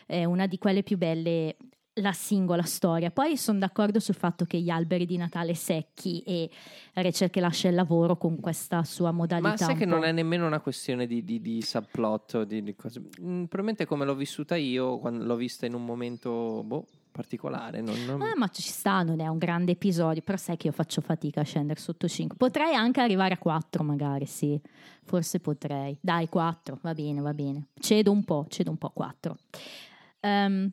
è 0.05 0.23
una 0.23 0.45
di 0.45 0.57
quelle 0.57 0.83
più 0.83 0.97
belle 0.97 1.55
la 1.95 2.11
singola 2.11 2.63
storia. 2.63 3.09
Poi 3.11 3.37
sono 3.37 3.59
d'accordo 3.59 3.99
sul 3.99 4.15
fatto 4.15 4.45
che 4.45 4.59
gli 4.59 4.69
alberi 4.69 5.05
di 5.05 5.17
Natale 5.17 5.53
secchi 5.55 6.21
e 6.21 6.49
Rachel 6.93 7.29
che 7.29 7.39
lascia 7.39 7.69
il 7.69 7.75
lavoro 7.75 8.17
con 8.17 8.39
questa 8.39 8.83
sua 8.83 9.11
modalità. 9.11 9.49
Ma 9.49 9.57
sai 9.57 9.75
che 9.75 9.85
non 9.85 10.03
è 10.03 10.11
nemmeno 10.11 10.45
una 10.45 10.59
questione 10.59 11.07
di, 11.07 11.23
di, 11.23 11.39
di 11.39 11.61
subplot 11.61 12.43
di, 12.43 12.63
di 12.63 12.75
cose. 12.75 12.99
Mm, 12.99 13.43
probabilmente 13.45 13.85
come 13.85 14.03
l'ho 14.05 14.15
vissuta 14.15 14.55
io, 14.55 14.97
quando 14.99 15.23
l'ho 15.23 15.35
vista 15.35 15.65
in 15.65 15.73
un 15.73 15.85
momento 15.85 16.63
boh, 16.65 16.85
particolare. 17.11 17.79
Non, 17.79 17.95
non- 18.05 18.21
Eh, 18.23 18.35
ma 18.35 18.49
ci 18.49 18.61
sta, 18.61 19.01
non 19.01 19.21
è 19.21 19.27
un 19.27 19.37
grande 19.37 19.71
episodio, 19.71 20.21
però 20.21 20.37
sai 20.37 20.57
che 20.57 20.67
io 20.67 20.73
faccio 20.73 20.99
fatica 20.99 21.41
a 21.41 21.43
scendere 21.45 21.79
sotto 21.79 22.09
5. 22.09 22.35
Potrei 22.35 22.73
anche 22.75 22.99
arrivare 22.99 23.35
a 23.35 23.37
4 23.37 23.83
magari, 23.83 24.25
sì. 24.25 24.59
Forse 25.05 25.39
potrei. 25.39 25.97
Dai, 26.01 26.27
4, 26.27 26.79
va 26.81 26.93
bene, 26.93 27.21
va 27.21 27.33
bene. 27.33 27.67
Cedo 27.79 28.11
un 28.11 28.23
po', 28.25 28.45
cedo 28.49 28.69
un 28.71 28.77
po' 28.77 28.89
4. 28.89 29.37
Ehm, 30.19 30.69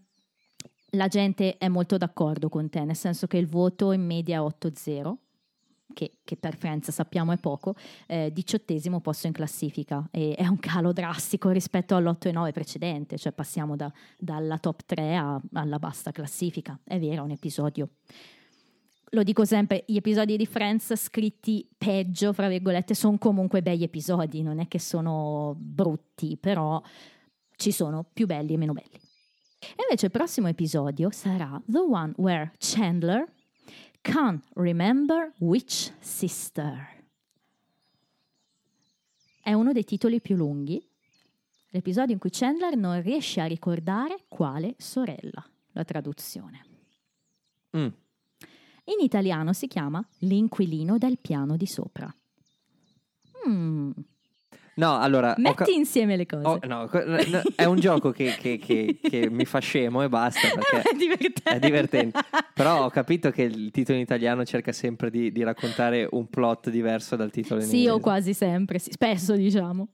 la 0.95 1.09
gente 1.09 1.57
è 1.59 1.69
molto 1.69 1.97
d'accordo 1.97 2.49
con 2.49 2.69
te, 2.69 2.85
nel 2.85 2.97
senso 2.97 3.27
che 3.27 3.39
il 3.39 3.47
voto 3.47 3.93
in 3.93 4.05
media 4.05 4.37
è 4.37 4.41
8-0. 4.41 5.17
Che, 5.95 6.21
che 6.25 6.37
per 6.39 6.57
Friends 6.57 6.91
sappiamo 6.91 7.33
è 7.33 7.37
poco, 7.37 7.75
eh, 8.07 8.31
diciottesimo 8.33 9.01
posto 9.01 9.27
in 9.27 9.35
classifica 9.35 10.09
e 10.11 10.35
è 10.35 10.47
un 10.47 10.59
calo 10.59 10.91
drastico 10.95 11.51
rispetto 11.51 11.95
all'8 11.95 12.29
e 12.29 12.33
9 12.33 12.51
precedente, 12.53 13.19
cioè 13.19 13.33
passiamo 13.33 13.77
da- 13.77 13.93
dalla 14.17 14.57
top 14.57 14.87
3 14.87 15.17
a- 15.17 15.39
alla 15.53 15.79
bassa 15.79 16.11
classifica. 16.11 16.79
È 16.83 16.99
vero, 16.99 17.17
è 17.17 17.25
un 17.27 17.33
episodio. 17.33 17.91
Lo 19.11 19.23
dico 19.23 19.45
sempre, 19.45 19.85
gli 19.87 19.97
episodi 19.97 20.39
di 20.39 20.47
Friends 20.47 20.95
scritti 20.97 21.69
peggio, 21.77 22.33
fra 22.33 22.49
virgolette, 22.49 22.95
sono 22.95 23.19
comunque 23.19 23.61
begli 23.61 23.83
episodi, 23.83 24.41
non 24.41 24.61
è 24.61 24.69
che 24.69 24.79
sono 24.79 25.55
brutti, 25.59 26.39
però 26.39 26.81
ci 27.57 27.71
sono 27.71 28.07
più 28.11 28.25
belli 28.25 28.55
e 28.55 28.57
meno 28.57 28.73
belli. 28.73 28.99
E 29.63 29.83
invece 29.83 30.07
il 30.07 30.13
prossimo 30.13 30.49
episodio 30.49 31.11
sarà 31.11 31.61
The 31.65 31.79
One 31.79 32.13
Where 32.17 32.53
Chandler 32.59 33.33
Can't 34.01 34.45
Remember 34.55 35.33
Which 35.39 35.93
Sister. 36.01 37.05
È 39.41 39.53
uno 39.53 39.73
dei 39.73 39.85
titoli 39.85 40.21
più 40.21 40.37
lunghi, 40.37 40.85
l'episodio 41.69 42.15
in 42.15 42.19
cui 42.19 42.31
Chandler 42.31 42.77
non 42.77 43.01
riesce 43.01 43.41
a 43.41 43.47
ricordare 43.47 44.25
quale 44.29 44.75
sorella, 44.79 45.45
la 45.73 45.85
traduzione. 45.85 46.67
Mm. 47.77 47.89
In 48.85 49.01
italiano 49.01 49.53
si 49.53 49.69
chiama 49.69 50.05
L'inquilino 50.19 50.99
del 50.99 51.19
piano 51.19 51.57
di 51.57 51.67
sopra. 51.67 52.13
Mm, 53.49 53.91
No, 54.75 54.99
allora... 54.99 55.35
Metti 55.37 55.55
ca- 55.65 55.71
insieme 55.71 56.17
le 56.17 56.25
cose. 56.27 56.47
ho- 56.47 56.59
no, 56.67 56.89
è 57.55 57.65
un 57.65 57.77
gioco 57.79 58.11
che, 58.11 58.35
che- 58.39 58.57
che- 58.59 58.99
che 59.03 59.29
mi 59.31 59.45
fa 59.45 59.59
scemo 59.59 60.03
e 60.03 60.09
basta 60.09 60.49
perché 60.55 60.89
è 60.91 60.95
divertente. 60.97 61.43
è 61.51 61.59
divertente. 61.59 62.21
Però 62.55 62.85
ho 62.87 62.91
capito 62.91 63.31
che 63.31 63.43
il 63.43 63.71
titolo 63.71 63.97
in 63.99 64.03
italiano 64.05 64.45
cerca 64.47 64.73
sempre 64.73 65.11
di, 65.11 65.31
di 65.31 65.43
raccontare 65.43 66.09
un 66.13 66.29
plot 66.29 66.71
diverso 66.71 67.17
dal 67.17 67.31
titolo 67.31 67.61
in 67.61 67.67
Sì, 67.67 67.77
inglese. 67.81 67.95
o 67.97 68.01
quasi 68.01 68.33
sempre, 68.35 68.79
sì, 68.79 68.91
spesso 68.93 69.35
diciamo. 69.37 69.89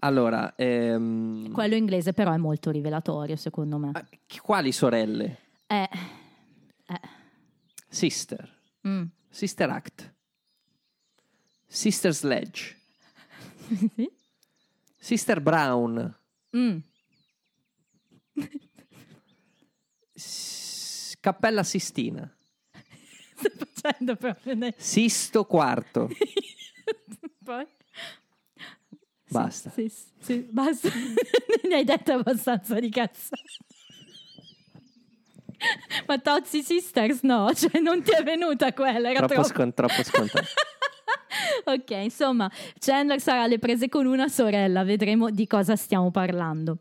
Allora, 0.00 0.54
ehm, 0.56 1.50
Quello 1.52 1.74
inglese 1.74 2.12
però 2.12 2.32
è 2.32 2.36
molto 2.36 2.70
rivelatorio 2.70 3.36
secondo 3.36 3.76
me. 3.78 3.90
ah, 3.94 4.06
quali 4.40 4.72
sorelle? 4.72 5.38
Eh, 5.66 5.88
Sister. 7.88 8.48
mm. 8.86 9.02
Sister 9.28 9.68
Act. 9.70 10.14
Sister 11.66 12.14
Sledge. 12.14 12.76
Sì? 13.94 14.10
Sister 15.00 15.40
Brown. 15.40 16.16
Mm. 16.56 16.78
S- 20.14 21.16
Cappella 21.20 21.62
Sistina. 21.62 22.28
Sto 23.36 23.50
facendo 23.72 24.16
proprio 24.16 24.54
ne- 24.54 24.74
Sisto 24.78 25.44
Quarto. 25.44 26.08
Poi? 27.44 27.66
Basta. 29.30 29.70
Sì, 29.70 29.88
sì, 29.88 30.06
sì, 30.20 30.38
basta. 30.50 30.88
ne 31.68 31.74
hai 31.74 31.84
detto 31.84 32.12
abbastanza 32.12 32.78
di 32.80 32.88
cazzo. 32.90 33.36
Ma 36.06 36.18
Tozzi 36.18 36.62
Sisters 36.62 37.20
no, 37.22 37.52
cioè 37.54 37.78
non 37.80 38.02
ti 38.02 38.12
è 38.12 38.22
venuta 38.22 38.72
quella, 38.72 39.10
era 39.10 39.18
Troppo, 39.26 39.34
troppo... 39.34 39.48
scon- 39.48 39.74
troppo 39.74 40.02
scontato. 40.02 40.46
Ok, 41.64 41.90
insomma, 42.02 42.50
Chandler 42.78 43.20
sarà 43.20 43.42
alle 43.42 43.58
prese 43.58 43.88
con 43.88 44.06
una 44.06 44.28
sorella, 44.28 44.84
vedremo 44.84 45.30
di 45.30 45.46
cosa 45.46 45.76
stiamo 45.76 46.10
parlando. 46.10 46.78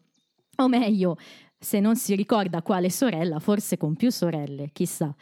O 0.58 0.68
meglio, 0.68 1.18
se 1.60 1.80
non 1.80 1.96
si 1.96 2.16
ricorda 2.16 2.62
quale 2.62 2.90
sorella, 2.90 3.40
forse 3.40 3.78
con 3.78 3.96
più 3.96 4.12
sorelle, 4.12 4.70
chissà. 4.74 5.14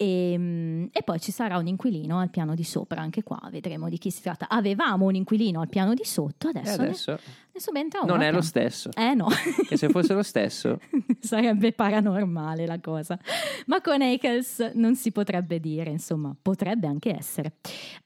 E, 0.00 0.34
mm, 0.38 0.84
e 0.92 1.02
poi 1.02 1.20
ci 1.20 1.32
sarà 1.32 1.58
un 1.58 1.66
inquilino 1.66 2.18
al 2.18 2.30
piano 2.30 2.54
di 2.54 2.62
sopra, 2.62 3.00
anche 3.00 3.24
qua 3.24 3.40
vedremo 3.50 3.88
di 3.88 3.98
chi 3.98 4.10
si 4.10 4.22
tratta. 4.22 4.48
Avevamo 4.48 5.06
un 5.06 5.14
inquilino 5.16 5.60
al 5.60 5.68
piano 5.68 5.94
di 5.94 6.04
sotto, 6.04 6.48
E 6.48 6.50
adesso, 6.50 6.80
ne- 6.80 6.88
adesso 6.88 7.18
adesso 7.50 7.72
entra 7.74 8.00
uno 8.02 8.12
non 8.12 8.22
è 8.22 8.30
lo 8.30 8.40
stesso. 8.40 8.90
Eh 8.96 9.14
no, 9.14 9.26
Che 9.68 9.76
se 9.76 9.88
fosse 9.88 10.14
lo 10.14 10.22
stesso, 10.22 10.80
sarebbe 11.18 11.72
paranormale 11.72 12.66
la 12.66 12.78
cosa. 12.80 13.18
Ma 13.66 13.80
con 13.80 14.00
Eccles 14.02 14.70
non 14.74 14.94
si 14.94 15.10
potrebbe 15.10 15.58
dire, 15.58 15.90
insomma, 15.90 16.34
potrebbe 16.40 16.86
anche 16.86 17.16
essere. 17.16 17.54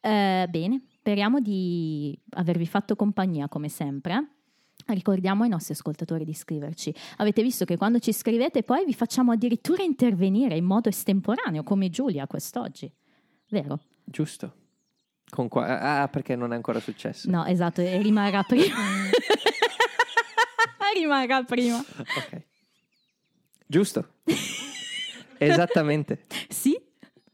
Eh, 0.01 0.47
bene, 0.49 0.83
speriamo 0.89 1.41
di 1.41 2.19
avervi 2.31 2.67
fatto 2.67 2.97
compagnia 2.97 3.49
come 3.49 3.69
sempre. 3.69 4.29
Ricordiamo 4.87 5.45
ai 5.45 5.49
nostri 5.49 5.75
ascoltatori 5.75 6.25
di 6.25 6.35
scriverci. 6.35 6.95
Avete 7.19 7.43
visto 7.43 7.65
che 7.65 7.77
quando 7.77 7.99
ci 7.99 8.13
scrivete 8.13 8.63
poi 8.63 8.85
vi 8.85 8.95
facciamo 8.95 9.33
addirittura 9.33 9.83
intervenire 9.83 10.57
in 10.57 10.65
modo 10.65 10.89
estemporaneo, 10.89 11.63
come 11.63 11.89
Giulia 11.89 12.27
quest'oggi. 12.27 12.91
Vero? 13.51 13.81
giusto. 14.05 14.57
Con 15.29 15.49
qua- 15.49 16.03
ah, 16.03 16.09
perché 16.09 16.37
non 16.37 16.53
è 16.53 16.57
ancora 16.57 16.81
successo. 16.81 17.31
No, 17.31 17.47
esatto, 17.47 17.81
e 17.81 18.03
rimarrà 18.03 18.43
prima. 18.43 18.75
rimarrà 20.95 21.43
prima. 21.45 21.79
Ok. 21.79 22.43
Giusto. 23.67 24.15
Esattamente. 25.39 26.25
Sì? 26.49 26.79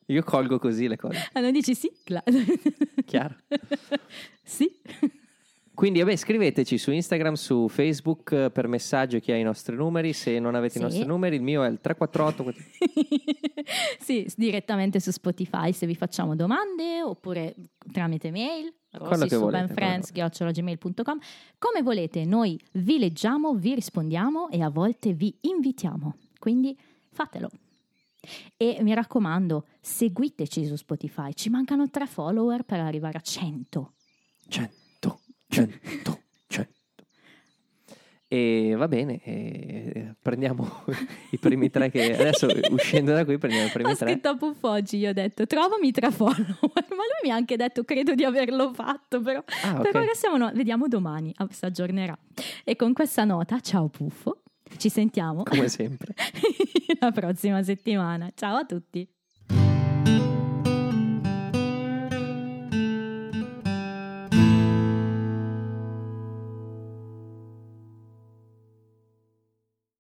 Io 0.06 0.22
colgo 0.22 0.58
così 0.58 0.86
le 0.86 0.96
cose. 0.96 1.28
Ah, 1.32 1.40
non 1.40 1.52
dici 1.52 1.74
sì? 1.74 1.90
Cla- 2.04 2.22
Chiaro. 3.04 3.36
sì? 4.44 4.70
Quindi, 5.78 6.00
vabbè, 6.00 6.16
scriveteci 6.16 6.76
su 6.76 6.90
Instagram, 6.90 7.34
su 7.34 7.68
Facebook 7.68 8.32
eh, 8.32 8.50
per 8.50 8.66
messaggio 8.66 9.20
chi 9.20 9.30
ha 9.30 9.36
i 9.36 9.44
nostri 9.44 9.76
numeri. 9.76 10.12
Se 10.12 10.40
non 10.40 10.56
avete 10.56 10.72
Sì. 10.72 10.78
i 10.80 10.82
nostri 10.82 11.06
numeri, 11.06 11.36
il 11.36 11.42
mio 11.42 11.62
è 11.62 11.68
il 11.68 11.78
348. 11.80 12.52
sì, 14.02 14.28
direttamente 14.36 14.98
su 14.98 15.12
Spotify 15.12 15.72
se 15.72 15.86
vi 15.86 15.94
facciamo 15.94 16.34
domande 16.34 17.00
oppure 17.00 17.54
tramite 17.92 18.32
mail 18.32 18.74
rossi 18.90 19.28
che 19.28 19.36
su 19.36 19.46
benfriends.gmail.com 19.46 21.18
come 21.58 21.82
volete, 21.82 22.24
noi 22.24 22.60
vi 22.72 22.98
leggiamo, 22.98 23.54
vi 23.54 23.74
rispondiamo 23.76 24.48
e 24.50 24.62
a 24.62 24.70
volte 24.70 25.12
vi 25.12 25.32
invitiamo, 25.42 26.16
quindi 26.40 26.76
fatelo. 27.12 27.50
E 28.56 28.78
mi 28.80 28.94
raccomando, 28.94 29.66
seguiteci 29.80 30.66
su 30.66 30.74
Spotify, 30.74 31.32
ci 31.34 31.50
mancano 31.50 31.88
tre 31.88 32.08
follower 32.08 32.64
per 32.64 32.80
arrivare 32.80 33.18
a 33.18 33.20
100. 33.20 33.92
100, 34.48 34.74
100, 35.48 36.20
100. 36.46 36.70
E 38.30 38.74
va 38.76 38.88
bene, 38.88 39.22
e 39.24 40.14
prendiamo 40.20 40.84
i 41.32 41.38
primi 41.38 41.70
tre 41.70 41.90
che 41.90 42.12
adesso 42.14 42.46
uscendo 42.70 43.12
da 43.14 43.24
qui 43.24 43.38
prendiamo 43.38 43.68
i 43.68 43.70
primi 43.70 43.90
Ho 43.90 43.96
tre. 43.96 44.10
scritto 44.10 44.28
a 44.28 44.36
Puffoggi, 44.36 44.98
gli 44.98 45.06
ho 45.06 45.14
detto 45.14 45.46
trovami 45.46 45.90
tre 45.92 46.10
follower, 46.10 46.58
ma 46.60 46.82
lui 46.88 47.20
mi 47.24 47.30
ha 47.30 47.34
anche 47.36 47.56
detto 47.56 47.84
credo 47.84 48.14
di 48.14 48.24
averlo 48.24 48.74
fatto, 48.74 49.22
però 49.22 49.42
Ah, 49.64 49.80
per 49.80 49.96
ok. 49.96 50.02
ora 50.02 50.12
siamo, 50.14 50.36
no, 50.36 50.50
vediamo 50.54 50.88
domani, 50.88 51.32
ah, 51.38 51.48
si 51.50 51.64
aggiornerà. 51.64 52.16
E 52.64 52.76
con 52.76 52.92
questa 52.92 53.24
nota, 53.24 53.60
ciao 53.60 53.88
Puffo, 53.88 54.42
ci 54.76 54.90
sentiamo 54.90 55.42
Come 55.44 55.68
sempre. 55.70 56.14
la 57.00 57.10
prossima 57.12 57.62
settimana. 57.62 58.30
Ciao 58.34 58.56
a 58.56 58.64
tutti. 58.66 59.08